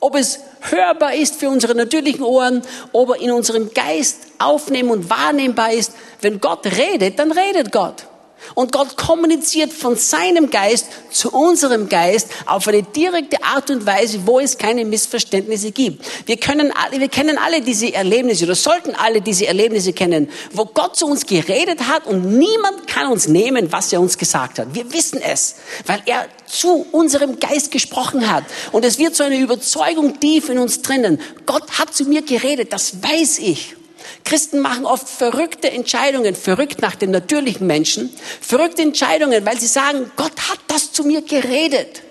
Ob 0.00 0.16
es 0.16 0.40
hörbar 0.62 1.14
ist 1.14 1.36
für 1.36 1.48
unsere 1.48 1.74
natürlichen 1.74 2.24
Ohren, 2.24 2.62
ob 2.92 3.10
er 3.10 3.20
in 3.20 3.30
unserem 3.30 3.72
Geist 3.72 4.18
aufnehmen 4.38 4.90
und 4.90 5.10
wahrnehmbar 5.10 5.72
ist. 5.72 5.92
Wenn 6.20 6.40
Gott 6.40 6.66
redet, 6.66 7.18
dann 7.18 7.32
redet 7.32 7.70
Gott. 7.70 8.06
Und 8.54 8.72
Gott 8.72 8.96
kommuniziert 8.96 9.72
von 9.72 9.96
seinem 9.96 10.50
Geist 10.50 10.86
zu 11.10 11.30
unserem 11.30 11.88
Geist 11.88 12.28
auf 12.46 12.66
eine 12.68 12.82
direkte 12.82 13.42
Art 13.42 13.70
und 13.70 13.86
Weise, 13.86 14.26
wo 14.26 14.40
es 14.40 14.58
keine 14.58 14.84
Missverständnisse 14.84 15.70
gibt. 15.70 16.04
Wir 16.26 16.36
können 16.36 16.72
alle, 16.72 17.00
wir 17.00 17.08
kennen 17.08 17.38
alle 17.38 17.60
diese 17.60 17.92
Erlebnisse 17.92 18.44
oder 18.44 18.54
sollten 18.54 18.94
alle 18.94 19.20
diese 19.20 19.46
Erlebnisse 19.46 19.92
kennen, 19.92 20.28
wo 20.52 20.64
Gott 20.64 20.96
zu 20.96 21.06
uns 21.06 21.26
geredet 21.26 21.88
hat 21.88 22.06
und 22.06 22.38
niemand 22.38 22.86
kann 22.86 23.10
uns 23.10 23.28
nehmen, 23.28 23.72
was 23.72 23.92
er 23.92 24.00
uns 24.00 24.18
gesagt 24.18 24.58
hat. 24.58 24.74
Wir 24.74 24.92
wissen 24.92 25.20
es, 25.22 25.56
weil 25.86 26.02
er 26.06 26.26
zu 26.46 26.86
unserem 26.92 27.38
Geist 27.38 27.70
gesprochen 27.70 28.30
hat. 28.30 28.44
Und 28.72 28.84
es 28.84 28.98
wird 28.98 29.14
so 29.14 29.24
eine 29.24 29.38
Überzeugung 29.38 30.18
tief 30.20 30.48
in 30.48 30.58
uns 30.58 30.82
drinnen. 30.82 31.20
Gott 31.46 31.78
hat 31.78 31.94
zu 31.94 32.04
mir 32.04 32.22
geredet, 32.22 32.72
das 32.72 33.02
weiß 33.02 33.38
ich. 33.38 33.76
Christen 34.24 34.60
machen 34.60 34.86
oft 34.86 35.08
verrückte 35.08 35.70
Entscheidungen, 35.70 36.34
verrückt 36.34 36.82
nach 36.82 36.94
dem 36.94 37.10
natürlichen 37.10 37.66
Menschen, 37.66 38.14
verrückte 38.40 38.82
Entscheidungen, 38.82 39.44
weil 39.46 39.58
sie 39.58 39.66
sagen, 39.66 40.10
Gott 40.16 40.50
hat 40.50 40.60
das 40.68 40.92
zu 40.92 41.04
mir 41.04 41.22
geredet. 41.22 42.02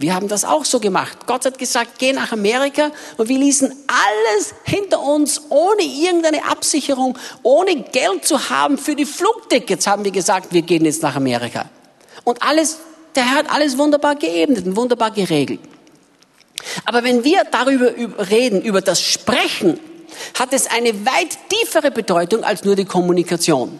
Wir 0.00 0.14
haben 0.14 0.28
das 0.28 0.44
auch 0.44 0.64
so 0.64 0.78
gemacht. 0.78 1.26
Gott 1.26 1.44
hat 1.44 1.58
gesagt, 1.58 1.98
geh 1.98 2.12
nach 2.12 2.30
Amerika 2.30 2.92
und 3.16 3.28
wir 3.28 3.38
ließen 3.38 3.68
alles 3.88 4.54
hinter 4.62 5.02
uns 5.02 5.42
ohne 5.48 5.82
irgendeine 5.82 6.44
Absicherung, 6.44 7.18
ohne 7.42 7.74
Geld 7.82 8.24
zu 8.24 8.48
haben 8.48 8.78
für 8.78 8.94
die 8.94 9.04
Flugtickets, 9.04 9.88
haben 9.88 10.04
wir 10.04 10.12
gesagt, 10.12 10.52
wir 10.52 10.62
gehen 10.62 10.84
jetzt 10.84 11.02
nach 11.02 11.16
Amerika. 11.16 11.68
Und 12.22 12.42
alles, 12.42 12.78
der 13.16 13.28
Herr 13.28 13.38
hat 13.38 13.50
alles 13.50 13.76
wunderbar 13.76 14.14
geebnet 14.14 14.66
und 14.66 14.76
wunderbar 14.76 15.10
geregelt. 15.10 15.60
Aber 16.84 17.02
wenn 17.02 17.24
wir 17.24 17.42
darüber 17.50 17.92
reden, 18.30 18.62
über 18.62 18.80
das 18.80 19.00
Sprechen, 19.02 19.80
hat 20.38 20.52
es 20.52 20.66
eine 20.66 21.06
weit 21.06 21.38
tiefere 21.48 21.90
Bedeutung 21.90 22.44
als 22.44 22.64
nur 22.64 22.76
die 22.76 22.84
Kommunikation. 22.84 23.78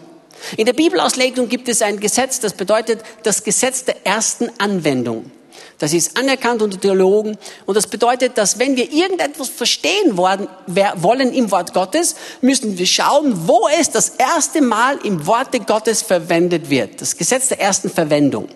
In 0.57 0.65
der 0.65 0.73
Bibelauslegung 0.73 1.49
gibt 1.49 1.69
es 1.69 1.81
ein 1.81 1.99
Gesetz, 1.99 2.39
das 2.39 2.53
bedeutet 2.53 3.01
das 3.23 3.43
Gesetz 3.43 3.85
der 3.85 4.05
ersten 4.05 4.49
Anwendung. 4.57 5.31
Das 5.77 5.93
ist 5.93 6.17
anerkannt 6.17 6.61
unter 6.61 6.79
Theologen 6.79 7.37
und 7.65 7.75
das 7.75 7.87
bedeutet, 7.87 8.37
dass 8.37 8.59
wenn 8.59 8.75
wir 8.75 8.91
irgendetwas 8.91 9.47
verstehen 9.47 10.17
wollen 10.17 11.33
im 11.33 11.51
Wort 11.51 11.73
Gottes, 11.73 12.15
müssen 12.41 12.77
wir 12.77 12.85
schauen, 12.85 13.47
wo 13.47 13.67
es 13.79 13.89
das 13.89 14.09
erste 14.09 14.61
Mal 14.61 14.99
im 15.03 15.25
Worte 15.25 15.61
Gottes 15.61 16.01
verwendet 16.01 16.69
wird. 16.69 17.01
Das 17.01 17.15
Gesetz 17.15 17.47
der 17.47 17.61
ersten 17.61 17.89
Verwendung. 17.89 18.49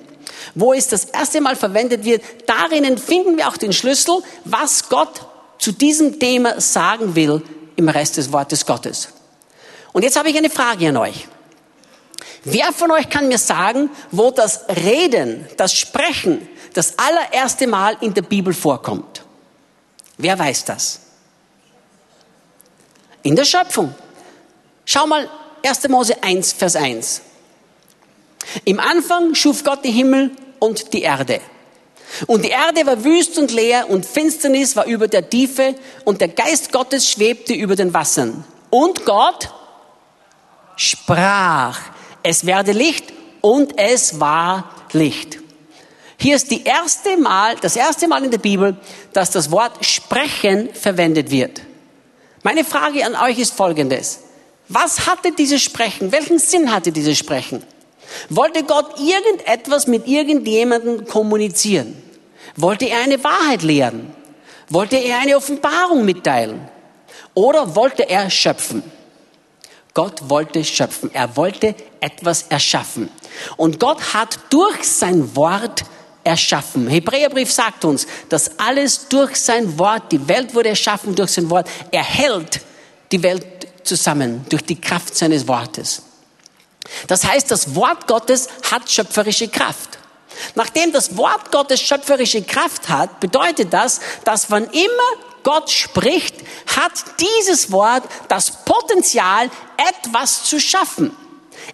Wo 0.56 0.74
es 0.74 0.90
das 0.90 1.06
erste 1.06 1.40
Mal 1.40 1.56
verwendet 1.56 2.04
wird, 2.04 2.22
darin 2.46 2.98
finden 2.98 3.38
wir 3.38 3.48
auch 3.48 3.58
den 3.58 3.72
Schlüssel, 3.72 4.18
was 4.44 4.90
Gott 4.90 5.26
zu 5.60 5.72
diesem 5.72 6.20
Thema 6.20 6.60
sagen 6.60 7.16
will 7.16 7.42
im 7.76 7.90
Rest 7.90 8.18
des 8.18 8.32
Wortes 8.32 8.66
Gottes. 8.66 9.10
Und 9.92 10.04
jetzt 10.04 10.18
habe 10.18 10.30
ich 10.30 10.38
eine 10.38 10.50
Frage 10.50 10.90
an 10.90 10.98
euch. 10.98 11.28
Wer 12.44 12.74
von 12.74 12.92
euch 12.92 13.10
kann 13.10 13.28
mir 13.28 13.38
sagen, 13.38 13.90
wo 14.12 14.32
das 14.32 14.66
Reden, 14.68 15.48
das 15.58 15.74
Sprechen 15.74 16.48
das 16.74 16.98
allererste 16.98 17.68
Mal 17.68 17.98
in 18.02 18.14
der 18.14 18.24
Bibel 18.24 18.54
vorkommt? 18.54 19.24
Wer 20.18 20.38
weiß 20.38 20.66
das? 20.66 21.00
In 23.22 23.36
der 23.36 23.46
Schöpfung. 23.46 23.96
Schau 24.86 25.08
mal 25.08 25.30
1. 25.66 25.88
Mose 25.88 26.22
1, 26.22 26.54
Vers 26.54 26.76
1. 26.76 27.22
Im 28.66 28.80
Anfang 28.80 29.34
schuf 29.36 29.64
Gott 29.64 29.86
die 29.86 29.92
Himmel 29.92 30.32
und 30.60 30.94
die 30.94 31.04
Erde. 31.04 31.40
Und 32.28 32.46
die 32.46 32.50
Erde 32.50 32.86
war 32.86 33.04
wüst 33.04 33.38
und 33.38 33.52
leer 33.52 33.90
und 33.90 34.06
Finsternis 34.06 34.76
war 34.76 34.86
über 34.86 35.08
der 35.08 35.30
Tiefe 35.30 35.76
und 36.06 36.22
der 36.22 36.28
Geist 36.30 36.72
Gottes 36.72 37.10
schwebte 37.10 37.54
über 37.54 37.76
den 37.76 37.94
Wassern. 37.94 38.44
Und 38.70 39.06
Gott 39.06 39.50
sprach, 40.76 41.80
es 42.24 42.46
werde 42.46 42.72
Licht 42.72 43.14
und 43.42 43.78
es 43.78 44.20
war 44.20 44.72
Licht. 44.94 45.40
Hier 46.18 46.36
ist 46.36 46.52
die 46.52 46.64
erste 46.64 47.18
Mal, 47.18 47.56
das 47.62 47.76
erste 47.76 48.08
Mal 48.08 48.24
in 48.24 48.32
der 48.32 48.38
Bibel, 48.38 48.78
dass 49.12 49.32
das 49.32 49.52
Wort 49.52 49.86
sprechen 49.86 50.70
verwendet 50.74 51.32
wird. 51.32 51.62
Meine 52.44 52.64
Frage 52.64 53.06
an 53.06 53.16
euch 53.16 53.40
ist 53.40 53.54
folgendes. 53.54 54.20
Was 54.70 55.08
hatte 55.08 55.32
dieses 55.32 55.62
Sprechen? 55.62 56.12
Welchen 56.12 56.40
Sinn 56.40 56.74
hatte 56.74 56.92
dieses 56.92 57.18
Sprechen? 57.18 57.64
Wollte 58.30 58.64
Gott 58.64 59.00
irgendetwas 59.00 59.88
mit 59.88 60.08
irgendjemandem 60.08 61.06
kommunizieren? 61.06 62.02
Wollte 62.56 62.86
er 62.86 63.02
eine 63.02 63.24
Wahrheit 63.24 63.64
lehren? 63.64 64.14
Wollte 64.70 64.98
er 64.98 65.20
eine 65.20 65.38
Offenbarung 65.38 66.06
mitteilen? 66.06 66.70
Oder 67.34 67.76
wollte 67.76 68.10
er 68.10 68.30
schöpfen? 68.30 68.84
Gott 69.94 70.30
wollte 70.30 70.64
schöpfen. 70.64 71.12
Er 71.14 71.36
wollte 71.38 71.76
etwas 72.00 72.44
erschaffen. 72.44 73.10
Und 73.58 73.80
Gott 73.80 74.14
hat 74.14 74.40
durch 74.50 74.84
sein 74.84 75.36
Wort 75.36 75.84
erschaffen. 76.24 76.88
Hebräerbrief 76.88 77.52
sagt 77.52 77.86
uns, 77.86 78.08
dass 78.30 78.60
alles 78.60 79.08
durch 79.10 79.36
sein 79.36 79.78
Wort, 79.78 80.12
die 80.12 80.28
Welt 80.28 80.56
wurde 80.56 80.70
erschaffen 80.70 81.16
durch 81.16 81.32
sein 81.32 81.50
Wort. 81.50 81.70
Er 81.92 82.04
hält 82.04 82.62
die 83.12 83.22
Welt 83.22 83.46
zusammen 83.84 84.46
durch 84.50 84.64
die 84.64 84.80
Kraft 84.80 85.16
seines 85.16 85.48
Wortes. 85.48 86.04
Das 87.08 87.26
heißt, 87.26 87.50
das 87.50 87.76
Wort 87.76 88.08
Gottes 88.08 88.48
hat 88.70 88.90
schöpferische 88.90 89.48
Kraft. 89.48 90.00
Nachdem 90.56 90.92
das 90.92 91.16
Wort 91.18 91.52
Gottes 91.52 91.82
schöpferische 91.82 92.44
Kraft 92.44 92.90
hat, 92.90 93.20
bedeutet 93.20 93.72
das, 93.72 94.00
dass 94.26 94.50
wann 94.52 94.66
immer 94.66 95.34
Gott 95.44 95.70
spricht, 95.70 96.36
hat 96.76 96.92
dieses 97.20 97.72
Wort 97.72 98.04
das 98.30 98.64
Potenzial, 98.66 99.50
etwas 99.78 100.46
zu 100.46 100.60
schaffen. 100.60 101.16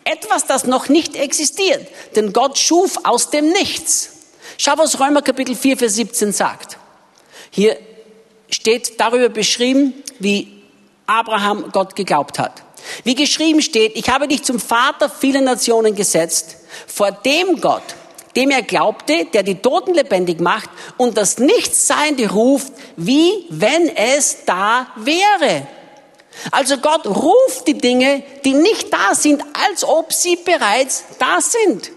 Etwas, 0.04 0.46
das 0.46 0.66
noch 0.66 0.90
nicht 0.90 1.16
existiert. 1.16 1.88
Denn 2.16 2.34
Gott 2.34 2.58
schuf 2.58 2.98
aus 3.04 3.30
dem 3.30 3.50
Nichts. 3.50 4.12
Schau, 4.58 4.78
was 4.78 5.00
Römer 5.00 5.22
Kapitel 5.22 5.56
4, 5.56 5.78
Vers 5.78 5.96
17 5.96 6.34
sagt. 6.34 6.78
Hier 7.52 7.78
steht 8.50 9.00
darüber 9.00 9.30
beschrieben, 9.30 9.94
wie 10.20 10.64
Abraham 11.06 11.72
Gott 11.72 11.96
geglaubt 11.96 12.40
hat. 12.40 12.64
Wie 13.04 13.16
geschrieben 13.16 13.62
steht, 13.62 13.96
ich 13.96 14.10
habe 14.10 14.28
dich 14.28 14.44
zum 14.44 14.60
Vater 14.60 15.10
vieler 15.10 15.42
Nationen 15.42 15.96
gesetzt, 15.96 16.58
vor 16.88 17.12
dem 17.12 17.60
Gott, 17.62 17.84
dem 18.36 18.52
er 18.52 18.62
glaubte, 18.62 19.26
der 19.26 19.44
die 19.44 19.56
Toten 19.56 19.94
lebendig 19.94 20.40
macht 20.40 20.70
und 20.98 21.18
das 21.18 21.40
Nichtsseiende 21.40 22.30
ruft, 22.30 22.74
wie 22.96 23.46
wenn 23.50 23.96
es 23.96 24.46
da 24.46 24.88
wäre. 24.98 25.68
Also 26.52 26.78
Gott 26.78 27.06
ruft 27.06 27.68
die 27.68 27.78
Dinge, 27.78 28.24
die 28.46 28.54
nicht 28.54 28.94
da 28.94 29.14
sind, 29.14 29.44
als 29.68 29.84
ob 29.84 30.14
sie 30.14 30.38
bereits 30.38 31.04
da 31.18 31.42
sind. 31.42 31.92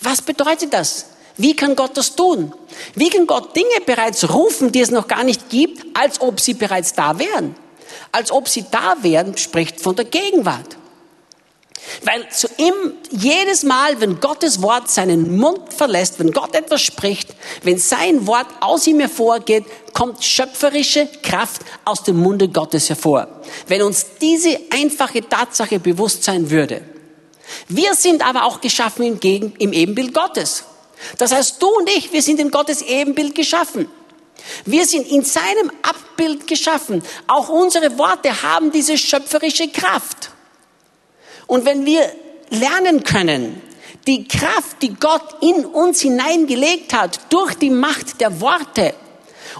Was 0.00 0.22
bedeutet 0.22 0.72
das? 0.72 1.06
Wie 1.36 1.54
kann 1.54 1.76
Gott 1.76 1.96
das 1.96 2.16
tun? 2.16 2.52
Wie 2.94 3.10
kann 3.10 3.26
Gott 3.26 3.54
Dinge 3.54 3.80
bereits 3.86 4.28
rufen, 4.28 4.72
die 4.72 4.80
es 4.80 4.90
noch 4.90 5.06
gar 5.06 5.22
nicht 5.22 5.50
gibt, 5.50 5.96
als 5.96 6.20
ob 6.20 6.40
sie 6.40 6.54
bereits 6.54 6.94
da 6.94 7.18
wären? 7.18 7.54
Als 8.12 8.30
ob 8.30 8.48
sie 8.48 8.64
da 8.70 8.96
wären, 9.02 9.36
spricht 9.36 9.80
von 9.80 9.96
der 9.96 10.04
Gegenwart. 10.04 10.76
Weil 12.02 12.28
zu 12.30 12.48
ihm 12.56 12.74
jedes 13.10 13.62
Mal, 13.62 14.00
wenn 14.00 14.20
Gottes 14.20 14.60
Wort 14.62 14.90
seinen 14.90 15.36
Mund 15.38 15.72
verlässt, 15.72 16.18
wenn 16.18 16.32
Gott 16.32 16.54
etwas 16.54 16.82
spricht, 16.82 17.34
wenn 17.62 17.78
sein 17.78 18.26
Wort 18.26 18.46
aus 18.60 18.86
ihm 18.86 19.00
hervorgeht, 19.00 19.64
kommt 19.92 20.22
schöpferische 20.22 21.08
Kraft 21.22 21.62
aus 21.84 22.02
dem 22.02 22.18
Munde 22.18 22.48
Gottes 22.48 22.88
hervor. 22.88 23.28
Wenn 23.66 23.82
uns 23.82 24.06
diese 24.20 24.58
einfache 24.70 25.26
Tatsache 25.26 25.78
bewusst 25.78 26.24
sein 26.24 26.50
würde. 26.50 26.82
Wir 27.68 27.94
sind 27.94 28.26
aber 28.26 28.44
auch 28.44 28.60
geschaffen 28.60 29.18
im, 29.20 29.72
Ebenbild 29.72 30.12
Gottes. 30.12 30.64
Das 31.16 31.32
heißt, 31.32 31.62
du 31.62 31.68
und 31.68 31.88
ich, 31.88 32.12
wir 32.12 32.22
sind 32.22 32.40
in 32.40 32.50
Gottes 32.50 32.82
Ebenbild 32.82 33.34
geschaffen. 33.34 33.88
Wir 34.64 34.86
sind 34.86 35.08
in 35.08 35.22
seinem 35.22 35.70
Abbild 35.82 36.46
geschaffen. 36.46 37.02
Auch 37.26 37.48
unsere 37.48 37.98
Worte 37.98 38.42
haben 38.42 38.70
diese 38.70 38.96
schöpferische 38.98 39.68
Kraft. 39.68 40.30
Und 41.46 41.64
wenn 41.64 41.86
wir 41.86 42.00
lernen 42.50 43.04
können, 43.04 43.60
die 44.06 44.26
Kraft, 44.26 44.82
die 44.82 44.94
Gott 44.94 45.36
in 45.42 45.64
uns 45.64 46.00
hineingelegt 46.00 46.94
hat, 46.94 47.20
durch 47.30 47.54
die 47.54 47.70
Macht 47.70 48.20
der 48.20 48.40
Worte, 48.40 48.94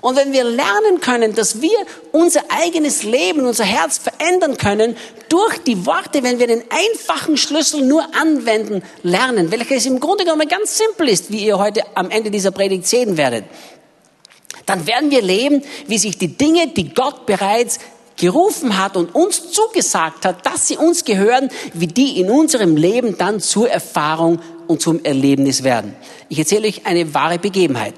und 0.01 0.17
wenn 0.17 0.33
wir 0.33 0.45
lernen 0.45 1.01
können, 1.01 1.35
dass 1.35 1.61
wir 1.61 1.77
unser 2.13 2.43
eigenes 2.51 3.03
Leben, 3.03 3.47
unser 3.47 3.65
Herz 3.65 3.99
verändern 3.99 4.57
können, 4.57 4.97
durch 5.29 5.59
die 5.59 5.87
Worte, 5.87 6.23
wenn 6.23 6.39
wir 6.39 6.47
den 6.47 6.63
einfachen 6.71 7.37
Schlüssel 7.37 7.83
nur 7.83 8.03
anwenden, 8.15 8.83
lernen, 9.03 9.51
welches 9.51 9.87
im 9.87 10.01
Grunde 10.01 10.25
genommen 10.25 10.49
ganz 10.49 10.79
simpel 10.79 11.09
ist, 11.09 11.33
wie 11.33 11.45
ihr 11.45 11.59
heute 11.59 11.83
am 11.95 12.11
Ende 12.11 12.31
dieser 12.31 12.51
Predigt 12.51 12.87
sehen 12.87 13.17
werdet, 13.17 13.45
dann 14.69 14.87
werden 14.87 15.11
wir 15.11 15.23
leben, 15.23 15.63
wie 15.87 15.99
sich 15.99 16.19
die 16.19 16.37
Dinge, 16.37 16.69
die 16.69 16.93
Gott 16.93 17.27
bereits 17.27 17.79
gerufen 18.17 18.77
hat 18.77 18.97
und 18.97 19.15
uns 19.15 19.53
zugesagt 19.53 20.25
hat, 20.25 20.45
dass 20.45 20.69
sie 20.69 20.77
uns 20.77 21.05
gehören, 21.05 21.49
wie 21.73 21.87
die 21.87 22.21
in 22.21 22.31
unserem 22.31 22.77
Leben 22.77 23.17
dann 23.17 23.41
zur 23.41 23.71
Erfahrung 23.71 24.41
und 24.67 24.83
zum 24.83 25.03
Erlebnis 25.05 25.63
werden. 25.63 25.95
Ich 26.29 26.39
erzähle 26.39 26.69
euch 26.69 26.85
eine 26.85 27.15
wahre 27.15 27.39
Begebenheit. 27.39 27.95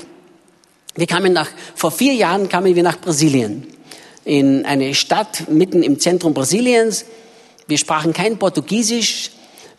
Wir 0.94 1.06
kamen 1.06 1.32
nach, 1.32 1.48
vor 1.74 1.90
vier 1.90 2.12
Jahren 2.14 2.48
kamen 2.48 2.74
wir 2.74 2.82
nach 2.82 3.00
Brasilien. 3.00 3.66
In 4.24 4.64
eine 4.66 4.94
Stadt 4.94 5.48
mitten 5.48 5.82
im 5.82 5.98
Zentrum 5.98 6.34
Brasiliens. 6.34 7.06
Wir 7.66 7.78
sprachen 7.78 8.12
kein 8.12 8.38
Portugiesisch. 8.38 9.30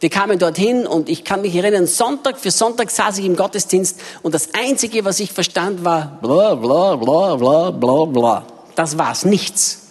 Wir 0.02 0.10
kamen 0.10 0.38
dorthin 0.38 0.86
und 0.86 1.08
ich 1.08 1.24
kann 1.24 1.42
mich 1.42 1.56
erinnern, 1.56 1.88
Sonntag 1.88 2.38
für 2.38 2.52
Sonntag 2.52 2.92
saß 2.92 3.20
ich 3.20 3.26
im 3.26 3.38
Gottesdienst 3.38 4.00
und 4.22 4.36
das 4.36 4.54
Einzige, 4.54 5.06
was 5.06 5.22
ich 5.22 5.32
verstand, 5.32 5.86
war 5.86 6.20
bla 6.22 6.56
bla 6.56 6.98
bla 6.98 7.36
bla 7.36 7.72
bla 7.72 8.06
bla. 8.06 8.44
Das 8.76 8.98
war's, 8.98 9.24
nichts 9.24 9.82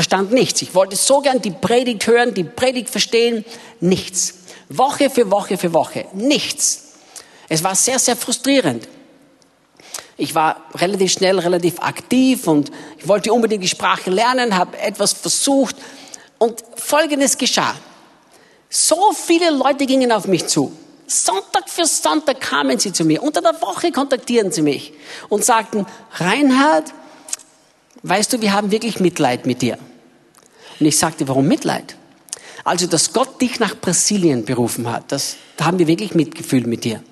verstand 0.00 0.32
nichts. 0.32 0.62
Ich 0.62 0.74
wollte 0.74 0.96
so 0.96 1.20
gern 1.20 1.42
die 1.42 1.50
Predigt 1.50 2.06
hören, 2.06 2.32
die 2.32 2.44
Predigt 2.44 2.88
verstehen, 2.88 3.44
nichts. 3.80 4.34
Woche 4.70 5.10
für 5.10 5.30
Woche 5.30 5.58
für 5.58 5.74
Woche, 5.74 6.06
nichts. 6.14 6.94
Es 7.50 7.62
war 7.62 7.74
sehr, 7.74 7.98
sehr 7.98 8.16
frustrierend. 8.16 8.88
Ich 10.16 10.34
war 10.34 10.56
relativ 10.74 11.12
schnell, 11.12 11.38
relativ 11.38 11.80
aktiv 11.80 12.46
und 12.46 12.70
ich 12.96 13.08
wollte 13.08 13.30
unbedingt 13.30 13.62
die 13.62 13.68
Sprache 13.68 14.10
lernen, 14.10 14.56
habe 14.56 14.78
etwas 14.78 15.12
versucht 15.12 15.76
und 16.38 16.64
Folgendes 16.76 17.36
geschah. 17.36 17.74
So 18.72 19.12
viele 19.12 19.50
Leute 19.50 19.84
gingen 19.84 20.12
auf 20.12 20.28
mich 20.28 20.46
zu. 20.46 20.72
Sonntag 21.08 21.68
für 21.68 21.84
Sonntag 21.84 22.40
kamen 22.40 22.78
sie 22.78 22.92
zu 22.92 23.04
mir. 23.04 23.20
Unter 23.20 23.42
der 23.42 23.60
Woche 23.60 23.90
kontaktierten 23.90 24.52
sie 24.52 24.62
mich 24.62 24.92
und 25.28 25.44
sagten, 25.44 25.86
Reinhard, 26.12 26.92
weißt 28.04 28.32
du, 28.32 28.40
wir 28.40 28.52
haben 28.52 28.70
wirklich 28.70 29.00
Mitleid 29.00 29.44
mit 29.44 29.60
dir. 29.60 29.76
Und 30.78 30.86
ich 30.86 30.96
sagte, 30.96 31.26
warum 31.26 31.48
Mitleid? 31.48 31.96
Also, 32.62 32.86
dass 32.86 33.12
Gott 33.12 33.40
dich 33.40 33.58
nach 33.58 33.74
Brasilien 33.74 34.44
berufen 34.44 34.90
hat, 34.90 35.10
das, 35.10 35.34
da 35.56 35.64
haben 35.64 35.80
wir 35.80 35.88
wirklich 35.88 36.14
Mitgefühl 36.14 36.66
mit 36.66 36.84
dir. 36.84 37.02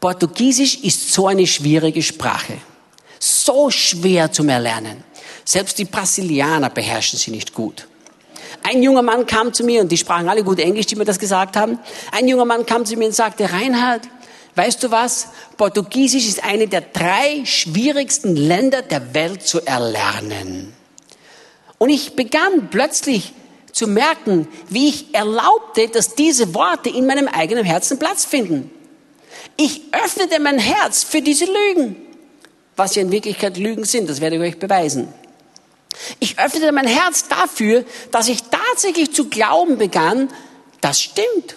Portugiesisch 0.00 0.78
ist 0.82 1.12
so 1.12 1.28
eine 1.28 1.46
schwierige 1.46 2.02
Sprache. 2.02 2.54
So 3.20 3.70
schwer 3.70 4.32
zum 4.32 4.48
Erlernen. 4.48 5.04
Selbst 5.44 5.78
die 5.78 5.84
Brasilianer 5.84 6.70
beherrschen 6.70 7.18
sie 7.18 7.30
nicht 7.30 7.54
gut. 7.54 7.86
Ein 8.62 8.82
junger 8.82 9.02
Mann 9.02 9.26
kam 9.26 9.52
zu 9.52 9.64
mir 9.64 9.80
und 9.80 9.90
die 9.90 9.96
sprachen 9.96 10.28
alle 10.28 10.44
gut 10.44 10.58
Englisch, 10.58 10.86
die 10.86 10.96
mir 10.96 11.04
das 11.04 11.18
gesagt 11.18 11.56
haben. 11.56 11.78
Ein 12.12 12.28
junger 12.28 12.44
Mann 12.44 12.66
kam 12.66 12.84
zu 12.84 12.96
mir 12.96 13.06
und 13.06 13.14
sagte, 13.14 13.52
Reinhard, 13.52 14.02
weißt 14.56 14.82
du 14.82 14.90
was? 14.90 15.28
Portugiesisch 15.56 16.26
ist 16.26 16.44
eine 16.44 16.68
der 16.68 16.82
drei 16.82 17.42
schwierigsten 17.44 18.36
Länder 18.36 18.82
der 18.82 19.14
Welt 19.14 19.46
zu 19.46 19.60
erlernen. 19.64 20.74
Und 21.78 21.88
ich 21.88 22.14
begann 22.14 22.68
plötzlich 22.70 23.32
zu 23.72 23.86
merken, 23.86 24.48
wie 24.68 24.88
ich 24.88 25.14
erlaubte, 25.14 25.88
dass 25.88 26.14
diese 26.14 26.54
Worte 26.54 26.90
in 26.90 27.06
meinem 27.06 27.28
eigenen 27.28 27.64
Herzen 27.64 27.98
Platz 27.98 28.24
finden. 28.24 28.70
Ich 29.56 29.82
öffnete 29.92 30.40
mein 30.40 30.58
Herz 30.58 31.04
für 31.04 31.22
diese 31.22 31.46
Lügen, 31.46 31.96
was 32.76 32.94
ja 32.94 33.02
in 33.02 33.12
Wirklichkeit 33.12 33.56
Lügen 33.56 33.84
sind, 33.84 34.10
das 34.10 34.20
werde 34.20 34.36
ich 34.36 34.42
euch 34.42 34.58
beweisen. 34.58 35.08
Ich 36.18 36.38
öffnete 36.38 36.72
mein 36.72 36.86
Herz 36.86 37.28
dafür, 37.28 37.84
dass 38.10 38.28
ich 38.28 38.42
tatsächlich 38.44 39.12
zu 39.12 39.28
glauben 39.28 39.78
begann, 39.78 40.28
das 40.80 41.00
stimmt. 41.00 41.56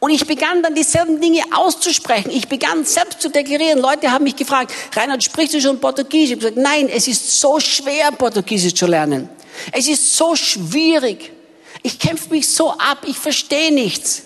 Und 0.00 0.10
ich 0.10 0.26
begann 0.26 0.62
dann 0.62 0.74
dieselben 0.74 1.20
Dinge 1.20 1.42
auszusprechen. 1.54 2.30
Ich 2.30 2.48
begann 2.48 2.84
selbst 2.84 3.22
zu 3.22 3.30
deklarieren. 3.30 3.78
Leute 3.78 4.10
haben 4.10 4.24
mich 4.24 4.36
gefragt, 4.36 4.72
Reinhard, 4.94 5.22
sprichst 5.22 5.54
du 5.54 5.60
schon 5.60 5.80
Portugiesisch? 5.80 6.36
Ich 6.36 6.44
habe 6.44 6.54
gesagt, 6.54 6.56
nein, 6.56 6.88
es 6.88 7.08
ist 7.08 7.40
so 7.40 7.58
schwer, 7.60 8.10
Portugiesisch 8.12 8.74
zu 8.74 8.86
lernen. 8.86 9.28
Es 9.72 9.88
ist 9.88 10.16
so 10.16 10.36
schwierig. 10.36 11.32
Ich 11.82 11.98
kämpfe 11.98 12.30
mich 12.30 12.48
so 12.48 12.72
ab, 12.72 12.98
ich 13.06 13.16
verstehe 13.16 13.72
nichts. 13.72 14.22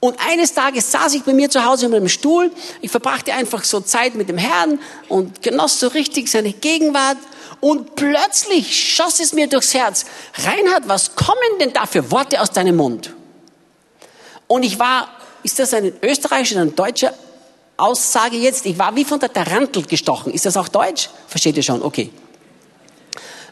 Und 0.00 0.18
eines 0.20 0.52
Tages 0.52 0.90
saß 0.90 1.14
ich 1.14 1.22
bei 1.22 1.32
mir 1.32 1.48
zu 1.48 1.64
Hause 1.64 1.86
in 1.86 1.92
meinem 1.92 2.08
Stuhl. 2.08 2.50
Ich 2.82 2.90
verbrachte 2.90 3.32
einfach 3.32 3.64
so 3.64 3.80
Zeit 3.80 4.14
mit 4.14 4.28
dem 4.28 4.36
Herrn 4.36 4.78
und 5.08 5.42
genoss 5.42 5.80
so 5.80 5.88
richtig 5.88 6.28
seine 6.28 6.52
Gegenwart. 6.52 7.16
Und 7.64 7.96
plötzlich 7.96 8.94
schoss 8.94 9.20
es 9.20 9.32
mir 9.32 9.46
durchs 9.46 9.72
Herz. 9.72 10.04
Reinhard, 10.34 10.86
was 10.86 11.16
kommen 11.16 11.38
denn 11.58 11.72
da 11.72 11.86
für 11.86 12.10
Worte 12.10 12.42
aus 12.42 12.50
deinem 12.50 12.76
Mund? 12.76 13.14
Und 14.46 14.64
ich 14.64 14.78
war, 14.78 15.08
ist 15.42 15.58
das 15.58 15.72
eine 15.72 15.90
österreichische 16.02 16.56
oder 16.56 16.62
eine 16.64 16.72
deutsche 16.72 17.14
Aussage 17.78 18.36
jetzt? 18.36 18.66
Ich 18.66 18.78
war 18.78 18.94
wie 18.96 19.06
von 19.06 19.18
der 19.18 19.32
Tarantel 19.32 19.82
gestochen. 19.84 20.30
Ist 20.30 20.44
das 20.44 20.58
auch 20.58 20.68
deutsch? 20.68 21.08
Versteht 21.26 21.56
ihr 21.56 21.62
schon? 21.62 21.80
Okay. 21.80 22.10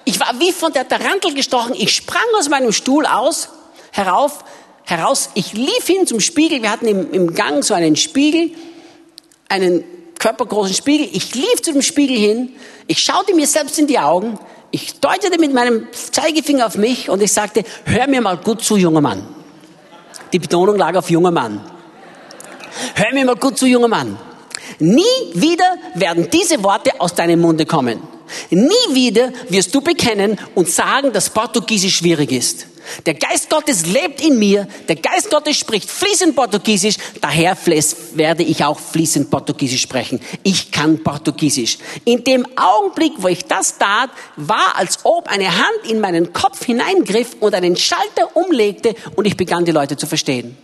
Ich 0.05 0.20
war 0.20 0.38
wie 0.38 0.53
von 0.53 0.75
der 0.75 0.87
Tarantel 0.87 1.33
gestochen. 1.33 1.72
Ich 1.75 1.94
sprang 1.94 2.20
aus 2.38 2.51
meinem 2.51 2.72
Stuhl 2.72 3.07
aus, 3.07 3.48
herauf, 3.92 4.44
heraus. 4.85 5.31
Ich 5.33 5.55
lief 5.55 5.87
hin 5.87 6.07
zum 6.07 6.20
Spiegel. 6.20 6.61
Wir 6.61 6.70
hatten 6.70 6.87
im, 6.87 7.11
im 7.14 7.33
Gang 7.33 7.64
so 7.64 7.72
einen 7.72 7.96
Spiegel, 7.96 8.51
einen 9.48 9.85
körpergroßen 10.23 10.75
Spiegel. 10.75 11.09
Ich 11.13 11.35
lief 11.35 11.63
zu 11.63 11.73
dem 11.73 11.83
Spiegel 11.83 12.17
hin. 12.17 12.51
Ich 12.87 13.01
schaute 13.01 13.35
mir 13.35 13.47
selbst 13.49 13.77
in 13.81 13.89
die 13.89 13.99
Augen. 13.99 14.39
Ich 14.71 15.01
deutete 15.01 15.37
mit 15.39 15.53
meinem 15.53 15.89
Zeigefinger 15.91 16.67
auf 16.67 16.77
mich 16.77 17.11
und 17.11 17.21
ich 17.21 17.33
sagte, 17.33 17.65
hör 17.85 18.07
mir 18.07 18.21
mal 18.21 18.37
gut 18.37 18.63
zu, 18.63 18.77
junger 18.77 19.01
Mann. 19.01 19.27
Die 20.33 20.39
Betonung 20.39 20.77
lag 20.77 20.95
auf 20.95 21.11
junger 21.11 21.33
Mann. 21.33 21.61
Hör 22.95 23.13
mir 23.13 23.25
mal 23.25 23.35
gut 23.35 23.59
zu, 23.59 23.67
junger 23.67 23.89
Mann. 23.89 24.17
Nie 24.79 25.03
wieder 25.35 25.75
werden 25.97 26.29
diese 26.31 26.63
Worte 26.63 27.01
aus 27.01 27.15
deinem 27.15 27.41
Munde 27.41 27.67
kommen. 27.67 28.01
Nie 28.51 28.87
wieder 28.91 29.33
wirst 29.49 29.75
du 29.75 29.81
bekennen 29.81 30.39
und 30.55 30.71
sagen, 30.71 31.13
dass 31.13 31.31
Portugiesisch 31.31 31.97
schwierig 31.97 32.31
ist. 32.31 32.67
Der 33.07 33.15
Geist 33.15 33.51
Gottes 33.51 33.87
lebt 33.87 34.21
in 34.21 34.39
mir. 34.39 34.69
Der 34.89 34.97
Geist 34.97 35.31
Gottes 35.31 35.57
spricht 35.57 35.91
fließend 35.91 36.37
Portugiesisch. 36.37 36.97
Daher 37.21 37.57
werde 38.15 38.43
ich 38.43 38.65
auch 38.65 38.79
fließend 38.79 39.31
Portugiesisch 39.31 39.83
sprechen. 39.83 40.21
Ich 40.43 40.71
kann 40.71 41.03
Portugiesisch. 41.03 41.79
In 42.05 42.25
dem 42.25 42.47
Augenblick, 42.57 43.15
wo 43.19 43.29
ich 43.29 43.45
das 43.45 43.79
tat, 43.79 44.11
war, 44.37 44.77
als 44.77 45.01
ob 45.05 45.29
eine 45.29 45.57
Hand 45.57 45.89
in 45.89 46.01
meinen 46.01 46.33
Kopf 46.33 46.65
hineingriff 46.65 47.37
und 47.41 47.55
einen 47.55 47.77
Schalter 47.77 48.37
umlegte 48.37 48.95
und 49.17 49.27
ich 49.27 49.37
begann, 49.37 49.65
die 49.65 49.73
Leute 49.73 49.97
zu 49.97 50.07
verstehen. 50.07 50.57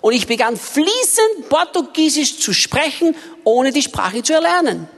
Und 0.00 0.12
ich 0.12 0.26
begann 0.26 0.56
fließend 0.56 1.48
Portugiesisch 1.48 2.38
zu 2.38 2.52
sprechen, 2.52 3.16
ohne 3.44 3.72
die 3.72 3.82
Sprache 3.82 4.22
zu 4.22 4.34
erlernen. 4.34 4.88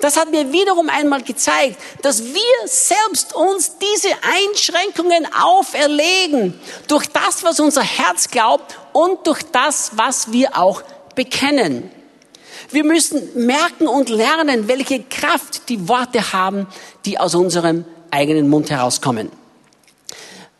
Das 0.00 0.16
hat 0.16 0.30
mir 0.30 0.52
wiederum 0.52 0.90
einmal 0.90 1.22
gezeigt, 1.22 1.80
dass 2.02 2.22
wir 2.22 2.66
selbst 2.66 3.34
uns 3.34 3.78
diese 3.78 4.08
Einschränkungen 4.22 5.26
auferlegen 5.32 6.58
durch 6.86 7.06
das, 7.06 7.42
was 7.42 7.60
unser 7.60 7.82
Herz 7.82 8.28
glaubt 8.28 8.78
und 8.92 9.26
durch 9.26 9.42
das, 9.52 9.92
was 9.94 10.32
wir 10.32 10.56
auch 10.56 10.82
bekennen. 11.14 11.90
Wir 12.70 12.84
müssen 12.84 13.46
merken 13.46 13.86
und 13.86 14.08
lernen, 14.08 14.68
welche 14.68 15.02
Kraft 15.02 15.68
die 15.68 15.88
Worte 15.88 16.32
haben, 16.32 16.66
die 17.04 17.18
aus 17.18 17.34
unserem 17.34 17.84
eigenen 18.10 18.48
Mund 18.48 18.70
herauskommen. 18.70 19.30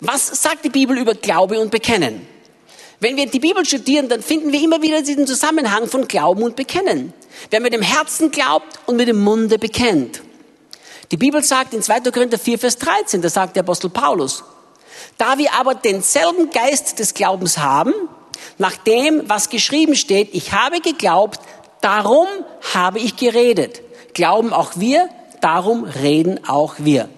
Was 0.00 0.26
sagt 0.42 0.64
die 0.64 0.70
Bibel 0.70 0.96
über 0.98 1.14
Glaube 1.14 1.60
und 1.60 1.70
Bekennen? 1.70 2.26
Wenn 2.98 3.16
wir 3.16 3.26
die 3.26 3.40
Bibel 3.40 3.64
studieren, 3.64 4.08
dann 4.08 4.22
finden 4.22 4.52
wir 4.52 4.60
immer 4.60 4.80
wieder 4.80 5.02
diesen 5.02 5.26
Zusammenhang 5.26 5.86
von 5.86 6.08
Glauben 6.08 6.42
und 6.42 6.56
Bekennen. 6.56 7.12
Wer 7.50 7.60
mit 7.60 7.74
dem 7.74 7.82
Herzen 7.82 8.30
glaubt 8.30 8.78
und 8.86 8.96
mit 8.96 9.08
dem 9.08 9.22
Munde 9.22 9.58
bekennt. 9.58 10.22
Die 11.10 11.18
Bibel 11.18 11.42
sagt 11.42 11.74
in 11.74 11.82
2. 11.82 12.00
Korinther 12.10 12.38
4, 12.38 12.58
Vers 12.58 12.78
13, 12.78 13.20
da 13.20 13.28
sagt 13.28 13.56
der 13.56 13.62
Apostel 13.62 13.90
Paulus, 13.90 14.42
da 15.18 15.38
wir 15.38 15.52
aber 15.52 15.74
denselben 15.74 16.50
Geist 16.50 16.98
des 16.98 17.14
Glaubens 17.14 17.58
haben, 17.58 17.92
nach 18.58 18.76
dem, 18.76 19.28
was 19.28 19.50
geschrieben 19.50 19.94
steht, 19.94 20.30
ich 20.32 20.52
habe 20.52 20.80
geglaubt, 20.80 21.40
darum 21.82 22.26
habe 22.74 22.98
ich 22.98 23.16
geredet. 23.16 23.82
Glauben 24.14 24.52
auch 24.52 24.72
wir, 24.76 25.08
darum 25.40 25.84
reden 25.84 26.40
auch 26.48 26.74
wir. 26.78 27.08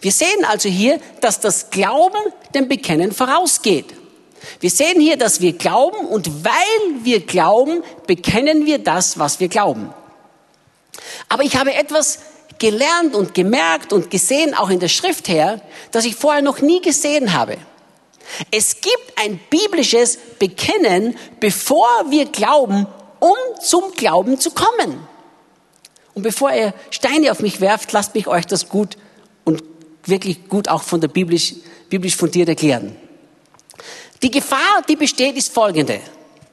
Wir 0.00 0.12
sehen 0.12 0.44
also 0.48 0.68
hier, 0.68 1.00
dass 1.20 1.40
das 1.40 1.70
Glauben 1.70 2.18
dem 2.54 2.68
Bekennen 2.68 3.12
vorausgeht. 3.12 3.97
Wir 4.60 4.70
sehen 4.70 5.00
hier, 5.00 5.16
dass 5.16 5.40
wir 5.40 5.52
glauben 5.52 6.06
und 6.06 6.44
weil 6.44 7.04
wir 7.04 7.20
glauben, 7.20 7.82
bekennen 8.06 8.66
wir 8.66 8.78
das, 8.78 9.18
was 9.18 9.40
wir 9.40 9.48
glauben. 9.48 9.92
Aber 11.28 11.42
ich 11.42 11.56
habe 11.56 11.74
etwas 11.74 12.20
gelernt 12.58 13.14
und 13.14 13.34
gemerkt 13.34 13.92
und 13.92 14.10
gesehen, 14.10 14.54
auch 14.54 14.70
in 14.70 14.80
der 14.80 14.88
Schrift 14.88 15.28
her, 15.28 15.60
das 15.92 16.04
ich 16.04 16.16
vorher 16.16 16.42
noch 16.42 16.60
nie 16.60 16.80
gesehen 16.80 17.32
habe. 17.32 17.56
Es 18.50 18.80
gibt 18.80 19.12
ein 19.16 19.40
biblisches 19.50 20.18
Bekennen, 20.38 21.16
bevor 21.40 21.88
wir 22.08 22.26
glauben, 22.26 22.86
um 23.20 23.36
zum 23.62 23.92
Glauben 23.92 24.38
zu 24.38 24.50
kommen. 24.50 25.00
Und 26.14 26.22
bevor 26.22 26.52
ihr 26.52 26.74
Steine 26.90 27.30
auf 27.30 27.40
mich 27.40 27.60
werft, 27.60 27.92
lasst 27.92 28.14
mich 28.14 28.26
euch 28.26 28.46
das 28.46 28.68
gut 28.68 28.96
und 29.44 29.62
wirklich 30.04 30.48
gut 30.48 30.68
auch 30.68 30.82
von 30.82 31.00
der 31.00 31.08
biblisch, 31.08 31.54
biblisch 31.88 32.16
fundiert 32.16 32.48
erklären. 32.48 32.96
Die 34.22 34.30
Gefahr, 34.30 34.82
die 34.88 34.96
besteht, 34.96 35.36
ist 35.36 35.52
folgende. 35.52 36.00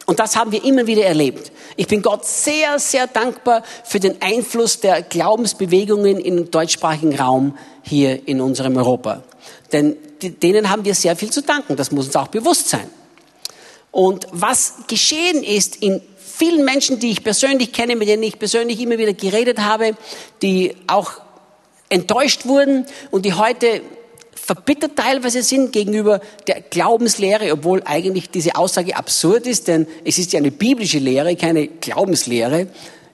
Und 0.06 0.20
das 0.20 0.36
haben 0.36 0.52
wir 0.52 0.64
immer 0.64 0.86
wieder 0.86 1.04
erlebt. 1.04 1.52
Ich 1.78 1.88
bin 1.88 2.02
Gott 2.02 2.26
sehr, 2.26 2.78
sehr 2.78 3.08
dankbar 3.08 3.64
für 3.84 4.00
den 4.00 4.22
Einfluss 4.22 4.80
der 4.80 5.02
Glaubensbewegungen 5.02 6.20
im 6.20 6.52
deutschsprachigen 6.52 7.18
Raum 7.18 7.58
hier 7.82 8.28
in 8.28 8.40
unserem 8.40 8.78
Europa. 8.78 9.24
Denn 9.72 9.98
denen 10.22 10.70
haben 10.70 10.86
wir 10.86 10.94
sehr 10.94 11.16
viel 11.16 11.32
zu 11.32 11.42
danken. 11.42 11.76
Das 11.76 11.92
muss 11.92 12.06
uns 12.06 12.16
auch 12.16 12.28
bewusst 12.28 12.70
sein. 12.70 12.88
Und 13.92 14.28
was 14.32 14.76
geschehen 14.88 15.44
ist 15.44 15.78
in 15.78 16.02
vielen 16.18 16.66
Menschen, 16.66 17.00
die 17.00 17.12
ich 17.12 17.24
persönlich 17.24 17.72
kenne, 17.72 17.96
mit 17.96 18.08
denen 18.08 18.24
ich 18.24 18.38
persönlich 18.38 18.80
immer 18.80 18.98
wieder 18.98 19.14
geredet 19.14 19.60
habe, 19.60 19.96
die 20.42 20.76
auch 20.88 21.14
enttäuscht 21.90 22.46
wurden 22.46 22.86
und 23.10 23.26
die 23.26 23.34
heute 23.34 23.82
verbittert 24.46 24.96
teilweise 24.96 25.42
sind 25.42 25.74
gegenüber 25.74 26.22
der 26.46 26.62
Glaubenslehre, 26.62 27.52
obwohl 27.52 27.82
eigentlich 27.84 28.30
diese 28.30 28.56
Aussage 28.56 28.96
absurd 28.96 29.48
ist, 29.48 29.68
denn 29.68 29.88
es 30.04 30.20
ist 30.20 30.34
ja 30.34 30.40
eine 30.40 30.52
biblische 30.52 31.00
Lehre, 31.00 31.36
keine 31.36 31.68
Glaubenslehre. 31.68 32.68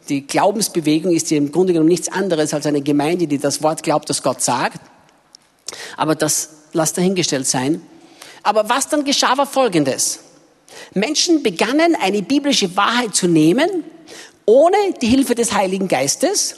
Die 0.10 0.28
Glaubensbewegung 0.28 1.16
ist 1.16 1.32
ja 1.32 1.38
im 1.38 1.54
Grunde 1.54 1.72
genommen 1.72 1.88
nichts 1.88 2.10
anderes 2.10 2.54
als 2.54 2.66
eine 2.66 2.82
Gemeinde, 2.82 3.28
die 3.28 3.38
das 3.38 3.64
Wort 3.64 3.82
glaubt, 3.82 4.10
das 4.10 4.24
Gott 4.24 4.42
sagt. 4.42 4.82
Aber 5.96 6.16
das 6.16 6.50
lasst 6.74 6.98
dahingestellt 6.98 7.48
sein. 7.48 7.82
Aber 8.44 8.68
was 8.68 8.90
dann 8.90 9.06
geschah, 9.06 9.38
war 9.38 9.46
Folgendes. 9.46 10.20
Menschen 10.94 11.44
begannen, 11.44 11.96
eine 12.02 12.24
biblische 12.24 12.76
Wahrheit 12.76 13.16
zu 13.16 13.30
nehmen, 13.30 13.86
ohne 14.46 14.76
die 15.02 15.08
Hilfe 15.08 15.36
des 15.36 15.54
Heiligen 15.54 15.88
Geistes 15.88 16.56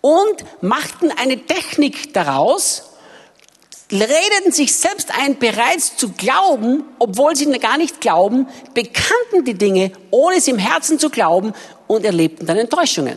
und 0.00 0.44
machten 0.62 1.10
eine 1.10 1.44
Technik 1.44 2.14
daraus, 2.14 2.87
redeten 3.90 4.52
sich 4.52 4.74
selbst 4.74 5.10
ein, 5.16 5.38
bereits 5.38 5.96
zu 5.96 6.10
glauben, 6.12 6.84
obwohl 6.98 7.34
sie 7.36 7.46
gar 7.58 7.78
nicht 7.78 8.00
glauben, 8.00 8.46
bekannten 8.74 9.44
die 9.44 9.54
Dinge, 9.54 9.92
ohne 10.10 10.40
sie 10.40 10.50
im 10.50 10.58
Herzen 10.58 10.98
zu 10.98 11.10
glauben 11.10 11.54
und 11.86 12.04
erlebten 12.04 12.46
dann 12.46 12.58
Enttäuschungen. 12.58 13.16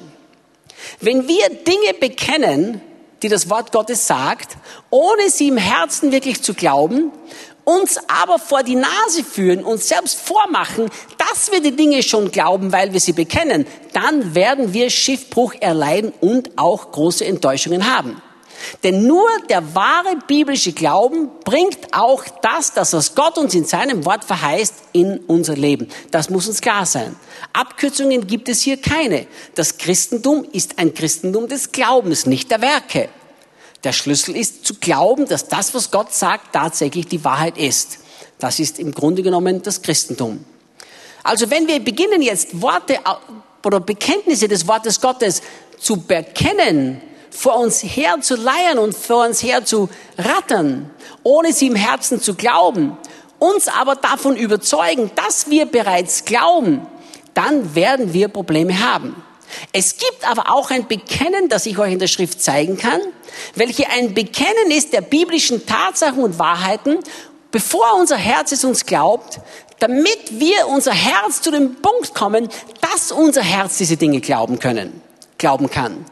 Wenn 1.00 1.28
wir 1.28 1.50
Dinge 1.50 1.94
bekennen, 2.00 2.82
die 3.22 3.30
das 3.30 3.50
Wort 3.50 3.72
Gottes 3.72 4.08
sagt, 4.08 4.58
ohne 4.90 5.30
sie 5.30 5.50
im 5.50 5.58
Herzen 5.58 6.12
wirklich 6.12 6.42
zu 6.42 6.54
glauben, 6.54 7.12
uns 7.64 7.98
aber 8.08 8.40
vor 8.40 8.64
die 8.64 8.76
Nase 8.76 9.24
führen 9.24 9.64
und 9.64 9.82
selbst 9.82 10.20
vormachen, 10.20 10.90
dass 11.18 11.52
wir 11.52 11.62
die 11.62 11.76
Dinge 11.76 12.02
schon 12.02 12.32
glauben, 12.32 12.72
weil 12.72 12.94
wir 12.94 13.00
sie 13.00 13.14
bekennen, 13.14 13.68
dann 13.94 14.34
werden 14.34 14.74
wir 14.74 14.90
Schiffbruch 14.90 15.54
erleiden 15.60 16.12
und 16.22 16.58
auch 16.58 16.92
große 16.92 17.26
Enttäuschungen 17.26 17.94
haben. 17.94 18.22
Denn 18.84 19.08
nur 19.08 19.28
der 19.50 19.76
wahre 19.76 20.18
biblische 20.28 20.74
Glauben 20.74 21.30
bringt 21.44 21.80
auch 21.94 22.24
das, 22.42 22.74
das 22.74 22.94
was 22.94 23.16
Gott 23.16 23.38
uns 23.38 23.54
in 23.54 23.66
seinem 23.66 24.06
Wort 24.06 24.24
verheißt, 24.24 24.74
in 24.94 25.20
unser 25.28 25.56
Leben. 25.56 25.88
Das 26.12 26.30
muss 26.30 26.48
uns 26.48 26.62
klar 26.62 26.86
sein. 26.86 27.16
Abkürzungen 27.54 28.28
gibt 28.28 28.50
es 28.50 28.62
hier 28.62 28.78
keine. 28.78 29.28
Das 29.56 29.78
Christentum 29.78 30.46
ist 30.52 30.80
ein 30.80 30.94
Christentum 30.94 31.48
des 31.48 31.72
Glaubens, 31.72 32.26
nicht 32.26 32.52
der 32.52 32.62
Werke. 32.62 33.10
Der 33.84 33.94
Schlüssel 33.94 34.36
ist 34.36 34.66
zu 34.66 34.76
glauben, 34.76 35.28
dass 35.28 35.48
das, 35.48 35.74
was 35.74 35.90
Gott 35.90 36.14
sagt, 36.14 36.54
tatsächlich 36.54 37.08
die 37.08 37.24
Wahrheit 37.24 37.58
ist. 37.58 38.00
Das 38.38 38.60
ist 38.60 38.80
im 38.80 38.92
Grunde 38.92 39.24
genommen 39.24 39.62
das 39.62 39.82
Christentum. 39.82 40.46
Also 41.24 41.50
wenn 41.50 41.68
wir 41.68 41.80
beginnen 41.80 42.22
jetzt 42.22 42.62
Worte 42.62 43.00
oder 43.64 43.80
Bekenntnisse 43.80 44.48
des 44.48 44.68
Wortes 44.68 45.00
Gottes 45.00 45.42
zu 45.80 45.98
bekennen, 45.98 47.02
vor 47.32 47.58
uns 47.58 47.82
her 47.82 48.18
zu 48.22 48.36
leiern 48.36 48.78
und 48.78 48.96
vor 48.96 49.26
uns 49.26 49.42
her 49.42 49.66
zu 49.66 49.90
rattern, 50.18 50.90
ohne 51.24 51.54
sie 51.54 51.68
im 51.68 51.76
Herzen 51.76 52.22
zu 52.22 52.36
glauben, 52.36 52.98
uns 53.40 53.68
aber 53.68 53.96
davon 53.96 54.36
überzeugen, 54.36 55.10
dass 55.16 55.50
wir 55.50 55.66
bereits 55.66 56.26
glauben, 56.26 56.86
dann 57.34 57.74
werden 57.74 58.14
wir 58.14 58.28
Probleme 58.28 58.80
haben. 58.80 59.16
Es 59.74 59.98
gibt 59.98 60.30
aber 60.30 60.54
auch 60.54 60.70
ein 60.70 60.88
Bekennen, 60.88 61.50
das 61.50 61.66
ich 61.66 61.78
euch 61.78 61.94
in 61.94 62.00
der 62.00 62.08
Schrift 62.08 62.42
zeigen 62.42 62.78
kann, 62.78 63.02
welche 63.56 63.90
ein 63.90 64.14
Bekennen 64.14 64.72
ist 64.72 64.94
der 64.94 65.02
biblischen 65.02 65.66
Tatsachen 65.66 66.24
und 66.24 66.40
Wahrheiten, 66.40 67.00
bevor 67.52 67.96
unser 68.00 68.18
Herz 68.18 68.52
es 68.52 68.64
uns 68.64 68.86
glaubt, 68.86 69.40
damit 69.80 70.40
wir 70.40 70.68
unser 70.68 70.94
Herz 70.94 71.42
zu 71.42 71.52
dem 71.52 71.76
Punkt 71.76 72.14
kommen, 72.14 72.50
dass 72.82 73.12
unser 73.12 73.42
Herz 73.42 73.78
diese 73.78 73.98
Dinge 73.98 74.22
glauben 74.22 74.60
können, 74.60 75.02
glauben 75.38 75.70
kann. 75.70 76.06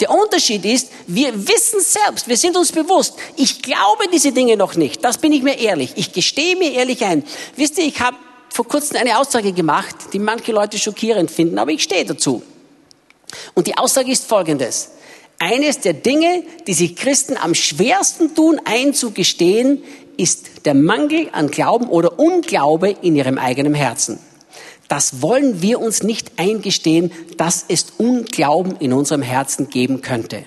Der 0.00 0.10
Unterschied 0.10 0.64
ist, 0.64 0.90
wir 1.08 1.48
wissen 1.48 1.80
selbst, 1.80 2.28
wir 2.28 2.36
sind 2.36 2.56
uns 2.56 2.70
bewusst, 2.70 3.14
ich 3.36 3.62
glaube 3.62 4.04
diese 4.12 4.30
Dinge 4.30 4.56
noch 4.56 4.76
nicht. 4.76 5.04
Das 5.04 5.18
bin 5.18 5.32
ich 5.32 5.42
mir 5.42 5.58
ehrlich. 5.58 5.92
Ich 5.96 6.12
gestehe 6.12 6.56
mir 6.56 6.72
ehrlich 6.72 7.04
ein. 7.04 7.24
Wisst 7.56 7.78
ihr, 7.78 7.84
ich 7.84 8.00
habe 8.00 8.16
vor 8.48 8.66
kurzem 8.66 8.96
eine 8.98 9.18
Aussage 9.18 9.52
gemacht, 9.52 9.96
die 10.12 10.20
manche 10.20 10.52
Leute 10.52 10.78
schockierend 10.78 11.30
finden, 11.30 11.58
aber 11.58 11.72
ich 11.72 11.82
stehe 11.82 12.04
dazu. 12.04 12.42
Und 13.54 13.66
die 13.66 13.76
Aussage 13.76 14.12
ist 14.12 14.26
folgendes. 14.26 14.90
Eines 15.40 15.80
der 15.80 15.92
Dinge, 15.92 16.44
die 16.66 16.74
sich 16.74 16.96
Christen 16.96 17.36
am 17.36 17.54
schwersten 17.54 18.34
tun, 18.34 18.60
einzugestehen, 18.64 19.82
ist 20.16 20.64
der 20.64 20.74
Mangel 20.74 21.28
an 21.32 21.50
Glauben 21.50 21.88
oder 21.88 22.18
Unglaube 22.18 22.90
in 23.02 23.14
ihrem 23.14 23.38
eigenen 23.38 23.74
Herzen. 23.74 24.18
Das 24.88 25.20
wollen 25.20 25.60
wir 25.60 25.80
uns 25.80 26.02
nicht 26.02 26.32
eingestehen, 26.38 27.12
dass 27.36 27.64
es 27.68 27.86
Unglauben 27.98 28.76
in 28.78 28.92
unserem 28.92 29.22
Herzen 29.22 29.68
geben 29.68 30.00
könnte. 30.00 30.44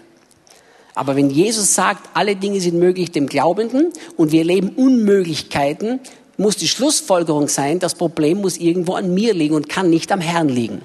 Aber 0.96 1.16
wenn 1.16 1.30
Jesus 1.30 1.74
sagt, 1.74 2.10
alle 2.16 2.36
Dinge 2.36 2.60
sind 2.60 2.78
möglich 2.78 3.12
dem 3.12 3.28
Glaubenden 3.28 3.94
und 4.18 4.32
wir 4.32 4.44
leben 4.44 4.70
Unmöglichkeiten, 4.70 6.00
muss 6.38 6.58
die 6.58 6.68
Schlussfolgerung 6.68 7.48
sein, 7.48 7.80
das 7.80 7.96
Problem 7.96 8.42
muss 8.42 8.58
irgendwo 8.58 8.96
an 8.96 9.14
mir 9.14 9.34
liegen 9.34 9.56
und 9.56 9.70
kann 9.70 9.90
nicht 9.90 10.12
am 10.12 10.20
Herrn 10.20 10.50
liegen. 10.50 10.82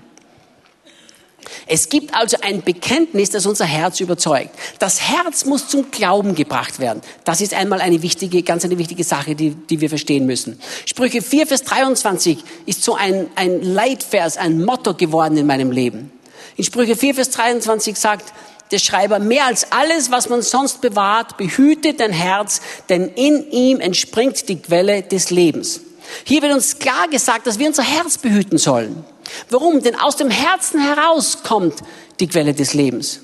Es 1.66 1.88
gibt 1.88 2.14
also 2.14 2.36
ein 2.42 2.62
Bekenntnis, 2.62 3.30
das 3.30 3.46
unser 3.46 3.64
Herz 3.64 4.00
überzeugt. 4.00 4.50
Das 4.78 5.00
Herz 5.00 5.44
muss 5.44 5.68
zum 5.68 5.90
Glauben 5.90 6.34
gebracht 6.34 6.78
werden. 6.78 7.02
Das 7.24 7.40
ist 7.40 7.54
einmal 7.54 7.80
eine 7.80 8.02
wichtige, 8.02 8.42
ganz 8.42 8.64
eine 8.64 8.78
wichtige 8.78 9.04
Sache, 9.04 9.34
die, 9.34 9.50
die 9.50 9.80
wir 9.80 9.88
verstehen 9.88 10.26
müssen. 10.26 10.60
Sprüche 10.84 11.22
4, 11.22 11.46
Vers 11.46 11.64
23 11.64 12.38
ist 12.66 12.82
so 12.82 12.94
ein, 12.94 13.28
ein 13.34 13.62
Leitvers, 13.62 14.36
ein 14.36 14.64
Motto 14.64 14.94
geworden 14.94 15.36
in 15.36 15.46
meinem 15.46 15.70
Leben. 15.70 16.12
In 16.56 16.64
Sprüche 16.64 16.96
4, 16.96 17.14
Vers 17.14 17.30
23 17.30 17.96
sagt 17.96 18.32
der 18.70 18.78
Schreiber, 18.78 19.18
mehr 19.18 19.46
als 19.46 19.70
alles, 19.70 20.10
was 20.10 20.28
man 20.28 20.42
sonst 20.42 20.80
bewahrt, 20.80 21.36
behüte 21.36 21.94
dein 21.94 22.12
Herz, 22.12 22.60
denn 22.88 23.08
in 23.08 23.50
ihm 23.50 23.80
entspringt 23.80 24.48
die 24.48 24.60
Quelle 24.60 25.02
des 25.02 25.30
Lebens. 25.30 25.80
Hier 26.24 26.42
wird 26.42 26.52
uns 26.52 26.78
klar 26.78 27.08
gesagt, 27.08 27.46
dass 27.46 27.58
wir 27.58 27.68
unser 27.68 27.82
Herz 27.82 28.18
behüten 28.18 28.58
sollen. 28.58 29.04
Warum? 29.50 29.82
Denn 29.82 29.96
aus 29.96 30.16
dem 30.16 30.30
Herzen 30.30 30.80
heraus 30.80 31.42
kommt 31.42 31.74
die 32.20 32.28
Quelle 32.28 32.54
des 32.54 32.74
Lebens. 32.74 33.20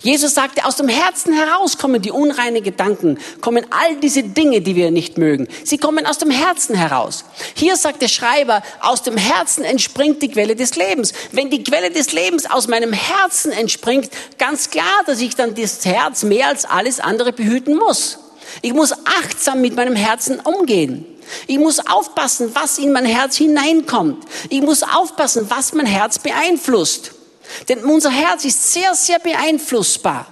Jesus 0.00 0.34
sagte, 0.34 0.64
aus 0.64 0.76
dem 0.76 0.88
Herzen 0.88 1.32
heraus 1.32 1.78
kommen 1.78 2.02
die 2.02 2.10
unreinen 2.10 2.62
Gedanken, 2.62 3.18
kommen 3.40 3.66
all 3.70 3.96
diese 3.96 4.22
Dinge, 4.22 4.60
die 4.60 4.76
wir 4.76 4.90
nicht 4.90 5.18
mögen. 5.18 5.48
Sie 5.64 5.78
kommen 5.78 6.06
aus 6.06 6.18
dem 6.18 6.30
Herzen 6.30 6.76
heraus. 6.76 7.24
Hier 7.54 7.76
sagt 7.76 8.02
der 8.02 8.08
Schreiber, 8.08 8.62
aus 8.80 9.02
dem 9.02 9.16
Herzen 9.16 9.64
entspringt 9.64 10.22
die 10.22 10.30
Quelle 10.30 10.54
des 10.54 10.76
Lebens. 10.76 11.12
Wenn 11.32 11.50
die 11.50 11.64
Quelle 11.64 11.90
des 11.90 12.12
Lebens 12.12 12.48
aus 12.48 12.68
meinem 12.68 12.92
Herzen 12.92 13.50
entspringt, 13.50 14.10
ganz 14.38 14.70
klar, 14.70 15.02
dass 15.06 15.20
ich 15.20 15.34
dann 15.34 15.54
das 15.54 15.84
Herz 15.84 16.22
mehr 16.22 16.48
als 16.48 16.64
alles 16.64 17.00
andere 17.00 17.32
behüten 17.32 17.76
muss. 17.76 18.18
Ich 18.62 18.74
muss 18.74 18.92
achtsam 18.92 19.60
mit 19.60 19.74
meinem 19.74 19.96
Herzen 19.96 20.40
umgehen. 20.40 21.04
Ich 21.46 21.58
muss 21.58 21.78
aufpassen, 21.86 22.54
was 22.54 22.78
in 22.78 22.92
mein 22.92 23.04
Herz 23.04 23.36
hineinkommt. 23.36 24.24
Ich 24.48 24.62
muss 24.62 24.82
aufpassen, 24.82 25.46
was 25.48 25.72
mein 25.72 25.86
Herz 25.86 26.18
beeinflusst. 26.18 27.12
Denn 27.68 27.84
unser 27.84 28.10
Herz 28.10 28.44
ist 28.44 28.72
sehr, 28.72 28.94
sehr 28.94 29.18
beeinflussbar. 29.18 30.26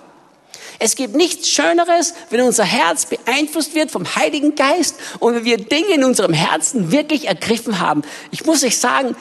Es 0.78 0.94
gibt 0.94 1.14
nichts 1.14 1.48
Schöneres, 1.48 2.12
wenn 2.30 2.42
unser 2.42 2.64
Herz 2.64 3.06
beeinflusst 3.06 3.74
wird 3.74 3.90
vom 3.90 4.16
Heiligen 4.16 4.54
Geist 4.54 4.96
und 5.20 5.34
wenn 5.34 5.44
wir 5.44 5.56
Dinge 5.56 5.94
in 5.94 6.04
unserem 6.04 6.34
Herzen 6.34 6.92
wirklich 6.92 7.26
ergriffen 7.26 7.80
haben. 7.80 8.02
Ich 8.30 8.44
muss 8.44 8.62
euch 8.62 8.78
sagen, 8.78 9.16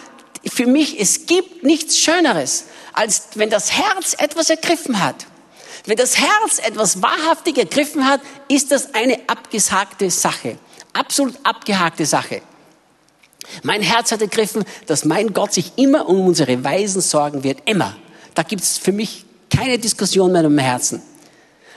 für 0.45 0.67
mich, 0.67 0.99
es 0.99 1.25
gibt 1.25 1.63
nichts 1.63 1.97
Schöneres, 1.97 2.65
als 2.93 3.29
wenn 3.35 3.49
das 3.49 3.71
Herz 3.71 4.15
etwas 4.17 4.49
ergriffen 4.49 5.01
hat. 5.01 5.25
Wenn 5.85 5.97
das 5.97 6.17
Herz 6.17 6.59
etwas 6.59 7.01
wahrhaftig 7.01 7.57
ergriffen 7.57 8.07
hat, 8.07 8.21
ist 8.47 8.71
das 8.71 8.93
eine 8.93 9.19
abgesagte 9.27 10.09
Sache. 10.09 10.57
Absolut 10.95 11.35
abgehakte 11.43 12.05
Sache. 12.05 12.41
Mein 13.63 13.81
Herz 13.81 14.11
hat 14.11 14.21
ergriffen, 14.21 14.63
dass 14.87 15.03
mein 15.03 15.33
Gott 15.33 15.53
sich 15.53 15.73
immer 15.75 16.07
um 16.07 16.25
unsere 16.25 16.63
Weisen 16.63 17.01
sorgen 17.01 17.43
wird. 17.43 17.59
Immer. 17.65 17.95
Da 18.33 18.43
gibt 18.43 18.63
es 18.63 18.77
für 18.77 18.93
mich 18.93 19.25
keine 19.49 19.77
Diskussion 19.77 20.31
mehr 20.31 20.43
im 20.43 20.57
Herzen. 20.57 21.01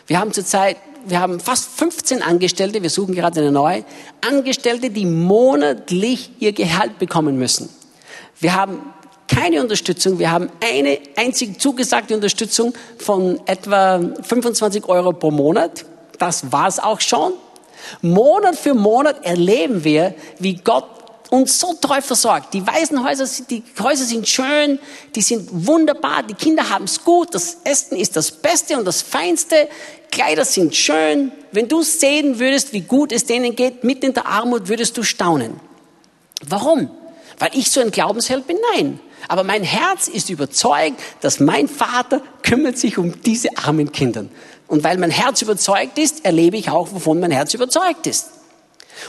Wir 0.07 0.21
haben 0.21 0.33
zurzeit, 0.33 0.77
wir 1.05 1.21
haben 1.21 1.41
fast 1.41 1.69
15 1.69 2.23
Angestellte, 2.23 2.83
wir 2.83 2.91
suchen 2.91 3.15
gerade 3.15 3.41
eine 3.41 3.53
neue, 3.53 3.85
Angestellte, 4.21 4.91
die 4.91 5.05
monatlich 5.05 6.31
ihr 6.39 6.53
Gehalt 6.53 6.99
bekommen 6.99 7.39
müssen. 7.39 7.69
Wir 8.41 8.55
haben 8.55 8.81
keine 9.27 9.61
Unterstützung. 9.61 10.19
Wir 10.19 10.31
haben 10.31 10.49
eine 10.65 10.99
einzig 11.17 11.61
zugesagte 11.61 12.15
Unterstützung 12.15 12.73
von 12.99 13.41
etwa 13.47 14.01
25 14.23 14.89
Euro 14.89 15.13
pro 15.13 15.31
Monat. 15.31 15.85
Das 16.19 16.51
war's 16.53 16.79
auch 16.79 17.01
schon. 17.01 17.33
Monat 18.03 18.57
für 18.57 18.75
Monat 18.75 19.25
erleben 19.25 19.85
wir, 19.85 20.15
wie 20.39 20.57
Gott 20.57 20.99
uns 21.31 21.59
so 21.59 21.75
treu 21.75 22.01
versorgt. 22.01 22.55
Die 22.55 22.67
Waisenhäuser, 22.67 23.27
die 23.49 23.63
Häuser 23.79 24.05
sind 24.05 24.29
schön, 24.29 24.79
die 25.15 25.21
sind 25.21 25.49
wunderbar, 25.67 26.23
die 26.23 26.35
Kinder 26.35 26.71
haben 26.71 26.85
es 26.85 27.05
gut, 27.05 27.35
das 27.35 27.59
Essen 27.65 27.97
ist 27.99 28.17
das 28.17 28.31
Beste 28.31 28.79
und 28.79 28.85
das 28.87 29.03
Feinste, 29.03 29.69
Kleider 30.11 30.45
sind 30.45 30.75
schön. 30.75 31.33
Wenn 31.53 31.69
du 31.69 31.83
sehen 31.83 32.39
würdest, 32.39 32.73
wie 32.73 32.81
gut 32.81 33.13
es 33.13 33.27
denen 33.27 33.55
geht, 33.55 33.85
mitten 33.85 34.07
in 34.07 34.15
der 34.15 34.27
Armut, 34.27 34.69
würdest 34.69 34.97
du 34.97 35.03
staunen. 35.03 35.61
Warum? 36.47 36.91
Weil 37.39 37.51
ich 37.53 37.71
so 37.71 37.81
ein 37.81 37.91
Glaubensheld 37.91 38.47
bin? 38.47 38.57
Nein. 38.75 39.01
Aber 39.29 39.45
mein 39.45 39.63
Herz 39.63 40.09
ist 40.09 40.31
überzeugt, 40.31 41.01
dass 41.21 41.41
mein 41.41 41.69
Vater 41.69 42.23
kümmert 42.43 42.79
sich 42.79 42.97
um 42.97 43.21
diese 43.23 43.51
armen 43.59 43.93
Kinder. 43.93 44.25
Und 44.69 44.85
weil 44.85 44.99
mein 44.99 45.11
Herz 45.11 45.43
überzeugt 45.43 45.99
ist, 45.99 46.25
erlebe 46.25 46.57
ich 46.57 46.71
auch, 46.71 46.93
wovon 46.93 47.21
mein 47.21 47.31
Herz 47.31 47.55
überzeugt 47.55 48.07
ist. 48.07 48.29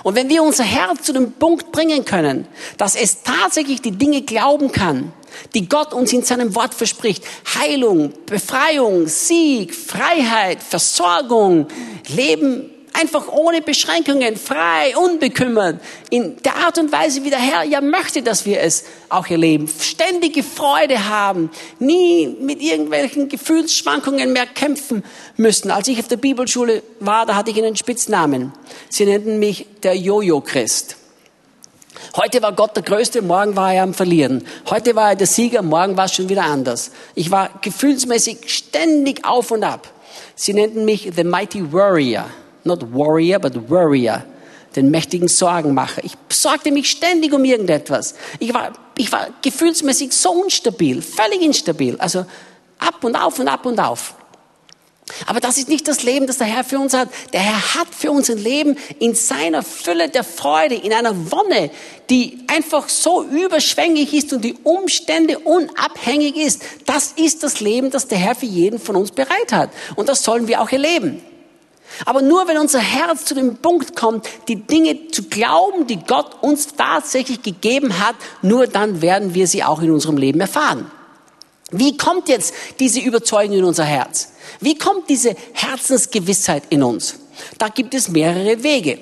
Und 0.03 0.16
wenn 0.16 0.30
wir 0.30 0.43
unser 0.43 0.64
Herz 0.64 1.03
zu 1.03 1.14
dem 1.14 1.34
Punkt 1.34 1.72
bringen 1.72 2.05
können, 2.05 2.47
dass 2.78 2.95
es 2.95 3.24
tatsächlich 3.24 3.82
die 3.82 3.91
Dinge 3.91 4.22
glauben 4.22 4.72
kann, 4.72 5.12
die 5.53 5.68
Gott 5.68 5.93
uns 5.93 6.14
in 6.14 6.24
seinem 6.24 6.55
Wort 6.55 6.74
verspricht, 6.74 7.24
Heilung, 7.60 8.14
Befreiung, 8.26 9.07
Sieg, 9.07 9.76
Freiheit, 9.76 10.64
Versorgung, 10.64 11.68
Leben 12.07 12.72
einfach 13.00 13.28
ohne 13.32 13.62
Beschränkungen, 13.62 14.36
frei, 14.36 14.95
unbekümmert, 14.97 15.80
in 16.10 16.38
der 16.43 16.56
Art 16.58 16.78
und 16.78 16.91
Weise, 16.91 17.24
wie 17.24 17.30
der 17.30 17.39
Herr 17.39 17.64
ja 17.64 17.82
möchte, 17.82 18.22
dass 18.22 18.45
wir 18.45 18.60
es 18.62 18.84
auch 19.10 19.28
erleben. 19.28 19.68
Ständige 19.68 20.43
Freude 20.43 21.08
haben, 21.08 21.50
nie 21.80 22.28
mit 22.28 22.62
irgendwelchen 22.62 23.30
Gefühlsschwankungen 23.30 24.34
mehr 24.34 24.45
kämpfen 24.45 25.04
müssen. 25.38 25.72
Als 25.72 25.88
ich 25.88 26.00
auf 26.00 26.08
der 26.08 26.18
Bibelschule 26.18 26.84
war, 27.00 27.26
da 27.26 27.36
hatte 27.36 27.52
ich 27.52 27.58
einen 27.58 27.76
Spitznamen. 27.76 28.52
Sie 28.89 29.06
nannten 29.06 29.39
mich 29.39 29.66
der 29.84 29.95
Jojo-Christ. 29.95 30.97
Heute 32.16 32.41
war 32.41 32.54
Gott 32.54 32.76
der 32.76 32.84
Größte, 32.84 33.22
morgen 33.22 33.56
war 33.56 33.74
er 33.74 33.84
am 33.84 33.93
Verlieren. 33.93 34.45
Heute 34.70 34.95
war 34.95 35.10
er 35.10 35.16
der 35.16 35.28
Sieger, 35.28 35.62
morgen 35.62 35.97
war 35.97 36.06
es 36.06 36.14
schon 36.14 36.30
wieder 36.30 36.43
anders. 36.43 36.91
Ich 37.16 37.30
war 37.30 37.50
gefühlsmäßig 37.62 38.38
ständig 38.47 39.26
auf 39.26 39.52
und 39.52 39.64
ab. 39.64 39.91
Sie 40.36 40.54
nannten 40.54 40.86
mich 40.86 41.12
The 41.16 41.24
Mighty 41.24 41.72
Warrior 41.72 42.26
not 42.70 42.93
warrior, 42.93 43.39
but 43.39 43.70
worrier, 43.70 44.24
den 44.76 44.89
mächtigen 44.89 45.28
Sorgenmacher. 45.28 46.03
Ich 46.03 46.13
sorgte 46.30 46.72
mich 46.72 46.89
ständig 46.89 47.34
um 47.34 47.43
irgendetwas. 47.43 48.15
Ich 48.39 48.53
war, 48.53 48.72
ich 48.97 49.11
war 49.11 49.28
gefühlsmäßig 49.41 50.13
so 50.13 50.32
unstabil, 50.32 51.01
völlig 51.01 51.41
instabil. 51.41 51.97
Also 51.99 52.26
ab 52.78 53.03
und 53.03 53.15
auf 53.15 53.39
und 53.39 53.47
ab 53.47 53.65
und 53.65 53.80
auf. 53.80 54.15
Aber 55.26 55.39
das 55.39 55.57
ist 55.57 55.70
nicht 55.70 55.88
das 55.88 56.03
Leben, 56.03 56.28
das 56.28 56.38
der 56.38 56.47
Herr 56.47 56.63
für 56.63 56.80
uns 56.80 56.93
hat. 56.93 57.09
Der 57.34 57.41
Herr 57.41 57.76
hat 57.76 57.88
für 57.91 58.11
uns 58.11 58.30
ein 58.30 58.38
Leben 58.38 58.78
in 58.99 59.15
seiner 59.15 59.63
Fülle 59.63 60.09
der 60.09 60.24
Freude, 60.24 60.76
in 60.76 60.93
einer 60.93 61.32
Wonne, 61.32 61.72
die 62.09 62.39
einfach 62.47 62.89
so 62.89 63.24
überschwänglich 63.24 64.13
ist 64.13 64.32
und 64.34 64.43
die 64.43 64.55
Umstände 64.63 65.39
unabhängig 65.39 66.36
ist. 66.36 66.61
Das 66.86 67.13
ist 67.15 67.43
das 67.43 67.59
Leben, 67.59 67.89
das 67.89 68.07
der 68.07 68.20
Herr 68.20 68.36
für 68.36 68.45
jeden 68.45 68.80
von 68.80 68.95
uns 68.95 69.11
bereit 69.11 69.51
hat. 69.51 69.72
Und 69.95 70.09
das 70.09 70.24
sollen 70.24 70.47
wir 70.47 70.61
auch 70.61 70.72
erleben. 70.72 71.22
Aber 72.06 72.22
nur 72.22 72.48
wenn 72.48 72.58
unser 72.58 72.80
Herz 72.80 73.26
zu 73.26 73.36
dem 73.36 73.58
Punkt 73.58 73.96
kommt, 73.96 74.28
die 74.48 74.56
Dinge 74.56 75.08
zu 75.08 75.24
glauben, 75.24 75.88
die 75.88 75.98
Gott 75.98 76.42
uns 76.42 76.68
tatsächlich 76.76 77.42
gegeben 77.42 78.00
hat, 78.00 78.16
nur 78.42 78.68
dann 78.68 79.02
werden 79.02 79.34
wir 79.34 79.48
sie 79.48 79.64
auch 79.64 79.82
in 79.82 79.92
unserem 79.92 80.18
Leben 80.18 80.40
erfahren. 80.40 80.90
Wie 81.72 81.98
kommt 81.98 82.30
jetzt 82.30 82.54
diese 82.80 83.00
Überzeugung 83.00 83.58
in 83.58 83.64
unser 83.64 83.86
Herz? 83.86 84.32
Wie 84.60 84.78
kommt 84.78 85.10
diese 85.10 85.36
Herzensgewissheit 85.54 86.64
in 86.70 86.84
uns? 86.84 87.16
Da 87.58 87.70
gibt 87.70 87.94
es 87.94 88.10
mehrere 88.10 88.64
Wege. 88.64 89.00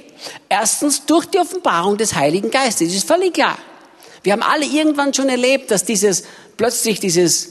Erstens 0.50 1.06
durch 1.06 1.26
die 1.26 1.40
Offenbarung 1.40 1.98
des 1.98 2.16
Heiligen 2.16 2.52
Geistes. 2.52 2.90
Das 2.90 2.98
ist 2.98 3.08
völlig 3.08 3.34
klar. 3.34 3.58
Wir 4.24 4.34
haben 4.34 4.44
alle 4.44 4.66
irgendwann 4.66 5.14
schon 5.14 5.30
erlebt, 5.30 5.72
dass 5.72 5.86
dieses 5.86 6.24
plötzlich 6.58 7.00
dieses 7.00 7.50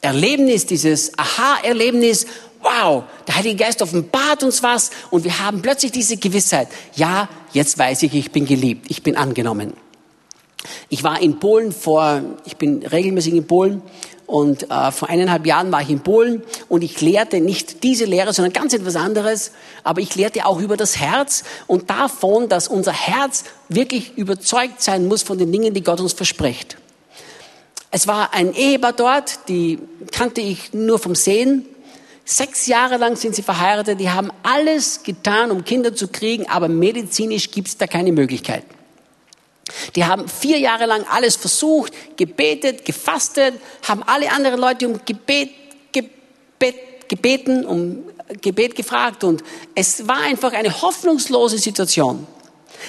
Erlebnis, 0.00 0.66
dieses 0.66 1.18
Aha-Erlebnis, 1.18 2.26
wow, 2.64 3.04
der 3.28 3.36
Heilige 3.36 3.56
Geist 3.56 3.82
offenbart 3.82 4.42
uns 4.42 4.62
was 4.62 4.90
und 5.10 5.24
wir 5.24 5.38
haben 5.38 5.62
plötzlich 5.62 5.92
diese 5.92 6.16
Gewissheit, 6.16 6.68
ja, 6.96 7.28
jetzt 7.52 7.78
weiß 7.78 8.02
ich, 8.02 8.14
ich 8.14 8.32
bin 8.32 8.46
geliebt, 8.46 8.86
ich 8.88 9.02
bin 9.02 9.16
angenommen. 9.16 9.74
Ich 10.88 11.04
war 11.04 11.20
in 11.20 11.38
Polen 11.38 11.72
vor, 11.72 12.22
ich 12.46 12.56
bin 12.56 12.84
regelmäßig 12.84 13.34
in 13.34 13.46
Polen 13.46 13.82
und 14.26 14.70
äh, 14.70 14.90
vor 14.90 15.10
eineinhalb 15.10 15.44
Jahren 15.46 15.70
war 15.70 15.82
ich 15.82 15.90
in 15.90 16.00
Polen 16.00 16.42
und 16.68 16.82
ich 16.82 17.00
lehrte 17.00 17.40
nicht 17.40 17.82
diese 17.82 18.06
Lehre, 18.06 18.32
sondern 18.32 18.54
ganz 18.54 18.72
etwas 18.72 18.96
anderes. 18.96 19.52
Aber 19.82 20.00
ich 20.00 20.14
lehrte 20.14 20.46
auch 20.46 20.60
über 20.60 20.78
das 20.78 20.98
Herz 20.98 21.44
und 21.66 21.90
davon, 21.90 22.48
dass 22.48 22.68
unser 22.68 22.92
Herz 22.92 23.44
wirklich 23.68 24.16
überzeugt 24.16 24.82
sein 24.82 25.06
muss 25.06 25.22
von 25.22 25.36
den 25.36 25.52
Dingen, 25.52 25.74
die 25.74 25.82
Gott 25.82 26.00
uns 26.00 26.14
verspricht. 26.14 26.78
Es 27.90 28.08
war 28.08 28.32
ein 28.32 28.54
Ehepaar 28.54 28.94
dort, 28.94 29.48
die 29.48 29.78
kannte 30.10 30.40
ich 30.40 30.72
nur 30.72 30.98
vom 30.98 31.14
Sehen. 31.14 31.66
Sechs 32.24 32.66
Jahre 32.66 32.96
lang 32.96 33.16
sind 33.16 33.34
sie 33.34 33.42
verheiratet, 33.42 34.00
die 34.00 34.10
haben 34.10 34.30
alles 34.42 35.02
getan, 35.02 35.50
um 35.50 35.64
Kinder 35.64 35.94
zu 35.94 36.08
kriegen, 36.08 36.48
aber 36.48 36.68
medizinisch 36.68 37.50
gibt 37.50 37.68
es 37.68 37.76
da 37.76 37.86
keine 37.86 38.12
Möglichkeit. 38.12 38.64
Die 39.94 40.04
haben 40.04 40.28
vier 40.28 40.58
Jahre 40.58 40.86
lang 40.86 41.04
alles 41.10 41.36
versucht, 41.36 41.92
gebetet, 42.16 42.84
gefastet, 42.84 43.54
haben 43.82 44.02
alle 44.02 44.30
anderen 44.32 44.58
Leute 44.58 44.88
um 44.88 45.00
Gebet, 45.04 45.50
Gebet, 45.92 47.08
gebeten, 47.08 47.64
um 47.66 48.04
Gebet 48.40 48.74
gefragt 48.74 49.22
und 49.24 49.42
es 49.74 50.08
war 50.08 50.20
einfach 50.20 50.52
eine 50.52 50.82
hoffnungslose 50.82 51.58
Situation. 51.58 52.26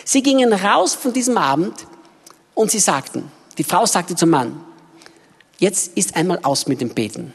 Sie 0.06 0.24
gingen 0.24 0.54
raus 0.54 0.96
von 0.96 1.12
diesem 1.12 1.38
Abend 1.38 1.74
und 2.54 2.72
sie 2.72 2.80
sagten, 2.80 3.32
die 3.58 3.64
Frau 3.64 3.86
sagte 3.86 4.16
zum 4.16 4.30
Mann, 4.30 4.62
Jetzt 5.58 5.96
ist 5.96 6.16
einmal 6.16 6.40
aus 6.44 6.68
mit 6.68 6.82
dem 6.82 6.90
Beten. 6.90 7.34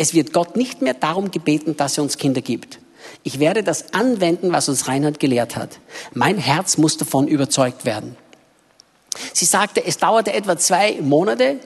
Es 0.00 0.14
wird 0.14 0.32
Gott 0.32 0.56
nicht 0.56 0.80
mehr 0.80 0.94
darum 0.94 1.30
gebeten, 1.30 1.76
dass 1.76 1.98
er 1.98 2.04
uns 2.04 2.16
Kinder 2.16 2.40
gibt. 2.40 2.78
Ich 3.22 3.38
werde 3.38 3.62
das 3.62 3.92
anwenden, 3.92 4.50
was 4.50 4.66
uns 4.70 4.88
Reinhard 4.88 5.20
gelehrt 5.20 5.56
hat. 5.56 5.78
Mein 6.14 6.38
Herz 6.38 6.78
muss 6.78 6.96
davon 6.96 7.28
überzeugt 7.28 7.84
werden. 7.84 8.16
Sie 9.34 9.44
sagte, 9.44 9.84
es 9.84 9.98
dauerte 9.98 10.32
etwa 10.32 10.56
zwei 10.56 10.98
Monate, 11.02 11.56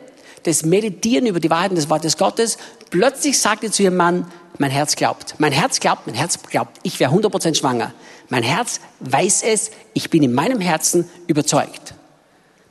das 0.43 0.65
Meditieren 0.65 1.27
über 1.27 1.39
die 1.39 1.49
Wahrheiten 1.49 1.77
des 1.77 1.89
Wortes 1.89 2.17
Gottes. 2.17 2.59
Plötzlich 2.91 3.39
sagte 3.39 3.71
zu 3.71 3.85
ihrem 3.85 3.95
Mann, 3.95 4.27
mein 4.59 4.73
Herz 4.73 4.97
glaubt. 4.97 5.37
Mein 5.39 5.53
Herz 5.53 5.79
glaubt, 5.79 6.09
mein 6.09 6.17
Herz 6.17 6.41
glaubt. 6.43 6.81
Ich 6.83 6.99
wäre 6.99 7.13
100% 7.13 7.57
schwanger. 7.57 7.95
Mein 8.31 8.43
Herz 8.43 8.81
weiß 8.99 9.45
es. 9.45 9.71
Ich 9.93 10.11
bin 10.11 10.25
in 10.25 10.33
meinem 10.33 10.61
Herzen 10.61 11.09
überzeugt. 11.29 11.95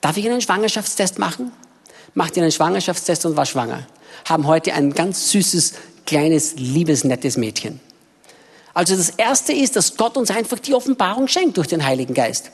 Darf 0.02 0.18
ich 0.18 0.26
einen 0.26 0.42
Schwangerschaftstest 0.42 1.20
machen? 1.20 1.54
Macht 2.16 2.36
ihr 2.36 2.44
einen 2.44 2.52
Schwangerschaftstest 2.52 3.26
und 3.26 3.38
war 3.38 3.46
schwanger. 3.46 3.88
Haben 4.26 4.48
heute 4.48 4.74
ein 4.74 4.94
ganz 4.94 5.30
süßes, 5.32 5.74
kleines, 6.06 6.56
liebes, 6.56 7.04
nettes 7.04 7.38
Mädchen. 7.38 7.80
Also 8.74 8.96
das 8.96 9.12
erste 9.12 9.54
ist, 9.54 9.76
dass 9.76 9.98
Gott 9.98 10.18
uns 10.18 10.32
einfach 10.32 10.60
die 10.60 10.74
Offenbarung 10.74 11.28
schenkt 11.28 11.58
durch 11.58 11.68
den 11.68 11.86
Heiligen 11.86 12.14
Geist. 12.14 12.52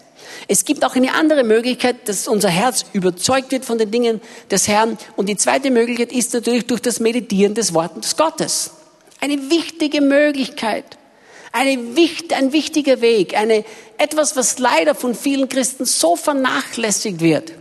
Es 0.47 0.65
gibt 0.65 0.83
auch 0.83 0.95
eine 0.95 1.13
andere 1.13 1.43
Möglichkeit, 1.43 2.07
dass 2.09 2.27
unser 2.27 2.49
Herz 2.49 2.85
überzeugt 2.93 3.51
wird 3.51 3.65
von 3.65 3.77
den 3.77 3.89
Dingen 3.89 4.21
des 4.51 4.67
Herrn. 4.67 4.97
Und 5.15 5.29
die 5.29 5.37
zweite 5.37 5.71
Möglichkeit 5.71 6.11
ist 6.11 6.33
natürlich 6.33 6.67
durch 6.67 6.81
das 6.81 6.99
Meditieren 6.99 7.53
des 7.55 7.73
Wortes 7.73 8.17
Gottes. 8.17 8.71
Eine 9.21 9.49
wichtige 9.49 10.01
Möglichkeit. 10.01 10.97
Eine, 11.51 11.71
ein 11.71 12.53
wichtiger 12.53 13.01
Weg. 13.01 13.37
Eine, 13.37 13.63
etwas, 13.97 14.35
was 14.35 14.59
leider 14.59 14.95
von 14.95 15.15
vielen 15.15 15.49
Christen 15.49 15.85
so 15.85 16.15
vernachlässigt 16.15 17.21
wird. 17.21 17.53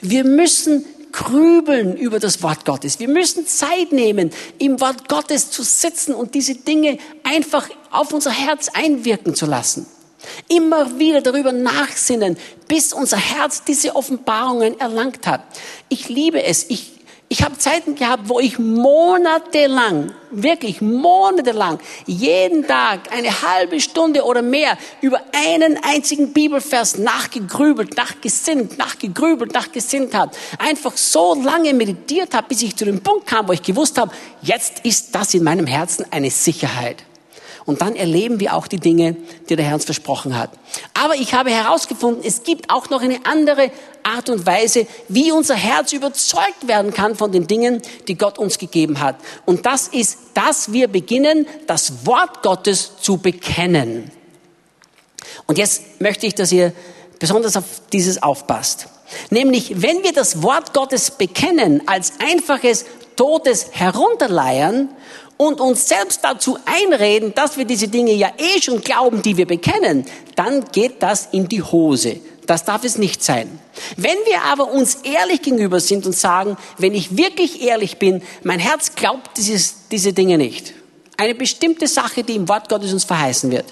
Wir 0.00 0.24
müssen 0.24 0.84
grübeln 1.12 1.96
über 1.96 2.18
das 2.18 2.42
Wort 2.42 2.64
Gottes. 2.64 2.98
Wir 2.98 3.08
müssen 3.08 3.46
Zeit 3.46 3.92
nehmen, 3.92 4.30
im 4.58 4.80
Wort 4.80 5.08
Gottes 5.08 5.50
zu 5.50 5.62
sitzen 5.62 6.14
und 6.14 6.34
diese 6.34 6.54
Dinge 6.54 6.98
einfach 7.22 7.68
auf 7.90 8.12
unser 8.12 8.30
Herz 8.30 8.68
einwirken 8.72 9.34
zu 9.34 9.46
lassen. 9.46 9.86
Immer 10.48 10.98
wieder 10.98 11.20
darüber 11.20 11.52
nachsinnen, 11.52 12.36
bis 12.68 12.92
unser 12.92 13.16
Herz 13.16 13.64
diese 13.64 13.96
Offenbarungen 13.96 14.78
erlangt 14.80 15.26
hat. 15.26 15.42
Ich 15.88 16.08
liebe 16.08 16.42
es. 16.42 16.66
Ich 16.68 17.01
ich 17.32 17.42
habe 17.42 17.56
Zeiten 17.56 17.94
gehabt, 17.94 18.28
wo 18.28 18.40
ich 18.40 18.58
monatelang, 18.58 20.12
wirklich 20.30 20.82
monatelang, 20.82 21.78
jeden 22.04 22.66
Tag 22.66 23.10
eine 23.10 23.40
halbe 23.40 23.80
Stunde 23.80 24.24
oder 24.24 24.42
mehr 24.42 24.76
über 25.00 25.18
einen 25.34 25.82
einzigen 25.82 26.34
Bibelvers 26.34 26.98
nachgegrübelt, 26.98 27.96
nachgesinnt, 27.96 28.76
nachgegrübelt, 28.76 29.54
nachgesinnt 29.54 30.12
habe. 30.12 30.32
Einfach 30.58 30.94
so 30.94 31.34
lange 31.42 31.72
meditiert 31.72 32.34
habe, 32.34 32.48
bis 32.48 32.60
ich 32.60 32.76
zu 32.76 32.84
dem 32.84 33.02
Punkt 33.02 33.28
kam, 33.28 33.48
wo 33.48 33.52
ich 33.52 33.62
gewusst 33.62 33.96
habe, 33.96 34.12
jetzt 34.42 34.80
ist 34.84 35.14
das 35.14 35.32
in 35.32 35.42
meinem 35.42 35.66
Herzen 35.66 36.04
eine 36.10 36.30
Sicherheit. 36.30 37.02
Und 37.64 37.80
dann 37.80 37.94
erleben 37.94 38.40
wir 38.40 38.54
auch 38.54 38.66
die 38.66 38.80
Dinge, 38.80 39.16
die 39.48 39.56
der 39.56 39.64
Herr 39.64 39.74
uns 39.74 39.84
versprochen 39.84 40.36
hat. 40.36 40.50
Aber 40.94 41.14
ich 41.14 41.34
habe 41.34 41.50
herausgefunden, 41.50 42.24
es 42.26 42.42
gibt 42.42 42.70
auch 42.70 42.90
noch 42.90 43.02
eine 43.02 43.24
andere 43.24 43.70
Art 44.02 44.28
und 44.30 44.46
Weise, 44.46 44.86
wie 45.08 45.30
unser 45.30 45.54
Herz 45.54 45.92
überzeugt 45.92 46.66
werden 46.66 46.92
kann 46.92 47.14
von 47.14 47.30
den 47.30 47.46
Dingen, 47.46 47.80
die 48.08 48.16
Gott 48.16 48.38
uns 48.38 48.58
gegeben 48.58 49.00
hat. 49.00 49.16
Und 49.44 49.64
das 49.66 49.88
ist, 49.88 50.18
dass 50.34 50.72
wir 50.72 50.88
beginnen, 50.88 51.46
das 51.66 52.06
Wort 52.06 52.42
Gottes 52.42 52.92
zu 53.00 53.18
bekennen. 53.18 54.10
Und 55.46 55.58
jetzt 55.58 56.00
möchte 56.00 56.26
ich, 56.26 56.34
dass 56.34 56.50
ihr 56.50 56.72
besonders 57.18 57.56
auf 57.56 57.64
dieses 57.92 58.22
aufpasst. 58.22 58.88
Nämlich, 59.30 59.82
wenn 59.82 60.02
wir 60.02 60.12
das 60.12 60.42
Wort 60.42 60.74
Gottes 60.74 61.12
bekennen 61.12 61.82
als 61.86 62.14
einfaches 62.18 62.86
totes 63.14 63.68
Herunterleiern 63.72 64.88
und 65.36 65.60
uns 65.60 65.88
selbst 65.88 66.20
dazu 66.22 66.58
einreden, 66.64 67.34
dass 67.34 67.56
wir 67.56 67.64
diese 67.64 67.88
Dinge 67.88 68.12
ja 68.12 68.30
eh 68.38 68.60
schon 68.60 68.80
glauben, 68.80 69.22
die 69.22 69.36
wir 69.36 69.46
bekennen, 69.46 70.06
dann 70.36 70.64
geht 70.70 71.02
das 71.02 71.28
in 71.32 71.48
die 71.48 71.62
Hose. 71.62 72.20
Das 72.46 72.64
darf 72.64 72.84
es 72.84 72.98
nicht 72.98 73.22
sein. 73.22 73.58
Wenn 73.96 74.16
wir 74.26 74.42
aber 74.42 74.70
uns 74.70 74.96
ehrlich 75.04 75.42
gegenüber 75.42 75.80
sind 75.80 76.06
und 76.06 76.14
sagen, 76.14 76.56
wenn 76.78 76.94
ich 76.94 77.16
wirklich 77.16 77.62
ehrlich 77.62 77.98
bin, 77.98 78.22
mein 78.42 78.58
Herz 78.58 78.94
glaubt 78.94 79.36
dieses, 79.36 79.88
diese 79.90 80.12
Dinge 80.12 80.38
nicht. 80.38 80.74
Eine 81.16 81.34
bestimmte 81.34 81.86
Sache, 81.86 82.24
die 82.24 82.36
im 82.36 82.48
Wort 82.48 82.68
Gottes 82.68 82.92
uns 82.92 83.04
verheißen 83.04 83.50
wird. 83.50 83.66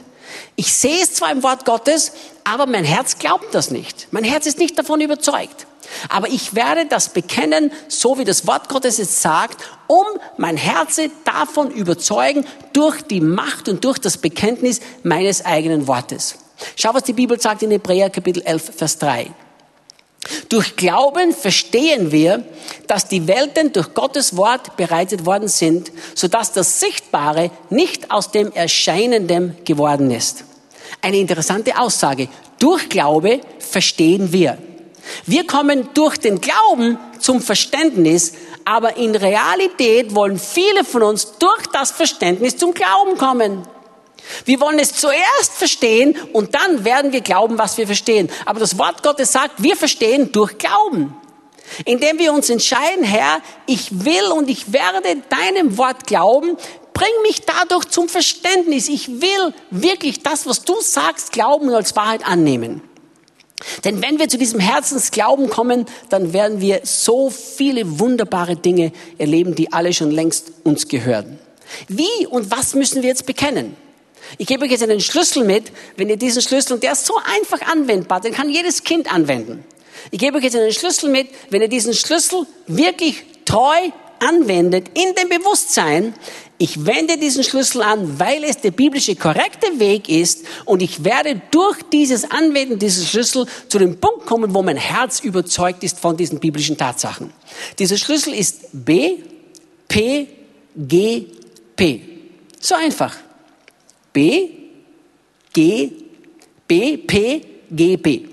Ich 0.54 0.72
sehe 0.72 1.02
es 1.02 1.14
zwar 1.14 1.32
im 1.32 1.42
Wort 1.42 1.64
Gottes, 1.64 2.12
aber 2.44 2.66
mein 2.66 2.84
Herz 2.84 3.18
glaubt 3.18 3.54
das 3.54 3.70
nicht. 3.70 4.08
Mein 4.12 4.24
Herz 4.24 4.46
ist 4.46 4.58
nicht 4.58 4.78
davon 4.78 5.00
überzeugt. 5.00 5.66
Aber 6.08 6.28
ich 6.28 6.54
werde 6.54 6.86
das 6.86 7.10
bekennen, 7.10 7.72
so 7.88 8.18
wie 8.18 8.24
das 8.24 8.46
Wort 8.46 8.68
Gottes 8.68 8.98
es 8.98 9.22
sagt, 9.22 9.62
um 9.86 10.04
mein 10.36 10.56
Herz 10.56 11.00
davon 11.24 11.70
überzeugen 11.70 12.46
durch 12.72 13.02
die 13.02 13.20
Macht 13.20 13.68
und 13.68 13.84
durch 13.84 13.98
das 13.98 14.18
Bekenntnis 14.18 14.80
meines 15.02 15.44
eigenen 15.44 15.86
Wortes. 15.86 16.36
Schau, 16.76 16.94
was 16.94 17.04
die 17.04 17.12
Bibel 17.12 17.40
sagt 17.40 17.62
in 17.62 17.70
Hebräer 17.70 18.10
Kapitel 18.10 18.42
11, 18.42 18.72
Vers 18.76 18.98
3. 18.98 19.30
Durch 20.48 20.76
Glauben 20.76 21.32
verstehen 21.32 22.12
wir, 22.12 22.44
dass 22.86 23.08
die 23.08 23.26
Welten 23.26 23.72
durch 23.72 23.94
Gottes 23.94 24.36
Wort 24.36 24.76
bereitet 24.76 25.24
worden 25.24 25.48
sind, 25.48 25.90
sodass 26.14 26.52
das 26.52 26.80
Sichtbare 26.80 27.50
nicht 27.70 28.10
aus 28.10 28.30
dem 28.30 28.52
Erscheinenden 28.52 29.56
geworden 29.64 30.10
ist. 30.10 30.44
Eine 31.02 31.16
interessante 31.18 31.78
Aussage. 31.78 32.28
Durch 32.58 32.88
Glaube 32.88 33.40
verstehen 33.58 34.32
wir. 34.32 34.58
Wir 35.26 35.46
kommen 35.46 35.88
durch 35.94 36.18
den 36.18 36.40
Glauben 36.40 36.98
zum 37.18 37.40
Verständnis, 37.40 38.32
aber 38.64 38.96
in 38.96 39.14
Realität 39.14 40.14
wollen 40.14 40.38
viele 40.38 40.84
von 40.84 41.02
uns 41.02 41.38
durch 41.38 41.66
das 41.72 41.90
Verständnis 41.90 42.56
zum 42.56 42.74
Glauben 42.74 43.16
kommen. 43.16 43.66
Wir 44.44 44.60
wollen 44.60 44.78
es 44.78 44.94
zuerst 44.94 45.52
verstehen 45.54 46.16
und 46.32 46.54
dann 46.54 46.84
werden 46.84 47.12
wir 47.12 47.20
glauben, 47.20 47.58
was 47.58 47.78
wir 47.78 47.86
verstehen. 47.86 48.30
Aber 48.44 48.60
das 48.60 48.78
Wort 48.78 49.02
Gottes 49.02 49.32
sagt, 49.32 49.62
wir 49.62 49.76
verstehen 49.76 50.30
durch 50.32 50.58
Glauben. 50.58 51.16
Indem 51.84 52.18
wir 52.18 52.32
uns 52.32 52.50
entscheiden, 52.50 53.04
Herr, 53.04 53.40
ich 53.66 54.04
will 54.04 54.26
und 54.32 54.48
ich 54.48 54.72
werde 54.72 55.22
deinem 55.28 55.78
Wort 55.78 56.06
glauben, 56.06 56.56
bring 56.92 57.22
mich 57.22 57.42
dadurch 57.42 57.86
zum 57.86 58.08
Verständnis. 58.08 58.88
Ich 58.88 59.20
will 59.20 59.54
wirklich 59.70 60.22
das, 60.22 60.46
was 60.46 60.64
du 60.64 60.80
sagst, 60.80 61.32
glauben 61.32 61.68
und 61.68 61.74
als 61.74 61.94
Wahrheit 61.96 62.26
annehmen. 62.26 62.82
Denn 63.84 64.02
wenn 64.02 64.18
wir 64.18 64.28
zu 64.28 64.38
diesem 64.38 64.60
Herzensglauben 64.60 65.50
kommen, 65.50 65.86
dann 66.08 66.32
werden 66.32 66.60
wir 66.60 66.80
so 66.84 67.30
viele 67.30 67.98
wunderbare 67.98 68.56
Dinge 68.56 68.92
erleben, 69.18 69.54
die 69.54 69.72
alle 69.72 69.92
schon 69.92 70.10
längst 70.10 70.52
uns 70.64 70.88
gehören. 70.88 71.38
Wie 71.88 72.26
und 72.28 72.50
was 72.50 72.74
müssen 72.74 73.02
wir 73.02 73.08
jetzt 73.08 73.26
bekennen? 73.26 73.76
Ich 74.38 74.46
gebe 74.46 74.64
euch 74.64 74.70
jetzt 74.70 74.82
einen 74.82 75.00
Schlüssel 75.00 75.44
mit. 75.44 75.72
Wenn 75.96 76.08
ihr 76.08 76.16
diesen 76.16 76.42
Schlüssel, 76.42 76.74
und 76.74 76.82
der 76.82 76.92
ist 76.92 77.06
so 77.06 77.14
einfach 77.24 77.66
anwendbar, 77.66 78.20
den 78.20 78.32
kann 78.32 78.48
jedes 78.48 78.84
Kind 78.84 79.12
anwenden. 79.12 79.64
Ich 80.10 80.18
gebe 80.18 80.38
euch 80.38 80.44
jetzt 80.44 80.56
einen 80.56 80.72
Schlüssel 80.72 81.10
mit. 81.10 81.28
Wenn 81.50 81.62
ihr 81.62 81.68
diesen 81.68 81.94
Schlüssel 81.94 82.46
wirklich 82.66 83.24
treu 83.44 83.90
anwendet, 84.20 84.88
in 84.94 85.14
dem 85.14 85.28
Bewusstsein, 85.28 86.14
ich 86.62 86.84
wende 86.84 87.16
diesen 87.16 87.42
Schlüssel 87.42 87.80
an, 87.80 88.20
weil 88.20 88.44
es 88.44 88.58
der 88.58 88.70
biblische 88.70 89.16
korrekte 89.16 89.80
Weg 89.80 90.10
ist 90.10 90.44
und 90.66 90.82
ich 90.82 91.04
werde 91.04 91.40
durch 91.50 91.78
dieses 91.90 92.30
Anwenden 92.30 92.78
dieses 92.78 93.08
Schlüssel 93.08 93.46
zu 93.68 93.78
dem 93.78 93.98
Punkt 93.98 94.26
kommen, 94.26 94.52
wo 94.52 94.60
mein 94.62 94.76
Herz 94.76 95.20
überzeugt 95.20 95.82
ist 95.82 95.98
von 95.98 96.18
diesen 96.18 96.38
biblischen 96.38 96.76
Tatsachen. 96.76 97.32
Dieser 97.78 97.96
Schlüssel 97.96 98.34
ist 98.34 98.66
B, 98.74 99.20
P, 99.88 100.28
G, 100.76 101.26
P. 101.74 102.02
So 102.60 102.74
einfach. 102.74 103.16
B, 104.12 104.50
G, 105.54 105.92
B, 106.68 106.98
P, 106.98 107.40
G, 107.70 107.96
P. 107.96 108.28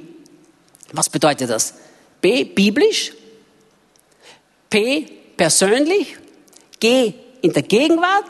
Was 0.91 1.07
bedeutet 1.07 1.49
das? 1.49 1.75
B, 2.19 2.43
biblisch, 2.43 3.13
P, 4.69 5.05
persönlich, 5.37 6.17
G, 6.81 7.13
in 7.47 7.53
der 7.53 7.63
Gegenwart 7.63 8.25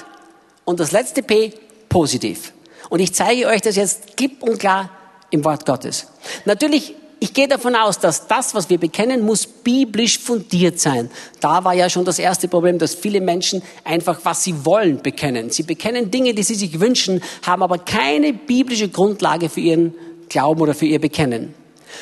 und 0.64 0.80
das 0.80 0.92
letzte 0.92 1.24
P 1.24 1.52
positiv. 1.90 2.54
Und 2.90 3.00
ich 3.00 3.14
zeige 3.14 3.48
euch 3.48 3.62
das 3.62 3.76
jetzt 3.76 4.16
klipp 4.16 4.44
und 4.44 4.60
klar 4.60 4.92
im 5.32 5.44
Wort 5.44 5.66
Gottes. 5.66 6.08
Natürlich, 6.46 6.94
ich 7.20 7.34
gehe 7.34 7.48
davon 7.48 7.76
aus, 7.76 7.98
dass 8.00 8.28
das, 8.28 8.54
was 8.54 8.70
wir 8.70 8.78
bekennen, 8.78 9.22
muss 9.22 9.48
biblisch 9.48 10.20
fundiert 10.20 10.80
sein. 10.80 11.10
Da 11.40 11.64
war 11.64 11.74
ja 11.74 11.90
schon 11.90 12.06
das 12.06 12.20
erste 12.20 12.48
Problem, 12.48 12.78
dass 12.78 12.94
viele 12.94 13.20
Menschen 13.20 13.64
einfach, 13.84 14.20
was 14.22 14.44
sie 14.44 14.66
wollen, 14.66 15.02
bekennen. 15.02 15.50
Sie 15.50 15.64
bekennen 15.64 16.12
Dinge, 16.12 16.36
die 16.36 16.44
sie 16.44 16.56
sich 16.56 16.80
wünschen, 16.80 17.24
haben 17.42 17.64
aber 17.64 17.80
keine 17.80 18.34
biblische 18.34 18.88
Grundlage 18.88 19.50
für 19.50 19.62
ihren 19.62 19.96
Glauben 20.30 20.62
oder 20.62 20.76
für 20.76 20.86
ihr 20.86 21.02
Bekennen. 21.02 21.56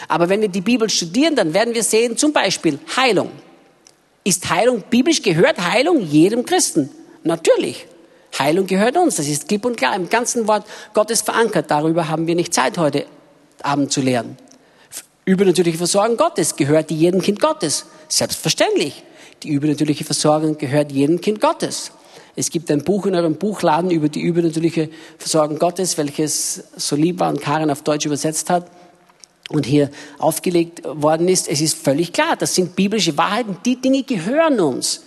Aber 0.09 0.27
wenn 0.27 0.41
wir 0.41 0.49
die 0.49 0.61
Bibel 0.61 0.89
studieren, 0.89 1.37
dann 1.37 1.53
werden 1.53 1.73
wir 1.73 1.83
sehen, 1.83 2.17
zum 2.17 2.33
Beispiel 2.33 2.77
Heilung. 2.97 3.31
Ist 4.25 4.49
Heilung 4.49 4.83
biblisch? 4.89 5.21
Gehört 5.21 5.61
Heilung 5.61 6.01
jedem 6.01 6.45
Christen? 6.45 6.89
Natürlich. 7.25 7.87
Heilung 8.37 8.67
gehört 8.67 8.97
uns. 8.97 9.15
Das 9.15 9.27
ist 9.27 9.47
klipp 9.47 9.65
und 9.65 9.77
klar 9.77 9.95
im 9.95 10.09
ganzen 10.09 10.47
Wort 10.47 10.65
Gottes 10.93 11.21
verankert. 11.21 11.71
Darüber 11.71 12.07
haben 12.07 12.27
wir 12.27 12.35
nicht 12.35 12.53
Zeit 12.53 12.77
heute 12.77 13.05
Abend 13.61 13.91
zu 13.91 14.01
lernen. 14.01 14.37
Übernatürliche 15.25 15.77
Versorgung 15.77 16.17
Gottes 16.17 16.55
gehört 16.55 16.91
jedem 16.91 17.21
Kind 17.21 17.41
Gottes. 17.41 17.87
Selbstverständlich. 18.07 19.03
Die 19.41 19.49
übernatürliche 19.49 20.03
Versorgung 20.03 20.57
gehört 20.57 20.91
jedem 20.91 21.19
Kind 21.19 21.41
Gottes. 21.41 21.91
Es 22.35 22.51
gibt 22.51 22.69
ein 22.69 22.83
Buch 22.83 23.07
in 23.07 23.15
eurem 23.15 23.35
Buchladen 23.35 23.89
über 23.89 24.07
die 24.07 24.21
übernatürliche 24.21 24.89
Versorgung 25.17 25.57
Gottes, 25.57 25.97
welches 25.97 26.65
so 26.75 26.95
lieb 26.95 27.19
war 27.19 27.29
und 27.29 27.41
Karin 27.41 27.71
auf 27.71 27.81
Deutsch 27.81 28.05
übersetzt 28.05 28.51
hat 28.51 28.69
und 29.49 29.65
hier 29.65 29.89
aufgelegt 30.19 30.83
worden 30.85 31.27
ist. 31.27 31.47
Es 31.47 31.61
ist 31.61 31.75
völlig 31.75 32.13
klar, 32.13 32.35
das 32.37 32.53
sind 32.53 32.75
biblische 32.75 33.17
Wahrheiten. 33.17 33.57
Die 33.65 33.81
Dinge 33.81 34.03
gehören 34.03 34.59
uns. 34.59 35.04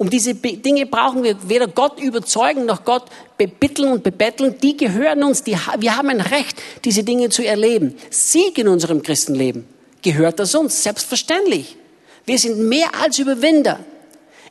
Um 0.00 0.08
diese 0.08 0.34
Dinge 0.34 0.86
brauchen 0.86 1.22
wir 1.24 1.36
weder 1.46 1.68
Gott 1.68 2.00
überzeugen 2.00 2.64
noch 2.64 2.86
Gott 2.86 3.04
bebitteln 3.36 3.92
und 3.92 4.02
bebetteln. 4.02 4.56
Die 4.58 4.74
gehören 4.74 5.22
uns. 5.22 5.42
Die, 5.42 5.54
wir 5.78 5.94
haben 5.94 6.08
ein 6.08 6.22
Recht, 6.22 6.56
diese 6.86 7.04
Dinge 7.04 7.28
zu 7.28 7.44
erleben. 7.44 7.94
Sieg 8.08 8.56
in 8.56 8.66
unserem 8.66 9.02
Christenleben 9.02 9.66
gehört 10.00 10.38
das 10.38 10.54
uns, 10.54 10.82
selbstverständlich. 10.82 11.76
Wir 12.24 12.38
sind 12.38 12.60
mehr 12.60 12.88
als 12.98 13.18
Überwinder. 13.18 13.78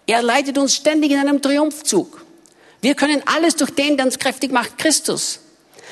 Er 0.05 0.21
leitet 0.21 0.59
uns 0.59 0.75
ständig 0.75 1.09
in 1.09 1.17
einem 1.17 1.41
Triumphzug. 1.41 2.23
Wir 2.81 2.93
können 2.93 3.23
alles 3.25 3.55
durch 3.55 3.71
den, 3.71 3.97
der 3.97 4.05
uns 4.05 4.19
kräftig 4.19 4.51
macht, 4.51 4.77
Christus. 4.77 5.39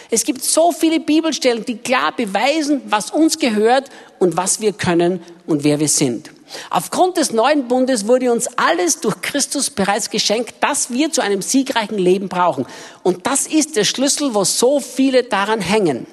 Es 0.09 0.23
gibt 0.23 0.43
so 0.43 0.71
viele 0.71 0.99
Bibelstellen, 0.99 1.65
die 1.65 1.77
klar 1.77 2.13
beweisen, 2.15 2.81
was 2.85 3.11
uns 3.11 3.39
gehört 3.39 3.89
und 4.19 4.37
was 4.37 4.61
wir 4.61 4.73
können 4.73 5.21
und 5.45 5.63
wer 5.63 5.79
wir 5.79 5.89
sind. 5.89 6.31
Aufgrund 6.69 7.17
des 7.17 7.33
neuen 7.33 7.67
Bundes 7.67 8.07
wurde 8.07 8.31
uns 8.31 8.47
alles 8.57 9.01
durch 9.01 9.21
Christus 9.21 9.69
bereits 9.69 10.09
geschenkt, 10.09 10.55
das 10.61 10.91
wir 10.91 11.11
zu 11.11 11.21
einem 11.21 11.41
siegreichen 11.41 11.97
Leben 11.97 12.29
brauchen. 12.29 12.65
Und 13.03 13.27
das 13.27 13.47
ist 13.47 13.75
der 13.75 13.83
Schlüssel, 13.83 14.33
wo 14.33 14.45
so 14.45 14.79
viele 14.79 15.23
daran 15.23 15.59
hängen. 15.59 16.07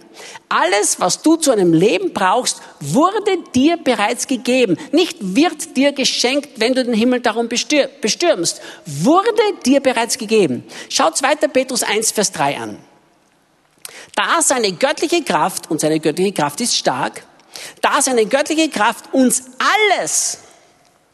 Alles, 0.48 0.98
was 1.00 1.22
du 1.22 1.36
zu 1.36 1.52
einem 1.52 1.72
Leben 1.72 2.12
brauchst, 2.12 2.60
wurde 2.80 3.38
dir 3.54 3.76
bereits 3.76 4.26
gegeben. 4.26 4.76
Nicht 4.90 5.18
wird 5.20 5.76
dir 5.76 5.92
geschenkt, 5.92 6.60
wenn 6.60 6.74
du 6.74 6.84
den 6.84 6.94
Himmel 6.94 7.20
darum 7.20 7.48
bestürmst. 7.48 8.60
Wurde 8.86 9.30
dir 9.64 9.80
bereits 9.80 10.18
gegeben. 10.18 10.64
Schau 10.88 11.10
2. 11.10 11.36
Petrus 11.48 11.82
1, 11.82 12.10
Vers 12.10 12.32
3 12.32 12.58
an. 12.58 12.78
Da 14.14 14.42
seine 14.42 14.72
göttliche 14.72 15.22
Kraft, 15.22 15.70
und 15.70 15.80
seine 15.80 15.98
göttliche 16.00 16.32
Kraft 16.32 16.60
ist 16.60 16.76
stark, 16.76 17.24
da 17.80 18.00
seine 18.00 18.26
göttliche 18.26 18.68
Kraft 18.68 19.12
uns 19.12 19.44
alles, 19.58 20.38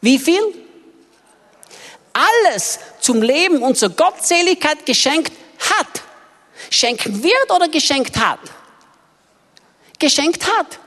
wie 0.01 0.19
viel? 0.19 0.41
Alles 2.13 2.79
zum 2.99 3.21
Leben 3.21 3.63
und 3.63 3.77
zur 3.77 3.89
Gottseligkeit 3.89 4.85
geschenkt 4.85 5.31
hat. 5.59 6.01
Schenken 6.69 7.23
wird 7.23 7.51
oder 7.51 7.69
geschenkt 7.69 8.17
hat? 8.17 8.39
Geschenkt 9.97 10.45
hat. 10.45 10.79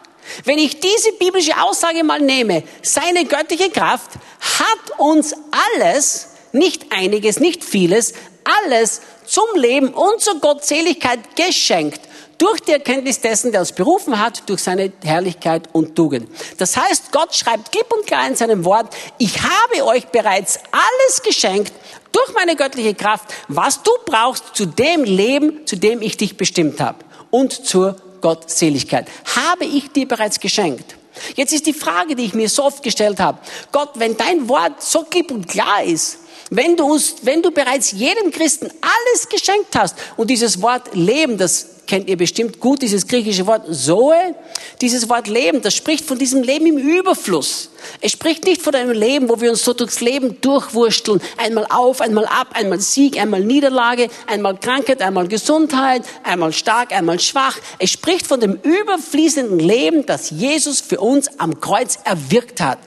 Wenn 0.44 0.58
ich 0.58 0.80
diese 0.80 1.12
biblische 1.12 1.60
Aussage 1.60 2.02
mal 2.04 2.20
nehme, 2.20 2.62
seine 2.82 3.24
göttliche 3.24 3.70
Kraft 3.70 4.10
hat 4.40 4.98
uns 4.98 5.34
alles, 5.76 6.28
nicht 6.52 6.92
einiges, 6.92 7.40
nicht 7.40 7.64
vieles, 7.64 8.14
alles 8.44 9.00
zum 9.24 9.44
Leben 9.54 9.88
und 9.88 10.20
zur 10.20 10.40
Gottseligkeit 10.40 11.20
geschenkt 11.36 12.00
durch 12.38 12.60
die 12.60 12.72
Erkenntnis 12.72 13.20
dessen, 13.20 13.52
der 13.52 13.60
uns 13.60 13.72
berufen 13.72 14.18
hat, 14.18 14.42
durch 14.48 14.62
seine 14.62 14.92
Herrlichkeit 15.02 15.68
und 15.72 15.94
Tugend. 15.94 16.28
Das 16.58 16.76
heißt, 16.76 17.12
Gott 17.12 17.34
schreibt 17.34 17.72
klipp 17.72 17.92
und 17.92 18.06
klar 18.06 18.26
in 18.26 18.36
seinem 18.36 18.64
Wort, 18.64 18.94
ich 19.18 19.40
habe 19.42 19.84
euch 19.86 20.06
bereits 20.06 20.58
alles 20.72 21.22
geschenkt 21.22 21.72
durch 22.12 22.34
meine 22.34 22.56
göttliche 22.56 22.94
Kraft, 22.94 23.32
was 23.48 23.82
du 23.82 23.90
brauchst 24.06 24.54
zu 24.54 24.66
dem 24.66 25.04
Leben, 25.04 25.66
zu 25.66 25.76
dem 25.76 26.02
ich 26.02 26.16
dich 26.16 26.36
bestimmt 26.36 26.80
habe 26.80 26.98
und 27.30 27.66
zur 27.66 27.96
Gottseligkeit. 28.20 29.06
Habe 29.36 29.64
ich 29.64 29.90
dir 29.92 30.06
bereits 30.06 30.40
geschenkt. 30.40 30.96
Jetzt 31.36 31.52
ist 31.52 31.66
die 31.66 31.72
Frage, 31.72 32.16
die 32.16 32.24
ich 32.24 32.34
mir 32.34 32.48
so 32.48 32.64
oft 32.64 32.82
gestellt 32.82 33.20
habe. 33.20 33.38
Gott, 33.70 33.90
wenn 33.94 34.16
dein 34.16 34.48
Wort 34.48 34.82
so 34.82 35.04
klipp 35.04 35.30
und 35.30 35.48
klar 35.48 35.84
ist, 35.84 36.18
wenn 36.50 36.76
du, 36.76 36.98
wenn 37.22 37.42
du 37.42 37.50
bereits 37.50 37.92
jedem 37.92 38.30
Christen 38.30 38.70
alles 38.80 39.28
geschenkt 39.28 39.74
hast 39.74 39.96
und 40.16 40.28
dieses 40.28 40.60
Wort 40.60 40.94
Leben, 40.94 41.38
das 41.38 41.74
kennt 41.86 42.08
ihr 42.08 42.16
bestimmt 42.16 42.60
gut, 42.60 42.82
dieses 42.82 43.06
griechische 43.06 43.46
Wort 43.46 43.62
Zoe, 43.74 44.34
dieses 44.80 45.08
Wort 45.08 45.28
Leben, 45.28 45.62
das 45.62 45.74
spricht 45.74 46.04
von 46.04 46.18
diesem 46.18 46.42
Leben 46.42 46.66
im 46.66 46.78
Überfluss. 46.78 47.70
Es 48.00 48.12
spricht 48.12 48.44
nicht 48.44 48.62
von 48.62 48.74
einem 48.74 48.92
Leben, 48.92 49.28
wo 49.28 49.40
wir 49.40 49.50
uns 49.50 49.64
so 49.64 49.74
durchs 49.74 50.00
Leben 50.00 50.40
durchwursteln, 50.40 51.20
einmal 51.36 51.66
auf, 51.68 52.00
einmal 52.00 52.26
ab, 52.26 52.48
einmal 52.54 52.80
Sieg, 52.80 53.20
einmal 53.20 53.40
Niederlage, 53.40 54.08
einmal 54.26 54.56
Krankheit, 54.58 55.02
einmal 55.02 55.28
Gesundheit, 55.28 56.02
einmal 56.22 56.52
stark, 56.52 56.92
einmal 56.92 57.20
schwach. 57.20 57.58
Es 57.78 57.90
spricht 57.90 58.26
von 58.26 58.40
dem 58.40 58.58
überfließenden 58.62 59.58
Leben, 59.58 60.06
das 60.06 60.30
Jesus 60.30 60.80
für 60.80 61.00
uns 61.00 61.38
am 61.38 61.60
Kreuz 61.60 61.98
erwirkt 62.04 62.60
hat. 62.60 62.78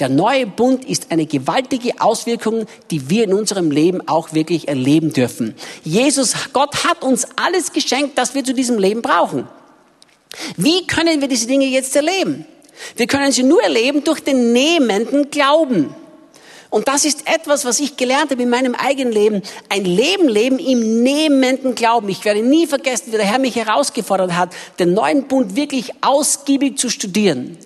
Der 0.00 0.08
neue 0.08 0.46
Bund 0.46 0.84
ist 0.84 1.10
eine 1.10 1.26
gewaltige 1.26 2.00
Auswirkung, 2.00 2.66
die 2.90 3.10
wir 3.10 3.24
in 3.24 3.34
unserem 3.34 3.70
Leben 3.70 4.06
auch 4.08 4.32
wirklich 4.32 4.68
erleben 4.68 5.12
dürfen. 5.12 5.54
Jesus, 5.84 6.34
Gott 6.52 6.84
hat 6.84 7.02
uns 7.02 7.26
alles 7.36 7.72
geschenkt, 7.72 8.18
das 8.18 8.34
wir 8.34 8.44
zu 8.44 8.54
diesem 8.54 8.78
Leben 8.78 9.02
brauchen. 9.02 9.48
Wie 10.56 10.86
können 10.86 11.20
wir 11.20 11.28
diese 11.28 11.46
Dinge 11.46 11.66
jetzt 11.66 11.96
erleben? 11.96 12.46
Wir 12.96 13.06
können 13.06 13.32
sie 13.32 13.42
nur 13.42 13.62
erleben 13.62 14.04
durch 14.04 14.20
den 14.20 14.52
nehmenden 14.52 15.30
Glauben. 15.30 15.94
Und 16.68 16.88
das 16.88 17.04
ist 17.04 17.26
etwas, 17.26 17.64
was 17.64 17.80
ich 17.80 17.96
gelernt 17.96 18.30
habe 18.30 18.42
in 18.42 18.50
meinem 18.50 18.74
eigenen 18.74 19.12
Leben. 19.12 19.42
Ein 19.68 19.84
Leben 19.84 20.28
leben 20.28 20.58
im 20.58 21.02
nehmenden 21.02 21.74
Glauben. 21.74 22.08
Ich 22.08 22.24
werde 22.24 22.42
nie 22.42 22.66
vergessen, 22.66 23.12
wie 23.12 23.16
der 23.16 23.24
Herr 23.24 23.38
mich 23.38 23.56
herausgefordert 23.56 24.36
hat, 24.36 24.50
den 24.78 24.92
neuen 24.92 25.28
Bund 25.28 25.56
wirklich 25.56 25.92
ausgiebig 26.02 26.76
zu 26.76 26.90
studieren. 26.90 27.56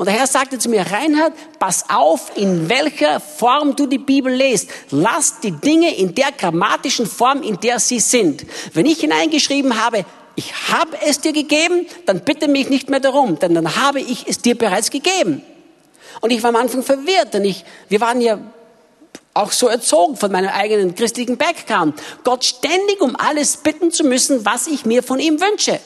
Und 0.00 0.06
der 0.06 0.14
Herr 0.14 0.26
sagte 0.26 0.58
zu 0.58 0.70
mir, 0.70 0.80
Reinhard, 0.90 1.34
pass 1.58 1.90
auf, 1.90 2.34
in 2.34 2.70
welcher 2.70 3.20
Form 3.20 3.76
du 3.76 3.84
die 3.84 3.98
Bibel 3.98 4.32
lest. 4.32 4.70
Lass 4.90 5.40
die 5.40 5.50
Dinge 5.50 5.94
in 5.94 6.14
der 6.14 6.32
grammatischen 6.32 7.04
Form, 7.04 7.42
in 7.42 7.60
der 7.60 7.78
sie 7.80 8.00
sind. 8.00 8.46
Wenn 8.72 8.86
ich 8.86 9.00
hineingeschrieben 9.00 9.78
habe, 9.78 10.06
ich 10.36 10.54
habe 10.70 10.96
es 11.06 11.20
dir 11.20 11.34
gegeben, 11.34 11.84
dann 12.06 12.24
bitte 12.24 12.48
mich 12.48 12.70
nicht 12.70 12.88
mehr 12.88 13.00
darum, 13.00 13.38
denn 13.38 13.52
dann 13.52 13.76
habe 13.76 14.00
ich 14.00 14.26
es 14.26 14.38
dir 14.38 14.56
bereits 14.56 14.90
gegeben. 14.90 15.42
Und 16.22 16.30
ich 16.30 16.42
war 16.42 16.48
am 16.48 16.56
Anfang 16.56 16.82
verwirrt, 16.82 17.34
denn 17.34 17.44
ich, 17.44 17.66
wir 17.90 18.00
waren 18.00 18.22
ja 18.22 18.38
auch 19.34 19.52
so 19.52 19.68
erzogen 19.68 20.16
von 20.16 20.32
meinem 20.32 20.48
eigenen 20.48 20.94
christlichen 20.94 21.36
Background, 21.36 22.00
Gott 22.24 22.46
ständig 22.46 23.02
um 23.02 23.16
alles 23.16 23.58
bitten 23.58 23.90
zu 23.90 24.04
müssen, 24.04 24.46
was 24.46 24.66
ich 24.66 24.86
mir 24.86 25.02
von 25.02 25.18
ihm 25.18 25.42
wünsche. 25.42 25.78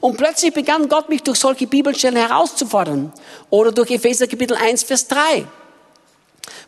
Und 0.00 0.16
plötzlich 0.16 0.52
begann 0.52 0.88
Gott 0.88 1.08
mich 1.08 1.22
durch 1.22 1.38
solche 1.38 1.66
Bibelstellen 1.66 2.16
herauszufordern. 2.16 3.12
Oder 3.50 3.72
durch 3.72 3.90
Epheser 3.90 4.26
Kapitel 4.26 4.56
1, 4.56 4.82
Vers 4.82 5.08
3 5.08 5.46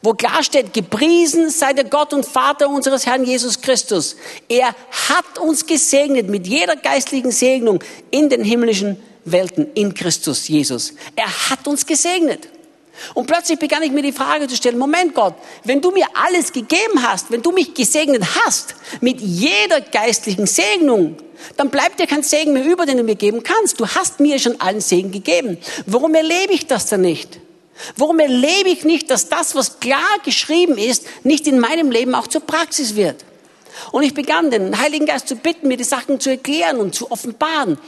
wo 0.03 0.15
klar 0.15 0.43
steht, 0.43 0.73
gepriesen 0.73 1.51
sei 1.51 1.73
der 1.73 1.85
Gott 1.85 2.13
und 2.13 2.25
Vater 2.25 2.69
unseres 2.69 3.07
Herrn 3.07 3.25
Jesus 3.25 3.61
Christus. 3.61 4.17
Er 4.49 4.69
hat 4.69 5.39
uns 5.41 5.67
gesegnet 5.67 6.29
mit 6.29 6.47
jeder 6.47 6.77
geistlichen 6.77 7.31
Segnung 7.31 7.83
in 8.11 8.29
den 8.29 8.45
himmlischen 8.45 9.03
Welten 9.25 9.73
in 9.75 9.95
Christus 9.95 10.49
Jesus. 10.49 10.95
Er 11.17 11.51
hat 11.51 11.67
uns 11.67 11.85
gesegnet. 11.85 12.49
Und 13.15 13.27
plötzlich 13.27 13.59
begann 13.59 13.83
ich 13.83 13.93
mir 13.93 14.03
die 14.03 14.13
Frage 14.13 14.49
zu 14.49 14.57
stellen, 14.57 14.79
Moment 14.79 15.15
Gott, 15.15 15.35
wenn 15.63 15.81
du 15.81 15.93
mir 15.93 16.07
alles 16.15 16.53
gegeben 16.53 17.03
hast, 17.03 17.31
wenn 17.31 17.43
du 17.43 17.53
mich 17.53 17.75
gesegnet 17.75 18.25
hast 18.45 18.75
mit 19.01 19.21
jeder 19.21 19.81
geistlichen 19.81 20.47
Segnung, 20.47 21.17
dann 21.57 21.71
bleibt 21.71 22.01
dir 22.01 22.07
kein 22.07 22.23
Segen 22.23 22.53
mehr 22.53 22.65
über, 22.65 22.87
den 22.87 22.97
du 22.99 23.03
mir 23.03 23.15
geben 23.15 23.43
kannst. 23.43 23.81
Du 23.81 23.87
hast 23.87 24.21
mir 24.21 24.39
schon 24.39 24.61
allen 24.61 24.81
Segen 24.81 25.11
gegeben. 25.11 25.59
Warum 25.87 26.15
erlebe 26.15 26.53
ich 26.53 26.67
das 26.67 26.87
dann 26.87 27.03
nicht? 27.03 27.41
Warum 27.97 28.19
erlebe 28.19 28.69
ich 28.69 28.85
nicht, 28.85 29.11
dass 29.11 29.29
das, 29.29 29.55
was 29.55 29.81
klar 29.81 30.01
geschrieben 30.25 30.79
ist, 30.79 31.07
nicht 31.25 31.47
in 31.47 31.61
meinem 31.61 31.91
Leben 31.91 32.15
auch 32.15 32.27
zur 32.27 32.41
Praxis 32.41 32.97
wird? 32.97 33.25
Und 33.93 34.03
ich 34.03 34.15
begann 34.15 34.51
den 34.51 34.79
Heiligen 34.79 35.07
Geist 35.07 35.29
zu 35.29 35.37
bitten, 35.37 35.69
mir 35.69 35.77
die 35.77 35.85
Sachen 35.85 36.21
zu 36.21 36.31
erklären 36.31 36.79
und 36.79 36.95
zu 36.95 37.11
offenbaren. 37.11 37.79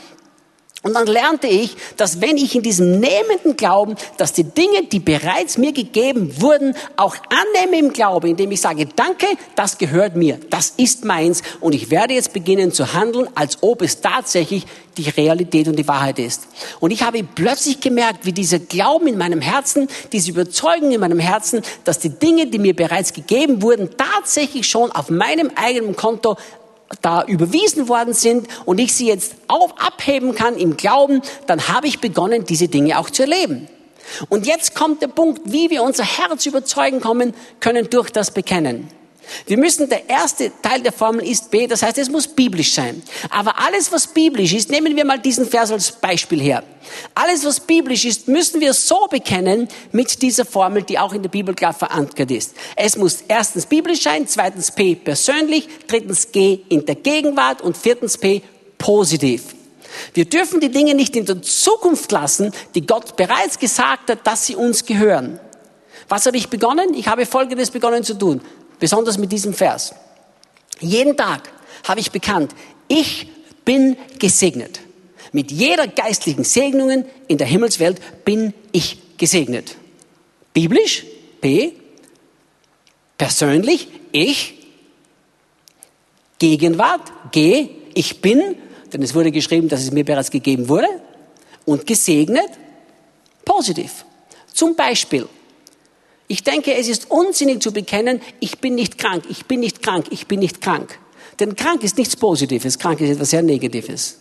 Und 0.83 0.95
dann 0.95 1.07
lernte 1.07 1.47
ich, 1.47 1.77
dass 1.99 2.23
wenn 2.23 2.39
ich 2.39 2.55
in 2.55 2.63
diesem 2.63 3.01
nehmenden 3.01 3.55
Glauben, 3.55 3.97
dass 4.17 4.33
die 4.33 4.45
Dinge, 4.45 4.85
die 4.85 4.99
bereits 4.99 5.59
mir 5.59 5.73
gegeben 5.73 6.41
wurden, 6.41 6.75
auch 6.97 7.17
annehme 7.29 7.79
im 7.79 7.93
Glauben, 7.93 8.29
indem 8.29 8.51
ich 8.53 8.63
sage, 8.63 8.87
danke, 8.97 9.27
das 9.57 9.77
gehört 9.77 10.17
mir, 10.17 10.39
das 10.49 10.73
ist 10.79 11.05
meins 11.05 11.43
und 11.61 11.75
ich 11.75 11.91
werde 11.91 12.15
jetzt 12.15 12.33
beginnen 12.33 12.73
zu 12.73 12.95
handeln, 12.95 13.29
als 13.35 13.63
ob 13.63 13.83
es 13.83 14.01
tatsächlich 14.01 14.65
die 14.97 15.11
Realität 15.11 15.69
und 15.69 15.77
die 15.77 15.87
Wahrheit 15.87 16.19
ist. 16.19 16.49
Und 16.81 16.93
ich 16.93 17.03
habe 17.03 17.23
plötzlich 17.23 17.81
gemerkt, 17.81 18.25
wie 18.25 18.33
dieser 18.33 18.59
Glauben 18.59 19.07
in 19.07 19.19
meinem 19.19 19.43
Herzen, 19.43 19.87
diese 20.13 20.31
Überzeugung 20.31 20.93
in 20.93 21.01
meinem 21.01 21.19
Herzen, 21.19 21.61
dass 21.85 21.99
die 21.99 22.11
Dinge, 22.11 22.47
die 22.47 22.59
mir 22.59 22.75
bereits 22.75 23.13
gegeben 23.13 23.61
wurden, 23.61 23.91
tatsächlich 23.97 24.67
schon 24.67 24.91
auf 24.93 25.11
meinem 25.11 25.51
eigenen 25.57 25.95
Konto 25.95 26.37
da 27.03 27.25
überwiesen 27.25 27.89
worden 27.89 28.15
sind 28.15 28.49
und 28.65 28.79
ich 28.79 28.95
sie 28.95 29.07
jetzt 29.07 29.35
auf, 29.49 29.75
abheben 29.79 30.35
kann 30.35 30.57
im 30.57 30.77
Glauben, 30.77 31.23
dann 31.47 31.69
habe 31.69 31.87
ich 31.87 32.01
begonnen, 32.01 32.45
diese 32.45 32.69
Dinge 32.69 32.99
auch 32.99 33.11
zu 33.11 33.23
erleben. 33.23 33.69
Und 34.29 34.47
jetzt 34.47 34.75
kommt 34.75 35.03
der 35.03 35.09
Punkt, 35.09 35.41
wie 35.45 35.71
wir 35.71 35.83
unser 35.83 36.05
Herz 36.05 36.47
überzeugen 36.47 37.01
kommen 37.01 37.35
können 37.61 37.89
durch 37.91 38.11
das 38.11 38.33
Bekennen. 38.33 38.89
Wir 39.47 39.59
müssen, 39.59 39.89
der 39.89 40.09
erste 40.09 40.51
Teil 40.63 40.83
der 40.83 40.93
Formel 40.93 41.27
ist 41.27 41.51
B, 41.51 41.67
das 41.67 41.83
heißt, 41.83 41.99
es 41.99 42.11
muss 42.11 42.29
biblisch 42.29 42.73
sein. 42.73 43.03
Aber 43.31 43.59
alles, 43.59 43.91
was 43.93 44.07
biblisch 44.07 44.53
ist, 44.53 44.71
nehmen 44.71 44.95
wir 44.97 45.05
mal 45.05 45.19
diesen 45.19 45.47
Vers 45.47 45.71
als 45.71 45.93
Beispiel 45.93 46.41
her. 46.41 46.63
Alles, 47.15 47.45
was 47.45 47.61
biblisch 47.61 48.05
ist, 48.05 48.29
müssen 48.29 48.61
wir 48.61 48.73
so 48.73 49.07
bekennen 49.11 49.69
mit 49.93 50.23
dieser 50.23 50.45
Formel, 50.45 50.83
die 50.83 50.99
auch 50.99 51.13
in 51.13 51.23
der 51.23 51.29
Bibel 51.29 51.55
klar 51.55 51.73
verankert 51.73 52.31
ist. 52.31 52.55
Es 52.77 52.97
muss 52.97 53.25
erstens 53.29 53.67
biblisch 53.67 54.03
sein, 54.03 54.27
zweitens 54.27 54.71
P 54.71 54.95
persönlich, 54.95 55.69
drittens 55.87 56.33
G 56.33 56.61
in 56.69 56.85
der 56.87 56.97
Gegenwart 56.97 57.63
und 57.63 57.77
viertens 57.77 58.19
P 58.19 58.43
positiv. 58.79 59.55
Wir 60.15 60.25
dürfen 60.25 60.61
die 60.61 60.71
Dinge 60.71 60.95
nicht 60.95 61.17
in 61.17 61.27
der 61.27 61.43
Zukunft 61.43 62.13
lassen, 62.13 62.53
die 62.75 62.87
Gott 62.87 63.17
bereits 63.17 63.59
gesagt 63.59 64.11
hat, 64.11 64.27
dass 64.27 64.47
sie 64.47 64.55
uns 64.55 64.85
gehören. 64.85 65.41
Was 66.09 66.27
habe 66.27 66.37
ich 66.37 66.49
begonnen? 66.49 66.95
Ich 66.95 67.09
habe 67.09 67.27
Folgendes 67.27 67.71
begonnen 67.71 68.03
zu 68.05 68.15
tun 68.15 68.41
besonders 68.81 69.19
mit 69.19 69.31
diesem 69.31 69.55
Vers. 69.55 69.95
Jeden 70.81 71.17
Tag 71.17 71.53
habe 71.87 72.01
ich 72.01 72.11
bekannt, 72.11 72.55
ich 72.89 73.29
bin 73.65 73.97
gesegnet. 74.19 74.81
Mit 75.33 75.53
jeder 75.53 75.87
geistlichen 75.87 76.43
Segnungen 76.43 77.05
in 77.29 77.39
der 77.39 77.47
Himmelswelt 77.47 78.25
bin 78.25 78.53
ich 78.73 79.17
gesegnet. 79.17 79.77
Biblisch, 80.53 81.05
B. 81.41 81.73
Persönlich, 83.17 83.89
ich. 84.11 84.55
Gegenwart, 86.39 87.13
G. 87.31 87.69
Ich 87.95 88.21
bin, 88.21 88.57
denn 88.93 89.03
es 89.03 89.15
wurde 89.15 89.31
geschrieben, 89.31 89.69
dass 89.69 89.83
es 89.83 89.93
mir 89.93 90.05
bereits 90.05 90.31
gegeben 90.31 90.69
wurde. 90.69 90.89
Und 91.65 91.87
gesegnet, 91.87 92.49
positiv. 93.45 94.05
Zum 94.53 94.75
Beispiel, 94.75 95.29
ich 96.31 96.45
denke, 96.45 96.77
es 96.77 96.87
ist 96.87 97.11
unsinnig 97.11 97.61
zu 97.61 97.73
bekennen, 97.73 98.21
ich 98.39 98.61
bin 98.61 98.77
nicht 98.77 98.99
krank, 98.99 99.25
ich 99.29 99.47
bin 99.47 99.59
nicht 99.59 99.83
krank, 99.83 100.07
ich 100.11 100.29
bin 100.29 100.39
nicht 100.39 100.61
krank. 100.61 100.97
Denn 101.41 101.57
krank 101.57 101.83
ist 101.83 101.99
nichts 101.99 102.15
Positives, 102.15 102.79
krank 102.79 103.01
ist 103.01 103.11
etwas 103.11 103.31
sehr 103.31 103.43
Negatives. 103.43 104.21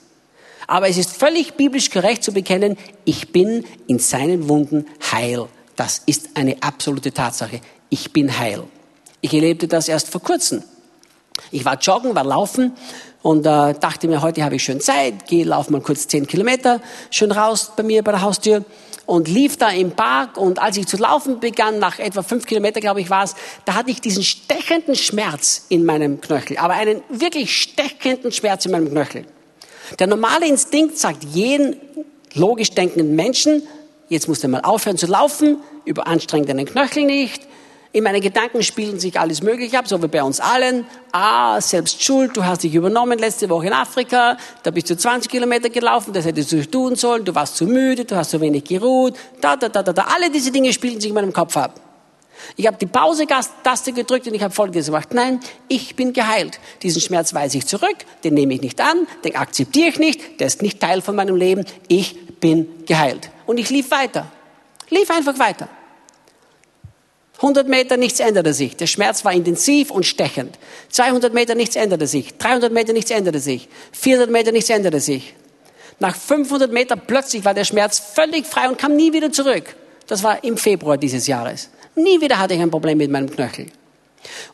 Aber 0.66 0.90
es 0.90 0.98
ist 0.98 1.16
völlig 1.16 1.54
biblisch 1.54 1.92
gerecht 1.92 2.24
zu 2.24 2.32
bekennen, 2.32 2.80
ich 3.06 3.32
bin 3.32 3.64
in 3.86 4.00
seinen 4.00 4.50
Wunden 4.50 4.88
heil. 5.12 5.46
Das 5.76 6.02
ist 6.08 6.30
eine 6.34 6.58
absolute 6.64 7.12
Tatsache. 7.12 7.62
Ich 7.90 8.12
bin 8.12 8.40
heil. 8.40 8.64
Ich 9.22 9.32
erlebte 9.32 9.68
das 9.68 9.88
erst 9.88 10.10
vor 10.10 10.22
kurzem. 10.22 10.64
Ich 11.52 11.64
war 11.64 11.78
joggen, 11.78 12.16
war 12.16 12.24
laufen 12.24 12.74
und 13.22 13.46
äh, 13.46 13.76
dachte 13.76 14.08
mir, 14.08 14.24
heute 14.24 14.44
habe 14.44 14.56
ich 14.56 14.64
schön 14.64 14.82
Zeit, 14.82 15.28
gehe, 15.28 15.46
lauf 15.46 15.70
mal 15.70 15.82
kurz 15.82 16.08
zehn 16.08 16.26
Kilometer 16.26 16.82
schön 17.12 17.32
raus 17.32 17.72
bei 17.76 17.84
mir 17.84 18.04
bei 18.04 18.14
der 18.14 18.22
Haustür 18.22 18.66
und 19.10 19.28
lief 19.28 19.58
da 19.58 19.72
im 19.72 19.90
Park 19.90 20.38
und 20.38 20.60
als 20.60 20.78
ich 20.78 20.86
zu 20.86 20.96
laufen 20.98 21.40
begann, 21.40 21.80
nach 21.80 21.98
etwa 21.98 22.22
fünf 22.22 22.46
Kilometer, 22.46 22.80
glaube 22.80 23.02
ich, 23.02 23.10
war 23.10 23.24
es, 23.24 23.34
da 23.66 23.74
hatte 23.74 23.90
ich 23.90 24.02
diesen 24.02 24.22
stechenden 24.22 24.94
Schmerz 24.96 25.66
in 25.70 25.84
meinem 25.84 26.22
Knöchel, 26.22 26.58
aber 26.58 26.76
einen 26.76 27.02
wirklich 27.10 27.60
stechenden 27.60 28.32
Schmerz 28.32 28.68
in 28.68 28.72
meinem 28.72 28.92
Knöchel. 28.92 29.26
Der 29.98 30.06
normale 30.06 30.46
Instinkt 30.46 31.00
sagt 31.00 31.24
jeden 31.24 31.78
logisch 32.36 32.70
denkenden 32.70 33.16
Menschen, 33.16 33.64
jetzt 34.10 34.28
musst 34.28 34.44
du 34.44 34.48
mal 34.48 34.62
aufhören 34.62 34.98
zu 34.98 35.08
laufen, 35.08 35.58
überanstreng 35.86 36.46
deinen 36.46 36.68
Knöchel 36.68 37.06
nicht, 37.06 37.48
in 37.92 38.04
meinen 38.04 38.22
Gedanken 38.22 38.62
spielen 38.62 39.00
sich 39.00 39.20
alles 39.20 39.42
Mögliche 39.42 39.80
ab, 39.80 39.88
so 39.88 40.02
wie 40.02 40.08
bei 40.08 40.22
uns 40.22 40.40
allen. 40.40 40.86
Ah, 41.12 41.60
selbst 41.60 42.04
schuld, 42.04 42.38
du 42.38 42.46
hast 42.46 42.64
dich 42.64 42.76
übernommen 42.76 43.18
letzte 43.18 43.50
Woche 43.50 43.68
in 43.68 43.74
Afrika, 43.74 44.38
da 44.62 44.70
bist 44.70 44.90
du 44.92 44.98
20 44.98 45.32
Kilometer 45.32 45.70
gelaufen, 45.70 46.14
das 46.14 46.26
hättest 46.26 46.52
du 46.52 46.64
tun 46.70 46.96
sollen, 46.96 47.26
du 47.26 47.34
warst 47.34 47.56
zu 47.56 47.66
müde, 47.66 48.06
du 48.06 48.16
hast 48.16 48.30
zu 48.30 48.40
wenig 48.42 48.64
geruht, 48.66 49.16
da, 49.42 49.56
da, 49.56 49.70
da, 49.70 49.82
da, 49.82 49.92
da. 49.92 50.06
Alle 50.16 50.30
diese 50.30 50.52
Dinge 50.52 50.72
spielen 50.72 51.00
sich 51.00 51.10
in 51.10 51.16
meinem 51.16 51.34
Kopf 51.34 51.58
ab. 51.58 51.82
Ich 52.56 52.68
habe 52.68 52.78
die 52.78 52.86
Pause-Taste 52.86 53.92
gedrückt 53.92 54.28
und 54.28 54.36
ich 54.36 54.44
habe 54.44 54.54
Folgendes 54.54 54.86
gemacht. 54.86 55.14
Nein, 55.14 55.40
ich 55.68 55.96
bin 55.96 56.14
geheilt. 56.14 56.60
Diesen 56.84 57.02
Schmerz 57.02 57.34
weise 57.34 57.58
ich 57.58 57.66
zurück, 57.66 57.98
den 58.24 58.36
nehme 58.36 58.54
ich 58.54 58.62
nicht 58.62 58.80
an, 58.80 59.08
den 59.24 59.36
akzeptiere 59.36 59.90
ich 59.90 60.00
nicht, 60.00 60.40
der 60.40 60.48
ist 60.48 60.62
nicht 60.62 60.80
Teil 60.80 61.02
von 61.02 61.16
meinem 61.16 61.36
Leben. 61.36 61.66
Ich 61.88 62.40
bin 62.40 62.86
geheilt. 62.86 63.30
Und 63.46 63.58
ich 63.58 63.70
lief 63.70 63.92
weiter. 63.92 64.28
Lief 64.90 65.10
einfach 65.10 65.38
weiter. 65.40 65.68
100 67.42 67.70
Meter, 67.70 67.96
nichts 67.96 68.20
änderte 68.20 68.54
sich. 68.54 68.76
Der 68.76 68.88
Schmerz 68.88 69.24
war 69.24 69.32
intensiv 69.32 69.92
und 69.92 70.06
stechend. 70.06 70.60
200 70.90 71.34
Meter, 71.34 71.56
nichts 71.56 71.78
änderte 71.78 72.06
sich. 72.06 72.38
300 72.38 72.72
Meter, 72.74 72.92
nichts 72.92 73.12
änderte 73.12 73.40
sich. 73.40 73.70
400 73.94 74.30
Meter, 74.30 74.52
nichts 74.52 74.70
änderte 74.70 75.00
sich. 75.00 75.34
Nach 76.00 76.16
500 76.16 76.72
Meter 76.72 76.98
plötzlich 76.98 77.46
war 77.46 77.54
der 77.54 77.64
Schmerz 77.64 78.00
völlig 78.00 78.46
frei 78.46 78.68
und 78.68 78.78
kam 78.78 78.96
nie 78.96 79.14
wieder 79.14 79.32
zurück. 79.32 79.76
Das 80.08 80.22
war 80.22 80.44
im 80.44 80.58
Februar 80.58 80.98
dieses 80.98 81.28
Jahres. 81.28 81.70
Nie 81.96 82.20
wieder 82.20 82.40
hatte 82.40 82.56
ich 82.56 82.60
ein 82.60 82.72
Problem 82.72 82.98
mit 82.98 83.10
meinem 83.10 83.30
Knöchel. 83.30 83.68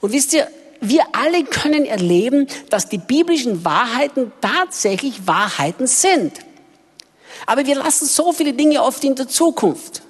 Und 0.02 0.14
wisst 0.14 0.34
ihr, 0.34 0.48
wir 0.82 1.04
alle 1.14 1.44
können 1.44 1.86
erleben, 1.86 2.48
dass 2.70 2.88
die 2.88 3.00
biblischen 3.00 3.66
Wahrheiten 3.66 4.32
tatsächlich 4.42 5.26
Wahrheiten 5.26 5.88
sind. 5.88 6.34
Aber 7.48 7.66
wir 7.66 7.76
lassen 7.76 8.06
so 8.06 8.32
viele 8.32 8.54
Dinge 8.54 8.84
oft 8.84 9.04
in 9.04 9.16
der 9.16 9.28
Zukunft. 9.28 10.02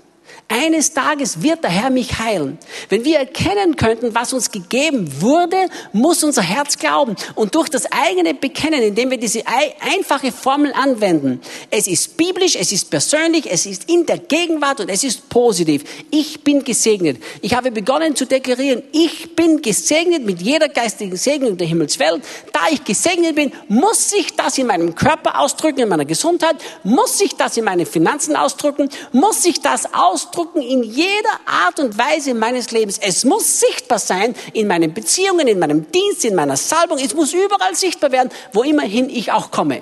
Eines 0.48 0.94
Tages 0.94 1.42
wird 1.42 1.64
der 1.64 1.72
Herr 1.72 1.90
mich 1.90 2.20
heilen. 2.20 2.60
Wenn 2.90 3.04
wir 3.04 3.18
erkennen 3.18 3.76
könnten, 3.76 4.14
was 4.14 4.32
uns 4.32 4.52
gegeben 4.52 5.10
wurde, 5.20 5.58
muss 5.92 6.24
unser 6.24 6.44
Herz 6.44 6.78
glauben. 6.78 7.16
Und 7.34 7.56
durch 7.56 7.68
das 7.68 7.92
eigene 7.92 8.36
Bekennen, 8.36 8.84
indem 8.84 9.10
wir 9.10 9.18
diese 9.18 9.42
einfache 9.48 10.32
Formel 10.32 10.72
anwenden, 10.74 11.42
es 11.72 11.88
ist 11.88 12.16
biblisch, 12.16 12.56
es 12.56 12.72
ist 12.72 12.92
persönlich, 12.92 13.52
es 13.52 13.66
ist 13.66 13.90
in 13.90 14.06
der 14.06 14.20
Gegenwart 14.20 14.82
und 14.82 14.90
es 14.90 15.04
ist 15.04 15.30
positiv. 15.30 15.84
Ich 16.12 16.44
bin 16.44 16.64
gesegnet. 16.64 17.18
Ich 17.42 17.56
habe 17.56 17.72
begonnen 17.72 18.16
zu 18.16 18.28
deklarieren, 18.28 18.84
ich 18.92 19.36
bin 19.36 19.64
gesegnet 19.64 20.26
mit 20.26 20.44
jeder 20.44 20.70
geistigen 20.70 21.18
Segnung 21.18 21.58
der 21.58 21.66
Himmelswelt. 21.66 22.24
Da 22.54 22.60
ich 22.70 22.84
gesegnet 22.84 23.36
bin, 23.36 23.52
muss 23.68 24.12
sich 24.12 24.36
das 24.36 24.60
in 24.60 24.68
meinem 24.68 24.94
Körper 24.94 25.40
ausdrücken, 25.40 25.80
in 25.80 25.90
meiner 25.90 26.06
Gesundheit, 26.06 26.58
muss 26.84 27.18
sich 27.18 27.36
das 27.36 27.58
in 27.58 27.66
meinen 27.66 27.88
Finanzen 27.88 28.36
ausdrücken, 28.36 28.90
muss 29.12 29.42
sich 29.42 29.60
das 29.60 29.92
ausdrücken, 29.92 30.35
ausdrucken 30.36 30.62
in 30.62 30.84
jeder 30.84 31.40
Art 31.46 31.80
und 31.80 31.98
Weise 31.98 32.34
meines 32.34 32.72
Lebens. 32.72 32.98
Es 33.02 33.24
muss 33.24 33.60
sichtbar 33.60 34.00
sein 34.00 34.36
in 34.54 34.68
meinen 34.68 34.94
Beziehungen, 34.94 35.48
in 35.48 35.60
meinem 35.60 35.90
Dienst, 35.92 36.26
in 36.26 36.36
meiner 36.36 36.58
Salbung. 36.58 36.98
Es 36.98 37.14
muss 37.14 37.34
überall 37.34 37.76
sichtbar 37.76 38.12
werden, 38.12 38.30
wo 38.52 38.64
immerhin 38.64 39.10
ich 39.10 39.32
auch 39.32 39.52
komme. 39.52 39.82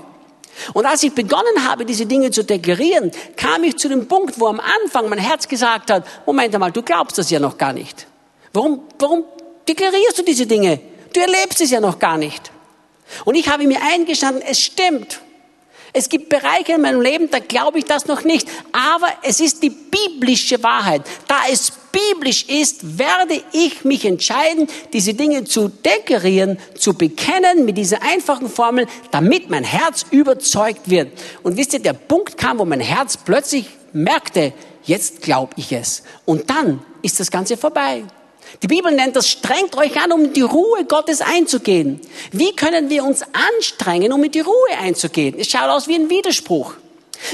Und 0.73 0.85
als 0.85 1.01
ich 1.01 1.13
begonnen 1.13 1.67
habe, 1.67 1.85
diese 1.85 2.05
Dinge 2.05 2.29
zu 2.29 2.43
deklarieren, 2.43 3.11
kam 3.35 3.63
ich 3.63 3.77
zu 3.77 3.89
dem 3.89 4.07
Punkt, 4.07 4.39
wo 4.39 4.47
am 4.47 4.59
Anfang 4.59 5.09
mein 5.09 5.19
Herz 5.19 5.47
gesagt 5.47 5.89
hat, 5.89 6.05
Moment 6.27 6.53
einmal, 6.53 6.71
du 6.71 6.83
glaubst 6.83 7.17
das 7.17 7.31
ja 7.31 7.39
noch 7.39 7.57
gar 7.57 7.73
nicht. 7.73 8.05
Warum, 8.53 8.83
warum 8.99 9.23
deklarierst 9.67 10.19
du 10.19 10.23
diese 10.23 10.45
Dinge? 10.45 10.79
Du 11.13 11.19
erlebst 11.19 11.61
es 11.61 11.71
ja 11.71 11.79
noch 11.79 11.97
gar 11.97 12.17
nicht. 12.17 12.51
Und 13.25 13.35
ich 13.35 13.49
habe 13.49 13.65
mir 13.65 13.79
eingestanden, 13.81 14.43
es 14.47 14.59
stimmt. 14.59 15.21
Es 15.95 16.09
gibt 16.09 16.27
Bereiche 16.27 16.73
in 16.73 16.81
meinem 16.81 17.01
Leben, 17.01 17.29
da 17.29 17.37
glaube 17.37 17.77
ich 17.77 17.85
das 17.85 18.07
noch 18.07 18.23
nicht. 18.23 18.47
Aber 18.71 19.07
es 19.21 19.39
ist 19.39 19.61
die 19.61 19.69
biblische 19.69 20.61
Wahrheit. 20.63 21.03
Da 21.27 21.35
es 21.51 21.71
biblisch 21.91 22.45
ist, 22.49 22.97
werde 22.97 23.43
ich 23.51 23.85
mich 23.85 24.03
entscheiden, 24.03 24.67
diese 24.91 25.13
Dinge 25.13 25.43
zu 25.43 25.69
deklarieren, 25.69 26.57
zu 26.75 26.95
bekennen 26.95 27.65
mit 27.65 27.77
dieser 27.77 28.01
einfachen 28.01 28.49
Formel, 28.49 28.87
damit 29.11 29.51
mein 29.51 29.63
Herz 29.63 30.07
überzeugt 30.09 30.89
wird. 30.89 31.11
Und 31.43 31.57
wisst 31.57 31.73
ihr, 31.73 31.79
der 31.79 31.93
Punkt 31.93 32.37
kam, 32.39 32.57
wo 32.57 32.65
mein 32.65 32.79
Herz 32.79 33.15
plötzlich 33.17 33.67
merkte, 33.93 34.51
jetzt 34.85 35.21
glaube 35.21 35.53
ich 35.57 35.71
es. 35.71 36.01
Und 36.25 36.49
dann 36.49 36.83
ist 37.03 37.19
das 37.19 37.29
Ganze 37.29 37.55
vorbei. 37.55 38.03
Die 38.61 38.67
Bibel 38.67 38.91
nennt 38.91 39.15
das, 39.15 39.27
strengt 39.27 39.75
euch 39.77 39.99
an, 40.01 40.11
um 40.11 40.25
in 40.25 40.33
die 40.33 40.41
Ruhe 40.41 40.85
Gottes 40.85 41.21
einzugehen. 41.21 41.99
Wie 42.31 42.55
können 42.55 42.89
wir 42.89 43.03
uns 43.03 43.23
anstrengen, 43.33 44.13
um 44.13 44.23
in 44.23 44.31
die 44.31 44.41
Ruhe 44.41 44.77
einzugehen? 44.79 45.35
Es 45.37 45.47
schaut 45.47 45.69
aus 45.69 45.87
wie 45.87 45.95
ein 45.95 46.09
Widerspruch. 46.09 46.75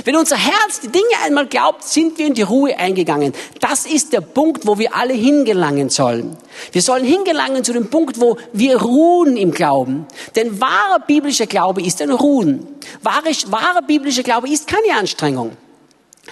Wenn 0.05 0.15
unser 0.15 0.37
Herz 0.37 0.81
die 0.81 0.89
Dinge 0.89 1.05
einmal 1.23 1.47
glaubt, 1.47 1.83
sind 1.83 2.17
wir 2.17 2.27
in 2.27 2.33
die 2.33 2.43
Ruhe 2.43 2.77
eingegangen. 2.77 3.33
Das 3.59 3.85
ist 3.85 4.13
der 4.13 4.21
Punkt, 4.21 4.67
wo 4.67 4.77
wir 4.77 4.95
alle 4.95 5.13
hingelangen 5.13 5.89
sollen. 5.89 6.37
Wir 6.71 6.81
sollen 6.81 7.03
hingelangen 7.03 7.63
zu 7.63 7.73
dem 7.73 7.89
Punkt, 7.89 8.19
wo 8.19 8.37
wir 8.53 8.77
ruhen 8.77 9.35
im 9.35 9.51
Glauben. 9.51 10.05
Denn 10.35 10.61
wahrer 10.61 10.99
biblischer 10.99 11.47
Glaube 11.47 11.81
ist 11.81 12.01
ein 12.01 12.11
Ruhen. 12.11 12.67
Wahrer, 13.01 13.31
wahrer 13.47 13.81
biblischer 13.81 14.23
Glaube 14.23 14.49
ist 14.49 14.67
keine 14.67 14.97
Anstrengung. 14.97 15.57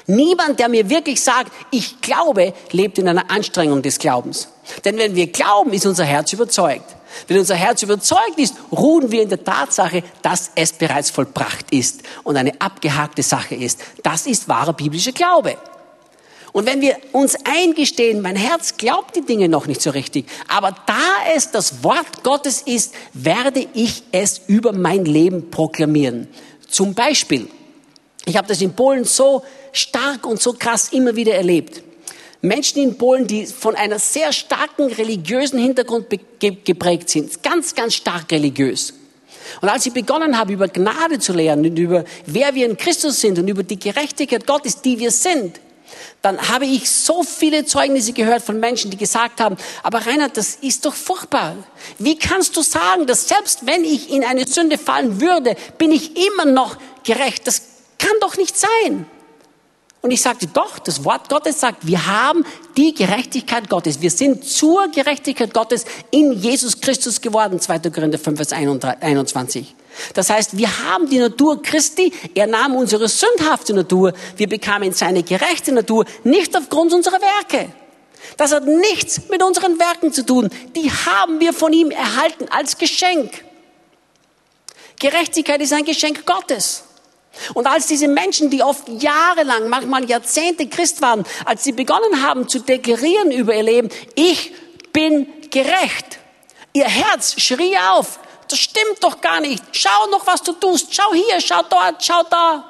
Niemand, 0.05 0.59
der 0.59 0.69
mir 0.69 0.89
wirklich 0.89 1.21
sagt, 1.21 1.51
ich 1.71 2.01
glaube, 2.01 2.53
lebt 2.71 2.97
in 2.97 3.07
einer 3.07 3.29
Anstrengung 3.31 3.81
des 3.81 3.99
Glaubens. 3.99 4.49
Denn 4.85 4.97
wenn 4.97 5.15
wir 5.15 5.27
glauben, 5.27 5.73
ist 5.73 5.85
unser 5.85 6.05
Herz 6.05 6.33
überzeugt. 6.33 6.95
Wenn 7.27 7.39
unser 7.39 7.55
Herz 7.55 7.81
überzeugt 7.83 8.37
ist, 8.37 8.55
ruhen 8.71 9.11
wir 9.11 9.23
in 9.23 9.29
der 9.29 9.43
Tatsache, 9.43 10.03
dass 10.21 10.51
es 10.55 10.73
bereits 10.73 11.09
vollbracht 11.09 11.71
ist 11.71 12.03
und 12.23 12.37
eine 12.37 12.59
abgehakte 12.59 13.23
Sache 13.23 13.55
ist. 13.55 13.79
Das 14.03 14.27
ist 14.27 14.47
wahrer 14.47 14.73
biblischer 14.73 15.13
Glaube. 15.13 15.57
Und 16.53 16.65
wenn 16.65 16.81
wir 16.81 16.97
uns 17.11 17.35
eingestehen, 17.45 18.21
mein 18.21 18.35
Herz 18.35 18.77
glaubt 18.77 19.15
die 19.15 19.21
Dinge 19.21 19.47
noch 19.47 19.67
nicht 19.67 19.81
so 19.81 19.91
richtig, 19.91 20.25
aber 20.47 20.75
da 20.85 21.33
es 21.35 21.51
das 21.51 21.83
Wort 21.83 22.23
Gottes 22.23 22.61
ist, 22.61 22.93
werde 23.13 23.67
ich 23.73 24.03
es 24.11 24.41
über 24.47 24.73
mein 24.73 25.05
Leben 25.05 25.51
proklamieren. 25.51 26.27
Zum 26.67 26.93
Beispiel, 26.93 27.47
ich 28.25 28.37
habe 28.37 28.47
das 28.47 28.61
in 28.61 28.73
Polen 28.73 29.03
so 29.03 29.43
stark 29.77 30.25
und 30.25 30.41
so 30.41 30.53
krass 30.53 30.89
immer 30.91 31.15
wieder 31.15 31.35
erlebt. 31.35 31.83
Menschen 32.41 32.81
in 32.81 32.97
Polen, 32.97 33.27
die 33.27 33.45
von 33.45 33.75
einer 33.75 33.99
sehr 33.99 34.31
starken 34.31 34.87
religiösen 34.91 35.59
Hintergrund 35.59 36.07
geprägt 36.39 37.09
sind. 37.09 37.41
Ganz, 37.41 37.73
ganz 37.73 37.95
stark 37.95 38.31
religiös. 38.31 38.93
Und 39.61 39.69
als 39.69 39.85
ich 39.85 39.93
begonnen 39.93 40.37
habe, 40.37 40.53
über 40.53 40.67
Gnade 40.67 41.19
zu 41.19 41.33
lernen 41.33 41.65
und 41.65 41.79
über 41.79 42.03
wer 42.25 42.53
wir 42.53 42.65
in 42.65 42.77
Christus 42.77 43.21
sind 43.21 43.39
und 43.39 43.47
über 43.47 43.63
die 43.63 43.79
Gerechtigkeit 43.79 44.45
Gottes, 44.45 44.81
die 44.81 44.99
wir 44.99 45.11
sind, 45.11 45.59
dann 46.21 46.49
habe 46.49 46.65
ich 46.65 46.89
so 46.89 47.23
viele 47.23 47.65
Zeugnisse 47.65 48.11
gehört 48.11 48.43
von 48.43 48.59
Menschen, 48.59 48.91
die 48.91 48.97
gesagt 48.97 49.39
haben, 49.39 49.55
aber 49.83 50.05
Reinhard, 50.05 50.35
das 50.35 50.55
ist 50.55 50.85
doch 50.85 50.93
furchtbar. 50.93 51.55
Wie 51.97 52.17
kannst 52.17 52.57
du 52.57 52.61
sagen, 52.61 53.07
dass 53.07 53.27
selbst 53.27 53.65
wenn 53.65 53.83
ich 53.83 54.11
in 54.11 54.23
eine 54.23 54.45
Sünde 54.45 54.77
fallen 54.77 55.21
würde, 55.21 55.55
bin 55.77 55.91
ich 55.91 56.17
immer 56.17 56.45
noch 56.45 56.77
gerecht? 57.03 57.47
Das 57.47 57.61
kann 57.97 58.15
doch 58.19 58.37
nicht 58.37 58.57
sein. 58.57 59.05
Und 60.07 60.11
ich 60.11 60.21
sagte, 60.21 60.47
doch, 60.47 60.79
das 60.79 61.03
Wort 61.03 61.27
Gottes 61.27 61.59
sagt, 61.59 61.85
wir 61.85 62.07
haben 62.07 62.45
die 62.77 62.93
Gerechtigkeit 62.93 63.69
Gottes. 63.69 63.99
Wir 63.99 64.09
sind 64.09 64.45
zur 64.45 64.87
Gerechtigkeit 64.87 65.53
Gottes 65.53 65.83
in 66.11 66.31
Jesus 66.31 66.79
Christus 66.79 67.19
geworden. 67.19 67.59
2. 67.59 67.79
Korinther 67.79 68.17
5, 68.17 68.37
Vers 68.37 68.53
21. 68.53 69.75
Das 70.13 70.29
heißt, 70.29 70.57
wir 70.57 70.69
haben 70.85 71.09
die 71.09 71.19
Natur 71.19 71.61
Christi. 71.61 72.13
Er 72.33 72.47
nahm 72.47 72.77
unsere 72.77 73.09
sündhafte 73.09 73.73
Natur. 73.73 74.13
Wir 74.37 74.47
bekamen 74.47 74.93
seine 74.93 75.23
gerechte 75.23 75.73
Natur, 75.73 76.05
nicht 76.23 76.55
aufgrund 76.55 76.93
unserer 76.93 77.19
Werke. 77.19 77.67
Das 78.37 78.53
hat 78.53 78.65
nichts 78.65 79.27
mit 79.27 79.43
unseren 79.43 79.77
Werken 79.77 80.13
zu 80.13 80.25
tun. 80.25 80.47
Die 80.73 80.89
haben 80.89 81.41
wir 81.41 81.51
von 81.51 81.73
ihm 81.73 81.91
erhalten 81.91 82.45
als 82.49 82.77
Geschenk. 82.77 83.43
Gerechtigkeit 85.01 85.59
ist 85.59 85.73
ein 85.73 85.83
Geschenk 85.83 86.25
Gottes. 86.25 86.86
Und 87.53 87.67
als 87.67 87.87
diese 87.87 88.07
Menschen, 88.07 88.49
die 88.49 88.63
oft 88.63 88.87
jahrelang, 88.89 89.69
manchmal 89.69 90.09
Jahrzehnte 90.09 90.67
Christ 90.67 91.01
waren, 91.01 91.23
als 91.45 91.63
sie 91.63 91.71
begonnen 91.71 92.23
haben 92.23 92.47
zu 92.47 92.59
deklarieren 92.59 93.31
über 93.31 93.55
ihr 93.55 93.63
Leben, 93.63 93.89
ich 94.15 94.53
bin 94.93 95.27
gerecht, 95.49 96.19
ihr 96.73 96.85
Herz 96.87 97.39
schrie 97.39 97.77
auf, 97.91 98.19
das 98.47 98.59
stimmt 98.59 99.01
doch 99.01 99.21
gar 99.21 99.39
nicht, 99.39 99.63
schau 99.71 100.07
noch, 100.11 100.25
was 100.25 100.41
du 100.41 100.53
tust, 100.53 100.93
schau 100.93 101.13
hier, 101.13 101.39
schau 101.41 101.61
dort, 101.69 102.03
schau 102.03 102.23
da. 102.29 102.63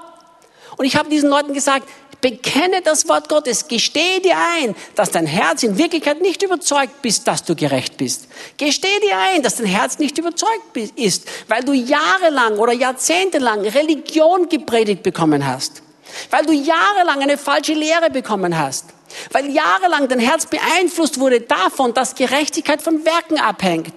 Und 0.78 0.86
ich 0.86 0.96
habe 0.96 1.10
diesen 1.10 1.30
Leuten 1.30 1.54
gesagt, 1.54 1.88
Bekenne 2.22 2.82
das 2.82 3.08
Wort 3.08 3.30
Gottes. 3.30 3.68
Gestehe 3.68 4.20
dir 4.22 4.36
ein, 4.38 4.76
dass 4.96 5.12
dein 5.12 5.28
Herz 5.28 5.62
in 5.64 5.78
Wirklichkeit 5.78 6.20
nicht 6.22 6.42
überzeugt 6.42 7.02
bist, 7.02 7.28
dass 7.28 7.44
du 7.44 7.56
gerecht 7.56 7.98
bist. 7.98 8.28
Gestehe 8.58 9.00
dir 9.02 9.18
ein, 9.18 9.44
dass 9.44 9.56
dein 9.56 9.68
Herz 9.68 10.00
nicht 10.00 10.18
überzeugt 10.18 10.76
ist, 10.96 11.28
weil 11.48 11.64
du 11.64 11.74
jahrelang 11.74 12.58
oder 12.58 12.74
jahrzehntelang 12.74 13.62
Religion 13.62 14.50
gepredigt 14.50 15.04
bekommen 15.04 15.46
hast. 15.46 15.84
Weil 16.32 16.46
du 16.46 16.54
jahrelang 16.54 17.22
eine 17.22 17.38
falsche 17.38 17.74
Lehre 17.74 18.10
bekommen 18.10 18.58
hast. 18.58 18.86
Weil 19.32 19.52
jahrelang 19.52 20.08
dein 20.08 20.20
Herz 20.20 20.48
beeinflusst 20.48 21.20
wurde 21.20 21.42
davon, 21.42 21.94
dass 21.94 22.16
Gerechtigkeit 22.16 22.82
von 22.82 23.06
Werken 23.06 23.38
abhängt. 23.38 23.94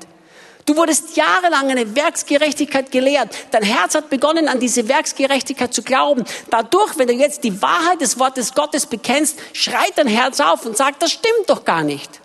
Du 0.71 0.77
wurdest 0.77 1.17
jahrelang 1.17 1.69
eine 1.69 1.97
Werksgerechtigkeit 1.97 2.93
gelehrt. 2.93 3.37
Dein 3.51 3.65
Herz 3.65 3.97
hat 3.97 4.09
begonnen, 4.09 4.47
an 4.47 4.61
diese 4.61 4.87
Werksgerechtigkeit 4.87 5.75
zu 5.75 5.83
glauben. 5.83 6.25
Dadurch, 6.49 6.97
wenn 6.97 7.09
du 7.09 7.13
jetzt 7.13 7.43
die 7.43 7.61
Wahrheit 7.61 8.01
des 8.01 8.21
Wortes 8.21 8.55
Gottes 8.55 8.87
bekennst, 8.87 9.37
schreit 9.53 9.95
dein 9.97 10.07
Herz 10.07 10.39
auf 10.39 10.65
und 10.65 10.77
sagt, 10.77 11.03
das 11.03 11.11
stimmt 11.11 11.49
doch 11.49 11.65
gar 11.65 11.83
nicht. 11.83 12.21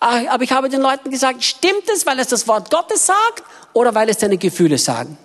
Aber 0.00 0.42
ich 0.42 0.52
habe 0.52 0.70
den 0.70 0.80
Leuten 0.80 1.10
gesagt, 1.10 1.44
stimmt 1.44 1.86
es, 1.92 2.06
weil 2.06 2.18
es 2.18 2.28
das 2.28 2.48
Wort 2.48 2.70
Gottes 2.70 3.04
sagt 3.04 3.44
oder 3.74 3.94
weil 3.94 4.08
es 4.08 4.16
deine 4.16 4.38
Gefühle 4.38 4.78
sagen? 4.78 5.18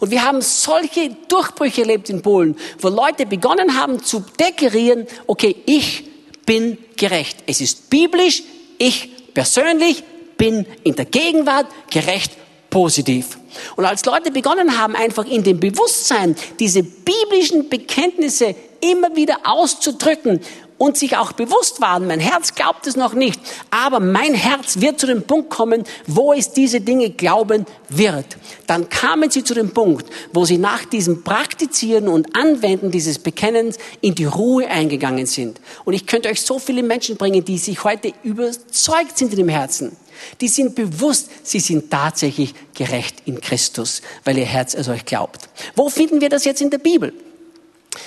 Und 0.00 0.10
wir 0.10 0.22
haben 0.22 0.42
solche 0.42 1.08
Durchbrüche 1.28 1.80
erlebt 1.80 2.10
in 2.10 2.20
Polen, 2.20 2.58
wo 2.80 2.90
Leute 2.90 3.24
begonnen 3.24 3.80
haben 3.80 4.04
zu 4.04 4.22
deklarieren, 4.38 5.06
okay, 5.26 5.56
ich 5.64 6.04
bin 6.44 6.76
gerecht. 6.98 7.38
Es 7.46 7.62
ist 7.62 7.88
biblisch, 7.88 8.42
ich 8.76 9.32
persönlich 9.32 10.04
bin 10.40 10.64
in 10.84 10.96
der 10.96 11.04
Gegenwart 11.04 11.66
gerecht 11.90 12.32
positiv. 12.70 13.38
Und 13.76 13.84
als 13.84 14.06
Leute 14.06 14.30
begonnen 14.30 14.78
haben, 14.78 14.96
einfach 14.96 15.26
in 15.26 15.42
dem 15.42 15.60
Bewusstsein 15.60 16.34
diese 16.58 16.82
biblischen 16.82 17.68
Bekenntnisse 17.68 18.54
immer 18.80 19.14
wieder 19.14 19.40
auszudrücken 19.44 20.40
und 20.78 20.96
sich 20.96 21.18
auch 21.18 21.32
bewusst 21.32 21.82
waren, 21.82 22.06
mein 22.06 22.20
Herz 22.20 22.54
glaubt 22.54 22.86
es 22.86 22.96
noch 22.96 23.12
nicht, 23.12 23.38
aber 23.70 24.00
mein 24.00 24.32
Herz 24.32 24.80
wird 24.80 24.98
zu 24.98 25.06
dem 25.06 25.24
Punkt 25.24 25.50
kommen, 25.50 25.84
wo 26.06 26.32
es 26.32 26.52
diese 26.52 26.80
Dinge 26.80 27.10
glauben 27.10 27.66
wird. 27.90 28.24
Dann 28.66 28.88
kamen 28.88 29.30
sie 29.30 29.44
zu 29.44 29.52
dem 29.52 29.74
Punkt, 29.74 30.06
wo 30.32 30.46
sie 30.46 30.56
nach 30.56 30.86
diesem 30.86 31.22
Praktizieren 31.22 32.08
und 32.08 32.34
Anwenden 32.34 32.90
dieses 32.90 33.18
Bekennens 33.18 33.76
in 34.00 34.14
die 34.14 34.24
Ruhe 34.24 34.68
eingegangen 34.68 35.26
sind. 35.26 35.60
Und 35.84 35.92
ich 35.92 36.06
könnte 36.06 36.30
euch 36.30 36.40
so 36.40 36.58
viele 36.58 36.82
Menschen 36.82 37.18
bringen, 37.18 37.44
die 37.44 37.58
sich 37.58 37.84
heute 37.84 38.14
überzeugt 38.22 39.18
sind 39.18 39.32
in 39.32 39.36
dem 39.36 39.48
Herzen. 39.50 39.94
Die 40.40 40.48
sind 40.48 40.74
bewusst, 40.74 41.30
sie 41.42 41.60
sind 41.60 41.90
tatsächlich 41.90 42.54
gerecht 42.74 43.22
in 43.26 43.40
Christus, 43.40 44.02
weil 44.24 44.38
ihr 44.38 44.46
Herz 44.46 44.74
es 44.74 44.88
euch 44.88 45.04
glaubt. 45.04 45.48
Wo 45.76 45.88
finden 45.88 46.20
wir 46.20 46.28
das 46.28 46.44
jetzt 46.44 46.60
in 46.60 46.70
der 46.70 46.78
Bibel? 46.78 47.12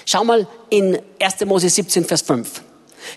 Schau 0.05 0.23
mal 0.23 0.47
in 0.69 0.99
1. 1.19 1.45
Mose 1.45 1.69
17, 1.69 2.05
Vers 2.05 2.21
5. 2.21 2.61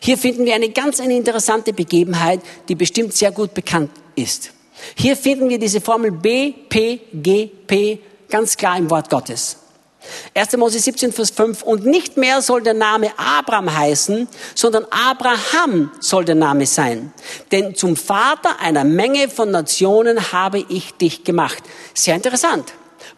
Hier 0.01 0.19
finden 0.19 0.45
wir 0.45 0.55
eine 0.55 0.71
ganz 0.71 1.01
eine 1.01 1.17
interessante 1.17 1.73
Begebenheit, 1.73 2.41
die 2.69 2.75
bestimmt 2.75 3.15
sehr 3.15 3.31
gut 3.31 3.55
bekannt 3.55 3.91
ist. 4.15 4.51
Hier 4.97 5.17
finden 5.17 5.49
wir 5.49 5.59
diese 5.59 5.81
Formel 5.81 6.11
B, 6.11 6.53
P, 6.69 7.01
G, 7.13 7.47
P 7.47 7.99
ganz 8.29 8.57
klar 8.57 8.77
im 8.77 8.91
Wort 8.91 9.09
Gottes. 9.11 9.57
1. 10.35 10.57
Mose 10.57 10.79
17, 10.79 11.13
Vers 11.13 11.31
5. 11.31 11.63
Und 11.63 11.87
nicht 11.87 12.17
mehr 12.17 12.43
soll 12.43 12.63
der 12.63 12.75
Name 12.75 13.11
Abraham 13.17 13.75
heißen, 13.75 14.29
sondern 14.55 14.87
Abraham 14.91 15.91
soll 16.01 16.25
der 16.25 16.35
Name 16.35 16.67
sein. 16.67 17.13
Denn 17.53 17.75
zum 17.75 17.97
Vater 17.97 18.61
einer 18.61 18.85
Menge 18.85 19.29
von 19.29 19.51
Nationen 19.51 20.33
habe 20.33 20.65
ich 20.69 20.95
dich 20.95 21.25
gemacht. 21.25 21.63
Sehr 21.95 22.15
interessant. 22.15 22.73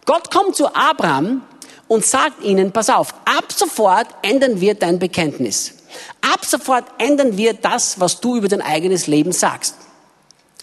Gott 0.05 0.31
kommt 0.31 0.55
zu 0.55 0.73
Abraham 0.73 1.43
und 1.87 2.05
sagt 2.05 2.43
ihnen, 2.43 2.71
pass 2.71 2.89
auf, 2.89 3.13
ab 3.25 3.51
sofort 3.55 4.07
ändern 4.21 4.61
wir 4.61 4.75
dein 4.75 4.99
Bekenntnis. 4.99 5.73
Ab 6.21 6.45
sofort 6.45 6.85
ändern 6.97 7.37
wir 7.37 7.53
das, 7.53 7.99
was 7.99 8.21
du 8.21 8.37
über 8.37 8.47
dein 8.47 8.61
eigenes 8.61 9.07
Leben 9.07 9.31
sagst. 9.31 9.75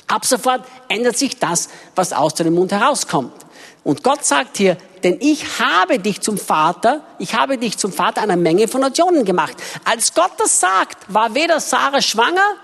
Ab 0.07 0.25
sofort 0.25 0.65
ändert 0.89 1.17
sich 1.17 1.39
das, 1.39 1.69
was 1.97 2.13
aus 2.13 2.35
deinem 2.35 2.55
Mund 2.55 2.71
herauskommt. 2.73 3.33
Und 3.87 4.03
Gott 4.03 4.25
sagt 4.25 4.57
hier, 4.57 4.77
denn 5.05 5.19
ich 5.21 5.61
habe 5.61 6.01
dich 6.01 6.21
zum 6.21 6.39
Vater, 6.39 7.03
ich 7.21 7.37
habe 7.37 7.57
dich 7.57 7.79
zum 7.79 7.93
Vater 7.93 8.21
einer 8.21 8.35
Menge 8.35 8.67
von 8.67 8.81
Nationen 8.81 9.25
gemacht. 9.25 9.55
Als 9.85 10.13
Gott 10.13 10.33
das 10.39 10.59
sagt, 10.59 11.05
war 11.07 11.37
weder 11.37 11.61
Sarah 11.61 12.03
schwanger, 12.03 12.57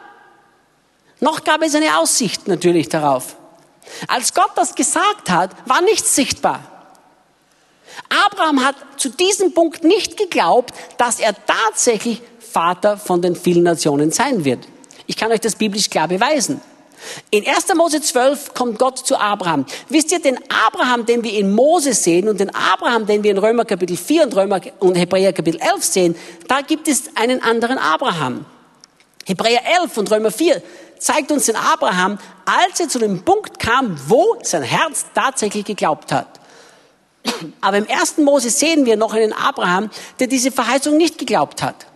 noch 1.20 1.44
gab 1.44 1.62
es 1.62 1.76
eine 1.76 1.96
Aussicht 1.96 2.48
natürlich 2.48 2.88
darauf. 2.88 3.36
Als 4.08 4.34
Gott 4.34 4.50
das 4.56 4.74
gesagt 4.74 5.30
hat, 5.30 5.52
war 5.64 5.80
nichts 5.80 6.16
sichtbar. 6.16 6.58
Abraham 8.26 8.64
hat 8.64 8.74
zu 8.96 9.08
diesem 9.08 9.54
Punkt 9.54 9.84
nicht 9.84 10.16
geglaubt, 10.16 10.74
dass 10.98 11.20
er 11.20 11.36
tatsächlich 11.46 12.20
Vater 12.40 12.98
von 12.98 13.22
den 13.22 13.36
vielen 13.36 13.62
Nationen 13.62 14.10
sein 14.10 14.44
wird. 14.44 14.66
Ich 15.06 15.16
kann 15.16 15.30
euch 15.30 15.40
das 15.40 15.54
biblisch 15.54 15.88
klar 15.88 16.08
beweisen. 16.08 16.60
In 17.30 17.46
1. 17.46 17.74
Mose 17.74 18.00
12 18.00 18.54
kommt 18.54 18.78
Gott 18.78 18.98
zu 18.98 19.18
Abraham. 19.18 19.66
Wisst 19.88 20.12
ihr, 20.12 20.20
den 20.20 20.38
Abraham, 20.66 21.06
den 21.06 21.24
wir 21.24 21.32
in 21.32 21.54
Mose 21.54 21.94
sehen 21.94 22.28
und 22.28 22.40
den 22.40 22.54
Abraham, 22.54 23.06
den 23.06 23.22
wir 23.22 23.30
in 23.30 23.38
Römer 23.38 23.64
Kapitel 23.64 23.96
4 23.96 24.24
und 24.24 24.36
Römer 24.36 24.60
und 24.78 24.96
Hebräer 24.96 25.32
Kapitel 25.32 25.60
11 25.60 25.84
sehen, 25.84 26.16
da 26.48 26.60
gibt 26.60 26.88
es 26.88 27.10
einen 27.16 27.42
anderen 27.42 27.78
Abraham. 27.78 28.44
Hebräer 29.24 29.62
11 29.82 29.96
und 29.98 30.10
Römer 30.10 30.30
4 30.30 30.62
zeigt 30.98 31.32
uns 31.32 31.46
den 31.46 31.56
Abraham, 31.56 32.18
als 32.44 32.80
er 32.80 32.88
zu 32.88 32.98
dem 32.98 33.24
Punkt 33.24 33.58
kam, 33.58 33.96
wo 34.08 34.38
sein 34.42 34.62
Herz 34.62 35.06
tatsächlich 35.14 35.64
geglaubt 35.64 36.12
hat. 36.12 36.40
Aber 37.60 37.76
im 37.76 37.86
1. 37.88 38.18
Mose 38.18 38.50
sehen 38.50 38.84
wir 38.84 38.96
noch 38.96 39.12
einen 39.12 39.32
Abraham, 39.32 39.90
der 40.18 40.26
diese 40.26 40.50
Verheißung 40.50 40.96
nicht 40.96 41.18
geglaubt 41.18 41.62
hat. 41.62 41.86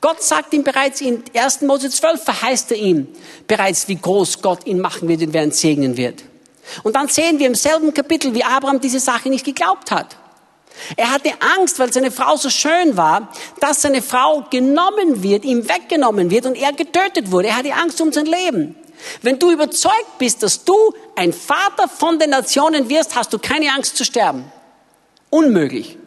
Gott 0.00 0.22
sagt 0.22 0.52
ihm 0.54 0.64
bereits 0.64 1.00
in 1.00 1.22
1. 1.34 1.62
Mose 1.62 1.90
12, 1.90 2.22
verheißt 2.22 2.72
er 2.72 2.78
ihm 2.78 3.08
bereits, 3.46 3.88
wie 3.88 3.96
groß 3.96 4.42
Gott 4.42 4.66
ihn 4.66 4.80
machen 4.80 5.08
wird 5.08 5.22
und 5.22 5.32
wer 5.32 5.42
ihn 5.42 5.52
segnen 5.52 5.96
wird. 5.96 6.22
Und 6.82 6.96
dann 6.96 7.08
sehen 7.08 7.38
wir 7.38 7.46
im 7.46 7.54
selben 7.54 7.94
Kapitel, 7.94 8.34
wie 8.34 8.44
Abraham 8.44 8.80
diese 8.80 9.00
Sache 9.00 9.28
nicht 9.28 9.44
geglaubt 9.44 9.90
hat. 9.90 10.16
Er 10.96 11.10
hatte 11.10 11.30
Angst, 11.56 11.78
weil 11.78 11.92
seine 11.92 12.10
Frau 12.10 12.36
so 12.36 12.50
schön 12.50 12.96
war, 12.96 13.32
dass 13.60 13.82
seine 13.82 14.02
Frau 14.02 14.44
genommen 14.50 15.22
wird, 15.22 15.44
ihm 15.44 15.68
weggenommen 15.68 16.30
wird 16.30 16.46
und 16.46 16.56
er 16.56 16.72
getötet 16.72 17.30
wurde. 17.30 17.48
Er 17.48 17.56
hatte 17.56 17.72
Angst 17.72 18.00
um 18.00 18.12
sein 18.12 18.26
Leben. 18.26 18.76
Wenn 19.22 19.38
du 19.38 19.50
überzeugt 19.50 20.18
bist, 20.18 20.42
dass 20.42 20.64
du 20.64 20.74
ein 21.14 21.32
Vater 21.32 21.88
von 21.88 22.18
den 22.18 22.30
Nationen 22.30 22.88
wirst, 22.88 23.14
hast 23.14 23.32
du 23.32 23.38
keine 23.38 23.72
Angst 23.72 23.96
zu 23.96 24.04
sterben. 24.04 24.50
Unmöglich. 25.30 25.98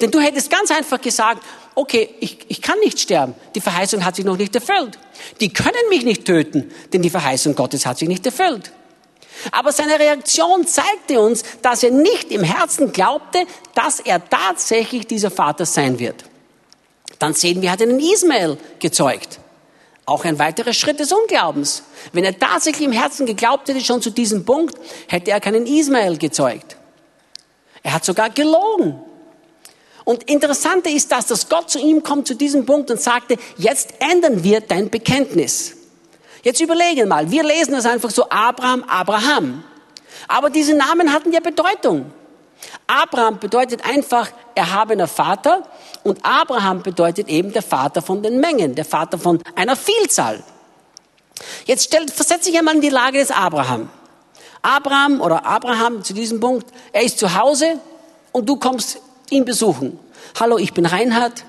Denn 0.00 0.10
du 0.10 0.20
hättest 0.20 0.50
ganz 0.50 0.70
einfach 0.70 1.00
gesagt, 1.00 1.42
okay, 1.74 2.14
ich, 2.20 2.38
ich 2.48 2.62
kann 2.62 2.78
nicht 2.80 3.00
sterben. 3.00 3.34
Die 3.54 3.60
Verheißung 3.60 4.04
hat 4.04 4.16
sich 4.16 4.24
noch 4.24 4.36
nicht 4.36 4.54
erfüllt. 4.54 4.98
Die 5.40 5.52
können 5.52 5.88
mich 5.88 6.04
nicht 6.04 6.24
töten, 6.24 6.70
denn 6.92 7.02
die 7.02 7.10
Verheißung 7.10 7.54
Gottes 7.54 7.86
hat 7.86 7.98
sich 7.98 8.08
nicht 8.08 8.24
erfüllt. 8.26 8.72
Aber 9.52 9.72
seine 9.72 9.98
Reaktion 9.98 10.66
zeigte 10.66 11.20
uns, 11.20 11.44
dass 11.62 11.82
er 11.82 11.90
nicht 11.90 12.32
im 12.32 12.42
Herzen 12.42 12.92
glaubte, 12.92 13.44
dass 13.74 14.00
er 14.00 14.28
tatsächlich 14.28 15.06
dieser 15.06 15.30
Vater 15.30 15.64
sein 15.64 15.98
wird. 15.98 16.24
Dann 17.18 17.34
sehen 17.34 17.62
wir, 17.62 17.68
er 17.68 17.72
hat 17.72 17.82
einen 17.82 18.00
Ismael 18.00 18.58
gezeugt. 18.78 19.38
Auch 20.06 20.24
ein 20.24 20.38
weiterer 20.38 20.72
Schritt 20.72 21.00
des 21.00 21.12
Unglaubens. 21.12 21.82
Wenn 22.12 22.24
er 22.24 22.38
tatsächlich 22.38 22.86
im 22.86 22.92
Herzen 22.92 23.26
geglaubt 23.26 23.68
hätte, 23.68 23.80
schon 23.80 24.00
zu 24.00 24.10
diesem 24.10 24.44
Punkt, 24.44 24.74
hätte 25.06 25.30
er 25.30 25.40
keinen 25.40 25.66
Ismael 25.66 26.16
gezeugt. 26.16 26.76
Er 27.82 27.92
hat 27.92 28.04
sogar 28.04 28.30
gelogen. 28.30 29.00
Und 30.08 30.22
interessante 30.22 30.88
ist 30.88 31.12
das, 31.12 31.26
dass 31.26 31.50
Gott 31.50 31.68
zu 31.68 31.78
ihm 31.78 32.02
kommt 32.02 32.26
zu 32.26 32.34
diesem 32.34 32.64
Punkt 32.64 32.90
und 32.90 32.98
sagte, 32.98 33.36
jetzt 33.58 33.92
ändern 33.98 34.42
wir 34.42 34.62
dein 34.62 34.88
Bekenntnis. 34.88 35.76
Jetzt 36.42 36.62
überlegen 36.62 37.08
mal, 37.08 37.30
wir 37.30 37.44
lesen 37.44 37.72
das 37.72 37.84
einfach 37.84 38.08
so 38.08 38.26
Abraham, 38.30 38.84
Abraham. 38.84 39.64
Aber 40.26 40.48
diese 40.48 40.72
Namen 40.72 41.12
hatten 41.12 41.30
ja 41.30 41.40
Bedeutung. 41.40 42.10
Abraham 42.86 43.38
bedeutet 43.38 43.84
einfach 43.84 44.30
erhabener 44.54 45.08
Vater 45.08 45.68
und 46.04 46.24
Abraham 46.24 46.82
bedeutet 46.82 47.28
eben 47.28 47.52
der 47.52 47.60
Vater 47.60 48.00
von 48.00 48.22
den 48.22 48.40
Mengen, 48.40 48.74
der 48.74 48.86
Vater 48.86 49.18
von 49.18 49.42
einer 49.56 49.76
Vielzahl. 49.76 50.42
Jetzt 51.66 51.84
stellt, 51.84 52.10
versetze 52.10 52.48
ich 52.48 52.56
einmal 52.56 52.76
in 52.76 52.80
die 52.80 52.88
Lage 52.88 53.18
des 53.18 53.30
Abraham. 53.30 53.90
Abraham 54.62 55.20
oder 55.20 55.44
Abraham 55.44 56.02
zu 56.02 56.14
diesem 56.14 56.40
Punkt, 56.40 56.66
er 56.94 57.02
ist 57.02 57.18
zu 57.18 57.34
Hause 57.38 57.78
und 58.32 58.48
du 58.48 58.56
kommst 58.56 59.02
ihn 59.30 59.44
besuchen. 59.44 59.98
Hallo, 60.38 60.58
ich 60.58 60.72
bin 60.72 60.86
Reinhard. 60.86 61.44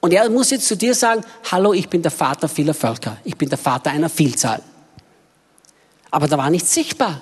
Und 0.00 0.12
er 0.12 0.28
muss 0.30 0.50
jetzt 0.50 0.66
zu 0.66 0.76
dir 0.76 0.94
sagen, 0.94 1.22
hallo, 1.50 1.72
ich 1.72 1.88
bin 1.88 2.02
der 2.02 2.10
Vater 2.10 2.48
vieler 2.48 2.74
Völker. 2.74 3.18
Ich 3.24 3.36
bin 3.36 3.48
der 3.48 3.58
Vater 3.58 3.90
einer 3.90 4.08
Vielzahl. 4.08 4.60
Aber 6.10 6.26
da 6.26 6.36
war 6.36 6.50
nichts 6.50 6.74
sichtbar. 6.74 7.20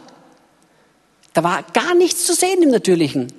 Da 1.34 1.44
war 1.44 1.62
gar 1.74 1.94
nichts 1.94 2.26
zu 2.26 2.34
sehen 2.34 2.62
im 2.62 2.70
Natürlichen. 2.70 3.32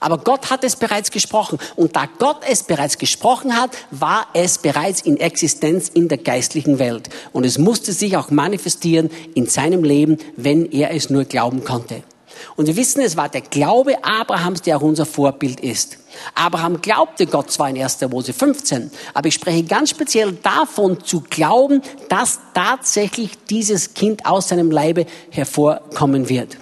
Aber 0.00 0.18
Gott 0.18 0.50
hat 0.50 0.64
es 0.64 0.76
bereits 0.76 1.10
gesprochen. 1.10 1.58
Und 1.76 1.96
da 1.96 2.06
Gott 2.18 2.42
es 2.48 2.62
bereits 2.62 2.98
gesprochen 2.98 3.56
hat, 3.56 3.70
war 3.90 4.26
es 4.32 4.58
bereits 4.58 5.02
in 5.02 5.18
Existenz 5.18 5.88
in 5.88 6.08
der 6.08 6.18
geistlichen 6.18 6.78
Welt. 6.78 7.10
Und 7.32 7.44
es 7.44 7.58
musste 7.58 7.92
sich 7.92 8.16
auch 8.16 8.30
manifestieren 8.30 9.10
in 9.34 9.46
seinem 9.46 9.84
Leben, 9.84 10.18
wenn 10.36 10.70
er 10.70 10.94
es 10.94 11.10
nur 11.10 11.24
glauben 11.24 11.64
konnte. 11.64 12.02
Und 12.56 12.66
wir 12.66 12.76
wissen, 12.76 13.00
es 13.00 13.16
war 13.16 13.28
der 13.28 13.40
Glaube 13.40 14.04
Abrahams, 14.04 14.62
der 14.62 14.76
auch 14.76 14.82
unser 14.82 15.06
Vorbild 15.06 15.60
ist. 15.60 15.98
Abraham 16.34 16.80
glaubte 16.80 17.26
Gott 17.26 17.50
zwar 17.50 17.70
in 17.70 17.82
1. 17.82 18.00
Mose 18.02 18.32
15, 18.32 18.90
aber 19.14 19.28
ich 19.28 19.34
spreche 19.34 19.64
ganz 19.64 19.90
speziell 19.90 20.32
davon 20.32 21.02
zu 21.04 21.22
glauben, 21.28 21.82
dass 22.08 22.40
tatsächlich 22.54 23.32
dieses 23.48 23.94
Kind 23.94 24.26
aus 24.26 24.48
seinem 24.48 24.70
Leibe 24.70 25.06
hervorkommen 25.30 26.28
wird. 26.28 26.58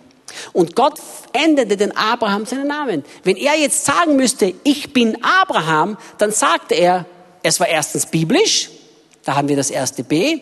Und 0.52 0.76
Gott 0.76 0.94
änderte 1.32 1.76
den 1.76 1.96
Abraham 1.96 2.46
seinen 2.46 2.68
Namen. 2.68 3.04
Wenn 3.24 3.36
er 3.36 3.58
jetzt 3.58 3.84
sagen 3.84 4.16
müsste, 4.16 4.54
ich 4.64 4.92
bin 4.92 5.18
Abraham, 5.22 5.96
dann 6.18 6.30
sagte 6.30 6.74
er, 6.74 7.06
es 7.42 7.60
war 7.60 7.68
erstens 7.68 8.06
biblisch, 8.06 8.70
da 9.24 9.36
haben 9.36 9.48
wir 9.48 9.56
das 9.56 9.70
erste 9.70 10.04
B. 10.04 10.40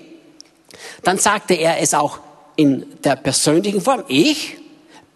Dann 1.03 1.19
sagte 1.19 1.55
er 1.55 1.81
es 1.81 1.95
auch 1.95 2.19
in 2.57 2.87
der 3.05 3.17
persönlichen 3.17 3.81
Form, 3.81 4.05
ich 4.09 4.57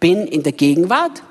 bin 0.03 0.27
in 0.27 0.43
der 0.43 0.51
Gegenwart 0.51 1.23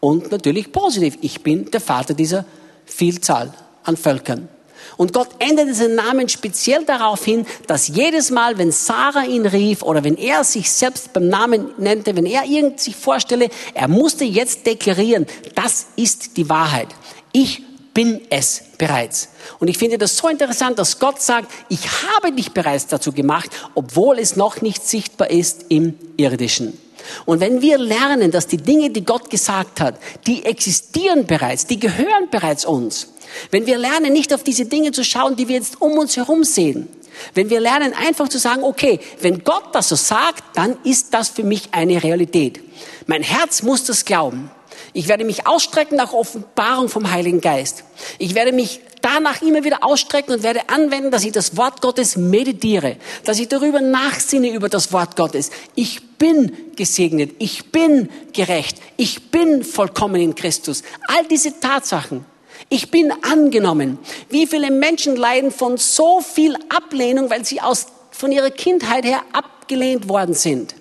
und 0.00 0.32
natürlich 0.32 0.72
positiv, 0.72 1.18
ich 1.20 1.42
bin 1.42 1.70
der 1.70 1.82
Vater 1.82 2.14
dieser 2.14 2.46
Vielzahl 2.86 3.52
an 3.84 3.98
Völkern. 3.98 4.48
Und 4.96 5.12
Gott 5.12 5.28
änderte 5.38 5.74
seinen 5.74 5.96
Namen 5.96 6.26
speziell 6.30 6.86
darauf 6.86 7.22
hin, 7.22 7.44
dass 7.66 7.88
jedes 7.88 8.30
Mal, 8.30 8.56
wenn 8.56 8.72
Sarah 8.72 9.26
ihn 9.26 9.44
rief 9.44 9.82
oder 9.82 10.02
wenn 10.02 10.16
er 10.16 10.44
sich 10.44 10.70
selbst 10.72 11.12
beim 11.12 11.28
Namen 11.28 11.72
nannte, 11.76 12.16
wenn 12.16 12.24
er 12.24 12.46
irgend 12.46 12.80
sich 12.80 12.96
vorstelle, 12.96 13.50
er 13.74 13.88
musste 13.88 14.24
jetzt 14.24 14.64
deklarieren, 14.64 15.26
das 15.54 15.88
ist 15.96 16.38
die 16.38 16.48
Wahrheit. 16.48 16.88
Ich 17.32 17.62
bin 17.92 18.22
es 18.30 18.62
bereits. 18.78 19.28
Und 19.58 19.68
ich 19.68 19.76
finde 19.76 19.98
das 19.98 20.16
so 20.16 20.28
interessant, 20.28 20.78
dass 20.78 20.98
Gott 20.98 21.20
sagt, 21.20 21.52
ich 21.68 21.86
habe 22.14 22.32
dich 22.32 22.52
bereits 22.52 22.86
dazu 22.86 23.12
gemacht, 23.12 23.50
obwohl 23.74 24.18
es 24.18 24.36
noch 24.36 24.62
nicht 24.62 24.88
sichtbar 24.88 25.28
ist 25.28 25.66
im 25.68 25.98
irdischen. 26.16 26.78
Und 27.24 27.40
wenn 27.40 27.62
wir 27.62 27.78
lernen, 27.78 28.30
dass 28.30 28.46
die 28.46 28.56
Dinge, 28.56 28.90
die 28.90 29.04
Gott 29.04 29.30
gesagt 29.30 29.80
hat, 29.80 29.98
die 30.26 30.44
existieren 30.44 31.26
bereits, 31.26 31.66
die 31.66 31.78
gehören 31.78 32.28
bereits 32.30 32.64
uns. 32.64 33.12
Wenn 33.50 33.66
wir 33.66 33.78
lernen, 33.78 34.12
nicht 34.12 34.32
auf 34.32 34.42
diese 34.42 34.66
Dinge 34.66 34.92
zu 34.92 35.04
schauen, 35.04 35.36
die 35.36 35.48
wir 35.48 35.56
jetzt 35.56 35.80
um 35.80 35.92
uns 35.98 36.16
herum 36.16 36.44
sehen. 36.44 36.88
Wenn 37.34 37.50
wir 37.50 37.60
lernen, 37.60 37.94
einfach 37.94 38.28
zu 38.28 38.38
sagen, 38.38 38.62
okay, 38.62 39.00
wenn 39.20 39.42
Gott 39.42 39.74
das 39.74 39.88
so 39.88 39.96
sagt, 39.96 40.44
dann 40.54 40.76
ist 40.84 41.14
das 41.14 41.30
für 41.30 41.44
mich 41.44 41.68
eine 41.72 42.02
Realität. 42.02 42.60
Mein 43.06 43.22
Herz 43.22 43.62
muss 43.62 43.84
das 43.84 44.04
glauben. 44.04 44.50
Ich 44.96 45.08
werde 45.08 45.26
mich 45.26 45.46
ausstrecken 45.46 45.98
nach 45.98 46.14
Offenbarung 46.14 46.88
vom 46.88 47.10
Heiligen 47.10 47.42
Geist. 47.42 47.84
Ich 48.18 48.34
werde 48.34 48.52
mich 48.52 48.80
danach 49.02 49.42
immer 49.42 49.62
wieder 49.62 49.84
ausstrecken 49.84 50.32
und 50.32 50.42
werde 50.42 50.70
anwenden, 50.70 51.10
dass 51.10 51.22
ich 51.22 51.32
das 51.32 51.54
Wort 51.58 51.82
Gottes 51.82 52.16
meditiere, 52.16 52.96
dass 53.24 53.38
ich 53.38 53.48
darüber 53.48 53.82
nachsinne 53.82 54.48
über 54.48 54.70
das 54.70 54.94
Wort 54.94 55.14
Gottes. 55.14 55.50
Ich 55.74 56.16
bin 56.16 56.50
gesegnet, 56.76 57.32
ich 57.40 57.70
bin 57.72 58.08
gerecht, 58.32 58.78
ich 58.96 59.30
bin 59.30 59.64
vollkommen 59.64 60.18
in 60.18 60.34
Christus. 60.34 60.82
All 61.08 61.26
diese 61.26 61.60
Tatsachen. 61.60 62.24
Ich 62.70 62.90
bin 62.90 63.12
angenommen. 63.22 63.98
Wie 64.30 64.46
viele 64.46 64.70
Menschen 64.70 65.14
leiden 65.14 65.50
von 65.50 65.76
so 65.76 66.22
viel 66.22 66.56
Ablehnung, 66.74 67.28
weil 67.28 67.44
sie 67.44 67.60
aus, 67.60 67.88
von 68.12 68.32
ihrer 68.32 68.50
Kindheit 68.50 69.04
her 69.04 69.24
abgelehnt 69.34 70.08
worden 70.08 70.34
sind. 70.34 70.74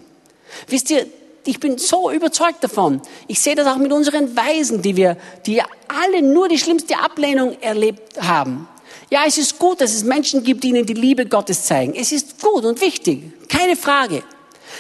Wisst 0.68 0.90
ihr, 0.90 1.06
ich 1.48 1.60
bin 1.60 1.78
so 1.78 2.12
überzeugt 2.12 2.64
davon. 2.64 3.02
Ich 3.28 3.40
sehe 3.40 3.56
das 3.56 3.68
auch 3.68 3.78
mit 3.78 3.92
unseren 3.92 4.36
Weisen, 4.36 4.82
die 4.82 4.96
wir, 4.96 5.18
die 5.46 5.62
alle 5.88 6.22
nur 6.22 6.48
die 6.48 6.58
schlimmste 6.58 6.98
Ablehnung 6.98 7.58
erlebt 7.62 8.22
haben. 8.22 8.68
Ja, 9.10 9.24
es 9.28 9.38
ist 9.38 9.60
gut, 9.60 9.82
dass 9.82 9.94
es 9.94 10.04
Menschen 10.04 10.44
gibt, 10.44 10.64
die 10.64 10.70
ihnen 10.70 10.86
die 10.86 10.94
Liebe 10.94 11.26
Gottes 11.26 11.66
zeigen. 11.66 11.94
Es 11.96 12.12
ist 12.12 12.42
gut 12.42 12.66
und 12.66 12.82
wichtig, 12.82 13.24
keine 13.48 13.76
Frage. 13.76 14.24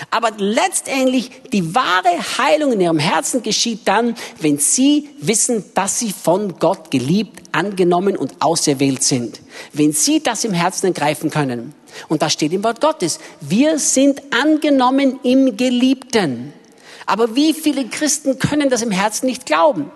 Aber 0.09 0.31
letztendlich 0.37 1.31
die 1.51 1.73
wahre 1.75 2.09
Heilung 2.37 2.73
in 2.73 2.81
ihrem 2.81 2.99
Herzen 2.99 3.43
geschieht 3.43 3.81
dann, 3.85 4.15
wenn 4.39 4.57
sie 4.57 5.09
wissen, 5.19 5.63
dass 5.73 5.99
sie 5.99 6.11
von 6.11 6.59
Gott 6.59 6.91
geliebt, 6.91 7.43
angenommen 7.51 8.17
und 8.17 8.33
auserwählt 8.41 9.03
sind. 9.03 9.39
Wenn 9.73 9.93
sie 9.93 10.21
das 10.21 10.43
im 10.43 10.53
Herzen 10.53 10.87
ergreifen 10.87 11.29
können. 11.29 11.73
Und 12.07 12.21
das 12.21 12.33
steht 12.33 12.53
im 12.53 12.63
Wort 12.63 12.81
Gottes. 12.81 13.19
Wir 13.41 13.79
sind 13.79 14.21
angenommen 14.31 15.19
im 15.23 15.57
Geliebten. 15.57 16.53
Aber 17.05 17.35
wie 17.35 17.53
viele 17.53 17.85
Christen 17.85 18.39
können 18.39 18.69
das 18.69 18.81
im 18.81 18.91
Herzen 18.91 19.27
nicht 19.27 19.45
glauben? 19.45 19.91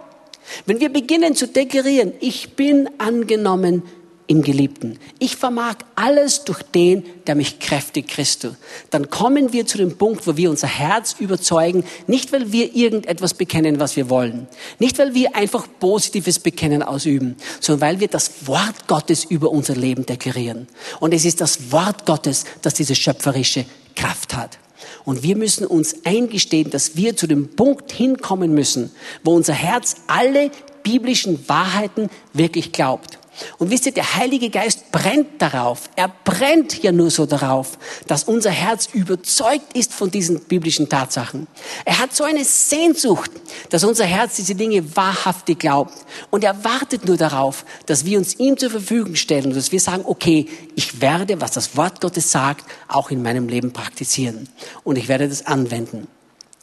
Wenn 0.66 0.80
wir 0.80 0.90
beginnen 0.90 1.36
zu 1.36 1.48
deklarieren, 1.48 2.14
ich 2.20 2.56
bin 2.56 2.90
angenommen 3.00 3.84
im 4.30 4.44
Geliebten. 4.44 5.00
Ich 5.18 5.38
vermag 5.38 5.78
alles 5.96 6.44
durch 6.44 6.62
den, 6.62 7.04
der 7.26 7.34
mich 7.34 7.58
kräftigt, 7.58 8.10
Christus. 8.10 8.54
Dann 8.92 9.10
kommen 9.10 9.54
wir 9.54 9.66
zu 9.66 9.80
dem 9.80 9.98
Punkt, 9.98 10.28
wo 10.28 10.38
wir 10.38 10.52
unser 10.52 10.68
Herz 10.68 11.16
überzeugen, 11.18 11.84
nicht 12.06 12.32
weil 12.32 12.52
wir 12.52 12.76
irgendetwas 12.76 13.34
bekennen, 13.34 13.80
was 13.80 13.96
wir 13.96 14.08
wollen, 14.08 14.48
nicht 14.78 15.00
weil 15.00 15.16
wir 15.16 15.36
einfach 15.36 15.68
positives 15.80 16.38
Bekennen 16.38 16.84
ausüben, 16.84 17.38
sondern 17.60 17.82
weil 17.82 18.00
wir 18.02 18.08
das 18.08 18.46
Wort 18.46 18.88
Gottes 18.88 19.26
über 19.26 19.50
unser 19.50 19.76
Leben 19.76 20.06
deklarieren. 20.06 20.68
Und 21.00 21.12
es 21.16 21.26
ist 21.26 21.42
das 21.42 21.72
Wort 21.72 22.06
Gottes, 22.06 22.46
das 22.62 22.76
diese 22.76 22.94
schöpferische 22.94 23.66
Kraft 23.96 24.36
hat. 24.36 24.60
Und 25.06 25.24
wir 25.24 25.36
müssen 25.36 25.66
uns 25.66 26.06
eingestehen, 26.06 26.70
dass 26.70 26.96
wir 26.96 27.18
zu 27.18 27.26
dem 27.26 27.56
Punkt 27.56 27.92
hinkommen 27.92 28.54
müssen, 28.54 28.92
wo 29.24 29.34
unser 29.34 29.54
Herz 29.54 29.96
alle 30.06 30.52
biblischen 30.84 31.48
Wahrheiten 31.50 32.10
wirklich 32.34 32.72
glaubt. 32.72 33.19
Und 33.58 33.70
wisst 33.70 33.86
ihr, 33.86 33.92
der 33.92 34.16
Heilige 34.16 34.50
Geist 34.50 34.92
brennt 34.92 35.42
darauf. 35.42 35.90
Er 35.96 36.12
brennt 36.24 36.82
ja 36.82 36.92
nur 36.92 37.10
so 37.10 37.26
darauf, 37.26 37.78
dass 38.08 38.24
unser 38.24 38.52
Herz 38.52 38.90
überzeugt 38.94 39.76
ist 39.76 39.94
von 39.94 40.12
diesen 40.12 40.42
biblischen 40.42 40.90
Tatsachen. 40.90 41.48
Er 41.86 42.00
hat 42.00 42.16
so 42.16 42.24
eine 42.24 42.44
Sehnsucht, 42.44 43.32
dass 43.70 43.84
unser 43.84 44.06
Herz 44.06 44.36
diese 44.36 44.56
Dinge 44.56 44.96
wahrhaftig 44.96 45.60
glaubt. 45.60 45.94
Und 46.30 46.44
er 46.44 46.64
wartet 46.64 47.06
nur 47.06 47.18
darauf, 47.18 47.66
dass 47.86 48.06
wir 48.06 48.18
uns 48.18 48.40
ihm 48.40 48.58
zur 48.58 48.70
Verfügung 48.70 49.16
stellen 49.16 49.48
und 49.48 49.56
dass 49.56 49.72
wir 49.72 49.80
sagen, 49.80 50.04
okay, 50.06 50.48
ich 50.76 51.02
werde, 51.02 51.42
was 51.42 51.52
das 51.52 51.76
Wort 51.76 52.02
Gottes 52.02 52.32
sagt, 52.32 52.66
auch 52.88 53.12
in 53.12 53.22
meinem 53.22 53.48
Leben 53.48 53.74
praktizieren. 53.74 54.50
Und 54.84 54.98
ich 54.98 55.08
werde 55.08 55.28
das 55.28 55.46
anwenden. 55.46 56.08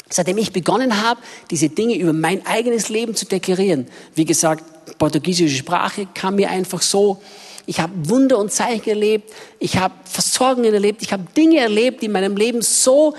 Seitdem 0.08 0.38
ich 0.38 0.52
begonnen 0.52 1.02
habe, 1.02 1.20
diese 1.50 1.68
Dinge 1.68 1.96
über 1.96 2.12
mein 2.12 2.46
eigenes 2.46 2.88
Leben 2.88 3.16
zu 3.16 3.26
deklarieren, 3.26 3.88
wie 4.14 4.24
gesagt, 4.24 4.64
portugiesische 4.98 5.56
Sprache 5.56 6.06
kam 6.14 6.36
mir 6.36 6.50
einfach 6.50 6.82
so. 6.82 7.20
Ich 7.66 7.80
habe 7.80 7.92
Wunder 8.08 8.38
und 8.38 8.52
Zeichen 8.52 8.88
erlebt, 8.90 9.32
ich 9.58 9.76
habe 9.76 9.94
Versorgungen 10.04 10.72
erlebt, 10.72 11.02
ich 11.02 11.12
habe 11.12 11.24
Dinge 11.36 11.58
erlebt, 11.58 12.00
die 12.00 12.06
in 12.06 12.12
meinem 12.12 12.36
Leben 12.36 12.62
so 12.62 13.14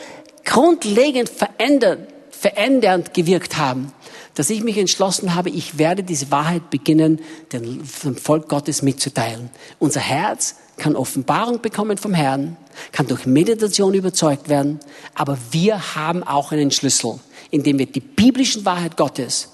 grundlegend 0.45 1.29
verändert, 1.29 1.99
verändernd 2.31 3.13
gewirkt 3.13 3.57
haben, 3.57 3.91
dass 4.35 4.49
ich 4.49 4.63
mich 4.63 4.77
entschlossen 4.77 5.35
habe, 5.35 5.49
ich 5.49 5.77
werde 5.77 6.03
diese 6.03 6.31
Wahrheit 6.31 6.69
beginnen, 6.69 7.19
dem 7.51 7.83
Volk 8.15 8.47
Gottes 8.47 8.81
mitzuteilen. 8.81 9.49
Unser 9.79 9.99
Herz 9.99 10.55
kann 10.77 10.95
Offenbarung 10.95 11.61
bekommen 11.61 11.97
vom 11.97 12.13
Herrn, 12.13 12.55
kann 12.93 13.07
durch 13.07 13.25
Meditation 13.25 13.93
überzeugt 13.93 14.47
werden, 14.47 14.79
aber 15.15 15.37
wir 15.51 15.95
haben 15.95 16.23
auch 16.23 16.53
einen 16.53 16.71
Schlüssel, 16.71 17.19
indem 17.51 17.79
wir 17.79 17.87
die 17.87 17.99
biblischen 17.99 18.63
Wahrheit 18.63 18.95
Gottes 18.95 19.49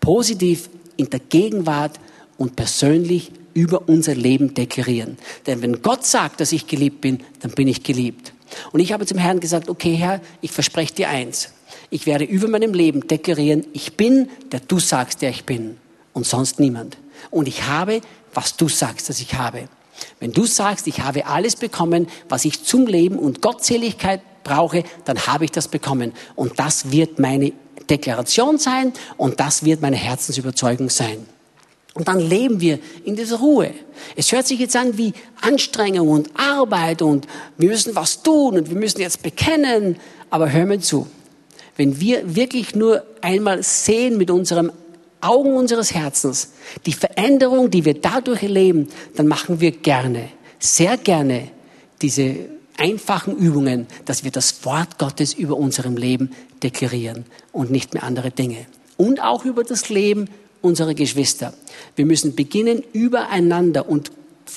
positiv 0.00 0.70
in 1.00 1.08
der 1.08 1.20
Gegenwart 1.20 1.98
und 2.36 2.56
persönlich 2.56 3.32
über 3.54 3.88
unser 3.88 4.14
Leben 4.14 4.54
deklarieren. 4.54 5.16
Denn 5.46 5.62
wenn 5.62 5.82
Gott 5.82 6.04
sagt, 6.04 6.40
dass 6.40 6.52
ich 6.52 6.66
geliebt 6.66 7.00
bin, 7.00 7.20
dann 7.40 7.52
bin 7.52 7.68
ich 7.68 7.82
geliebt. 7.82 8.32
Und 8.72 8.80
ich 8.80 8.92
habe 8.92 9.06
zum 9.06 9.18
Herrn 9.18 9.40
gesagt, 9.40 9.68
okay 9.70 9.94
Herr, 9.94 10.20
ich 10.42 10.52
verspreche 10.52 10.94
dir 10.94 11.08
eins. 11.08 11.52
Ich 11.88 12.06
werde 12.06 12.24
über 12.24 12.48
meinem 12.48 12.74
Leben 12.74 13.06
deklarieren, 13.06 13.66
ich 13.72 13.96
bin, 13.96 14.28
der 14.52 14.60
du 14.60 14.78
sagst, 14.78 15.22
der 15.22 15.30
ich 15.30 15.44
bin. 15.44 15.78
Und 16.12 16.26
sonst 16.26 16.60
niemand. 16.60 16.98
Und 17.30 17.48
ich 17.48 17.64
habe, 17.64 18.02
was 18.34 18.56
du 18.56 18.68
sagst, 18.68 19.08
dass 19.08 19.20
ich 19.20 19.34
habe. 19.34 19.68
Wenn 20.18 20.32
du 20.32 20.44
sagst, 20.44 20.86
ich 20.86 21.00
habe 21.00 21.26
alles 21.26 21.56
bekommen, 21.56 22.08
was 22.28 22.44
ich 22.44 22.62
zum 22.62 22.86
Leben 22.86 23.18
und 23.18 23.40
Gottseligkeit 23.40 24.20
brauche, 24.44 24.84
dann 25.04 25.26
habe 25.26 25.44
ich 25.44 25.50
das 25.50 25.68
bekommen. 25.68 26.12
Und 26.34 26.58
das 26.58 26.90
wird 26.90 27.18
meine 27.18 27.52
Deklaration 27.90 28.58
sein 28.58 28.92
und 29.16 29.40
das 29.40 29.64
wird 29.64 29.82
meine 29.82 29.96
Herzensüberzeugung 29.96 30.90
sein. 30.90 31.26
Und 31.92 32.06
dann 32.06 32.20
leben 32.20 32.60
wir 32.60 32.78
in 33.04 33.16
dieser 33.16 33.38
Ruhe. 33.38 33.72
Es 34.14 34.30
hört 34.30 34.46
sich 34.46 34.60
jetzt 34.60 34.76
an 34.76 34.96
wie 34.96 35.12
Anstrengung 35.40 36.08
und 36.08 36.30
Arbeit 36.34 37.02
und 37.02 37.26
wir 37.58 37.68
müssen 37.68 37.96
was 37.96 38.22
tun 38.22 38.58
und 38.58 38.70
wir 38.70 38.76
müssen 38.76 39.00
jetzt 39.00 39.22
bekennen. 39.22 39.96
Aber 40.30 40.52
hör 40.52 40.66
mir 40.66 40.80
zu. 40.80 41.08
Wenn 41.76 42.00
wir 42.00 42.36
wirklich 42.36 42.74
nur 42.76 43.02
einmal 43.20 43.62
sehen 43.62 44.18
mit 44.18 44.30
unserem 44.30 44.70
Augen 45.20 45.54
unseres 45.54 45.92
Herzens 45.92 46.52
die 46.86 46.92
Veränderung, 46.92 47.70
die 47.70 47.84
wir 47.84 47.94
dadurch 47.94 48.42
erleben, 48.42 48.88
dann 49.16 49.26
machen 49.26 49.60
wir 49.60 49.72
gerne, 49.72 50.28
sehr 50.58 50.96
gerne 50.96 51.48
diese 52.00 52.36
einfachen 52.78 53.36
Übungen, 53.36 53.86
dass 54.06 54.24
wir 54.24 54.30
das 54.30 54.64
Wort 54.64 54.98
Gottes 54.98 55.34
über 55.34 55.56
unserem 55.56 55.96
Leben 55.96 56.30
deklarieren 56.62 57.24
und 57.52 57.70
nicht 57.70 57.94
mehr 57.94 58.02
andere 58.02 58.30
Dinge. 58.30 58.66
Und 58.96 59.22
auch 59.22 59.44
über 59.44 59.64
das 59.64 59.88
Leben 59.88 60.28
unserer 60.60 60.94
Geschwister. 60.94 61.54
Wir 61.96 62.06
müssen 62.06 62.34
beginnen, 62.34 62.82
übereinander 62.92 63.88
und 63.88 64.12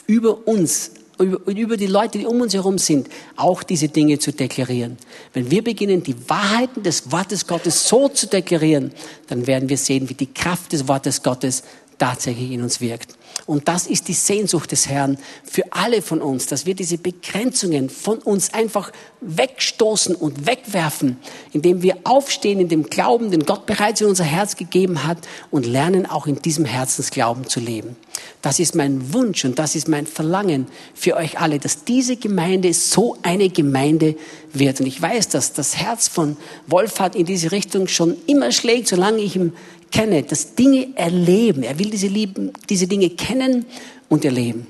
über 0.07 0.47
uns, 0.47 0.91
über, 1.19 1.39
über 1.47 1.77
die 1.77 1.87
Leute, 1.87 2.19
die 2.19 2.25
um 2.25 2.41
uns 2.41 2.53
herum 2.53 2.77
sind, 2.77 3.07
auch 3.35 3.63
diese 3.63 3.87
Dinge 3.87 4.19
zu 4.19 4.31
deklarieren. 4.31 4.97
Wenn 5.33 5.49
wir 5.51 5.63
beginnen, 5.63 6.03
die 6.03 6.15
Wahrheiten 6.29 6.83
des 6.83 7.11
Wortes 7.11 7.47
Gottes 7.47 7.87
so 7.87 8.09
zu 8.09 8.27
deklarieren, 8.27 8.91
dann 9.27 9.47
werden 9.47 9.69
wir 9.69 9.77
sehen, 9.77 10.09
wie 10.09 10.15
die 10.15 10.33
Kraft 10.33 10.73
des 10.73 10.87
Wortes 10.87 11.23
Gottes 11.23 11.63
tatsächlich 11.97 12.51
in 12.51 12.63
uns 12.63 12.81
wirkt. 12.81 13.15
Und 13.45 13.67
das 13.67 13.87
ist 13.87 14.07
die 14.07 14.13
Sehnsucht 14.13 14.71
des 14.71 14.87
Herrn 14.87 15.17
für 15.43 15.63
alle 15.71 16.01
von 16.01 16.21
uns, 16.21 16.47
dass 16.47 16.65
wir 16.65 16.75
diese 16.75 16.97
Begrenzungen 16.97 17.89
von 17.89 18.19
uns 18.19 18.53
einfach 18.53 18.91
wegstoßen 19.19 20.15
und 20.15 20.47
wegwerfen, 20.47 21.17
indem 21.51 21.81
wir 21.81 21.97
aufstehen 22.05 22.59
in 22.59 22.69
dem 22.69 22.83
Glauben, 22.83 23.31
den 23.31 23.45
Gott 23.45 23.65
bereits 23.65 24.01
in 24.01 24.07
unser 24.07 24.23
Herz 24.23 24.55
gegeben 24.55 25.05
hat 25.05 25.17
und 25.51 25.65
lernen 25.65 26.05
auch 26.05 26.25
in 26.27 26.41
diesem 26.41 26.65
Herzensglauben 26.65 27.47
zu 27.47 27.59
leben. 27.59 27.97
Das 28.41 28.59
ist 28.59 28.75
mein 28.75 29.13
Wunsch 29.13 29.43
und 29.43 29.59
das 29.59 29.75
ist 29.75 29.87
mein 29.87 30.07
Verlangen 30.07 30.67
für 30.93 31.15
euch 31.15 31.39
alle, 31.39 31.59
dass 31.59 31.83
diese 31.83 32.15
Gemeinde 32.15 32.73
so 32.73 33.17
eine 33.23 33.49
Gemeinde 33.49 34.15
wird. 34.53 34.79
Und 34.79 34.85
ich 34.85 35.01
weiß, 35.01 35.29
dass 35.29 35.53
das 35.53 35.77
Herz 35.77 36.07
von 36.07 36.37
Wolfhard 36.67 37.15
in 37.15 37.25
diese 37.25 37.51
Richtung 37.51 37.87
schon 37.87 38.15
immer 38.27 38.51
schlägt, 38.51 38.87
solange 38.87 39.19
ich 39.19 39.35
ihm 39.35 39.53
kenne, 39.93 40.23
das 40.23 40.55
Dinge 40.55 40.89
erleben. 40.95 41.63
Er 41.63 41.79
will 41.79 41.89
diese, 41.89 42.07
Lieben, 42.07 42.51
diese 42.69 42.87
Dinge 42.87 43.11
kennen 43.11 43.65
und 44.09 44.25
erleben. 44.25 44.67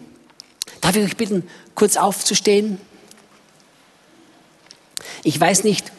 Darf 0.82 0.96
ich 0.96 1.04
euch 1.04 1.18
bitten, 1.18 1.44
kurz 1.76 1.96
aufzustehen? 1.96 2.78
Ich 5.24 5.40
weiß 5.40 5.64
nicht, 5.64 5.92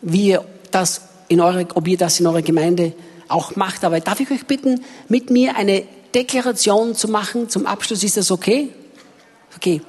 wie 0.00 0.28
ihr 0.28 0.44
das 0.70 1.02
in 1.28 1.40
eure, 1.40 1.68
ob 1.74 1.86
ihr 1.86 1.98
das 1.98 2.18
in 2.18 2.26
eurer 2.26 2.42
Gemeinde 2.42 2.94
auch 3.28 3.54
macht, 3.54 3.84
aber 3.84 4.00
darf 4.00 4.18
ich 4.18 4.30
euch 4.30 4.46
bitten, 4.46 4.82
mit 5.08 5.30
mir 5.30 5.56
eine 5.56 5.84
Deklaration 6.14 6.94
zu 6.94 7.08
machen? 7.08 7.48
Zum 7.48 7.66
Abschluss 7.66 8.02
ist 8.02 8.16
das 8.16 8.30
okay? 8.30 8.70
Okay. 9.56 9.82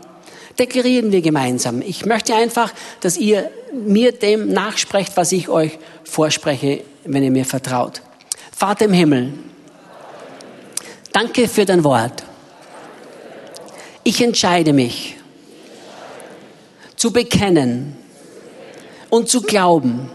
Deklarieren 0.59 1.13
wir 1.13 1.21
gemeinsam. 1.21 1.81
Ich 1.81 2.05
möchte 2.05 2.35
einfach, 2.35 2.73
dass 2.99 3.15
ihr 3.15 3.49
mir 3.73 4.11
dem 4.11 4.49
nachsprecht, 4.49 5.15
was 5.15 5.31
ich 5.31 5.47
euch 5.47 5.79
vorspreche, 6.03 6.83
wenn 7.05 7.23
ihr 7.23 7.31
mir 7.31 7.45
vertraut. 7.45 8.01
Vater 8.61 8.85
im 8.85 8.93
Himmel, 8.93 9.33
danke 11.11 11.47
für 11.47 11.65
dein 11.65 11.83
Wort. 11.83 12.21
Ich 14.03 14.21
entscheide 14.21 14.71
mich 14.71 15.17
zu 16.95 17.11
bekennen 17.11 17.97
und 19.09 19.29
zu 19.29 19.41
glauben, 19.41 20.11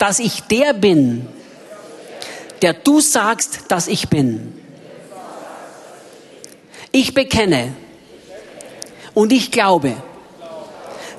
dass 0.00 0.18
ich 0.18 0.42
der 0.42 0.72
bin, 0.72 1.28
der 2.60 2.72
du 2.74 2.98
sagst, 2.98 3.66
dass 3.68 3.86
ich 3.86 4.08
bin. 4.08 4.60
Ich 6.90 7.14
bekenne 7.14 7.72
und 9.14 9.32
ich 9.32 9.52
glaube, 9.52 9.94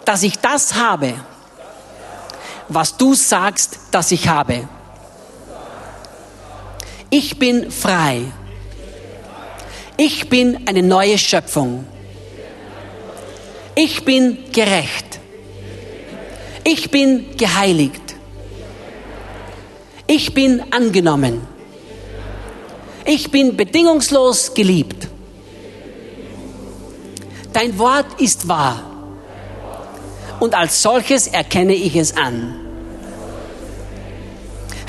dass 0.03 0.21
ich 0.21 0.37
das 0.39 0.73
habe, 0.73 1.13
was 2.67 2.97
du 2.97 3.13
sagst, 3.13 3.79
dass 3.91 4.11
ich 4.11 4.27
habe. 4.27 4.67
Ich 7.09 7.37
bin 7.39 7.71
frei. 7.71 8.21
Ich 9.97 10.27
bin 10.29 10.67
eine 10.67 10.83
neue 10.83 11.17
Schöpfung. 11.17 11.85
Ich 13.75 14.03
bin 14.03 14.37
gerecht. 14.51 15.19
Ich 16.63 16.89
bin 16.91 17.37
geheiligt. 17.37 18.15
Ich 20.07 20.33
bin 20.33 20.63
angenommen. 20.71 21.41
Ich 23.05 23.31
bin 23.31 23.55
bedingungslos 23.55 24.53
geliebt. 24.53 25.07
Dein 27.53 27.77
Wort 27.77 28.19
ist 28.19 28.47
wahr. 28.47 28.83
Und 30.39 30.53
als 30.53 30.81
solches 30.81 31.27
erkenne 31.27 31.73
ich 31.73 31.95
es 31.95 32.17
an. 32.17 32.59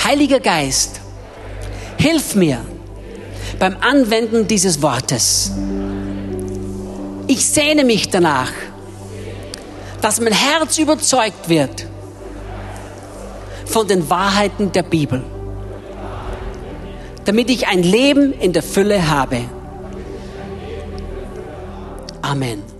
Heiliger 0.02 0.40
Geist, 0.40 1.00
Hilf 1.98 2.34
mir 2.34 2.60
beim 3.58 3.76
Anwenden 3.80 4.46
dieses 4.46 4.82
Wortes. 4.82 5.52
Ich 7.26 7.44
sehne 7.46 7.84
mich 7.84 8.08
danach, 8.08 8.52
dass 10.00 10.20
mein 10.20 10.32
Herz 10.32 10.78
überzeugt 10.78 11.48
wird 11.48 11.86
von 13.64 13.88
den 13.88 14.08
Wahrheiten 14.08 14.72
der 14.72 14.84
Bibel, 14.84 15.22
damit 17.24 17.50
ich 17.50 17.66
ein 17.66 17.82
Leben 17.82 18.32
in 18.32 18.52
der 18.52 18.62
Fülle 18.62 19.08
habe. 19.08 19.40
Amen. 22.22 22.75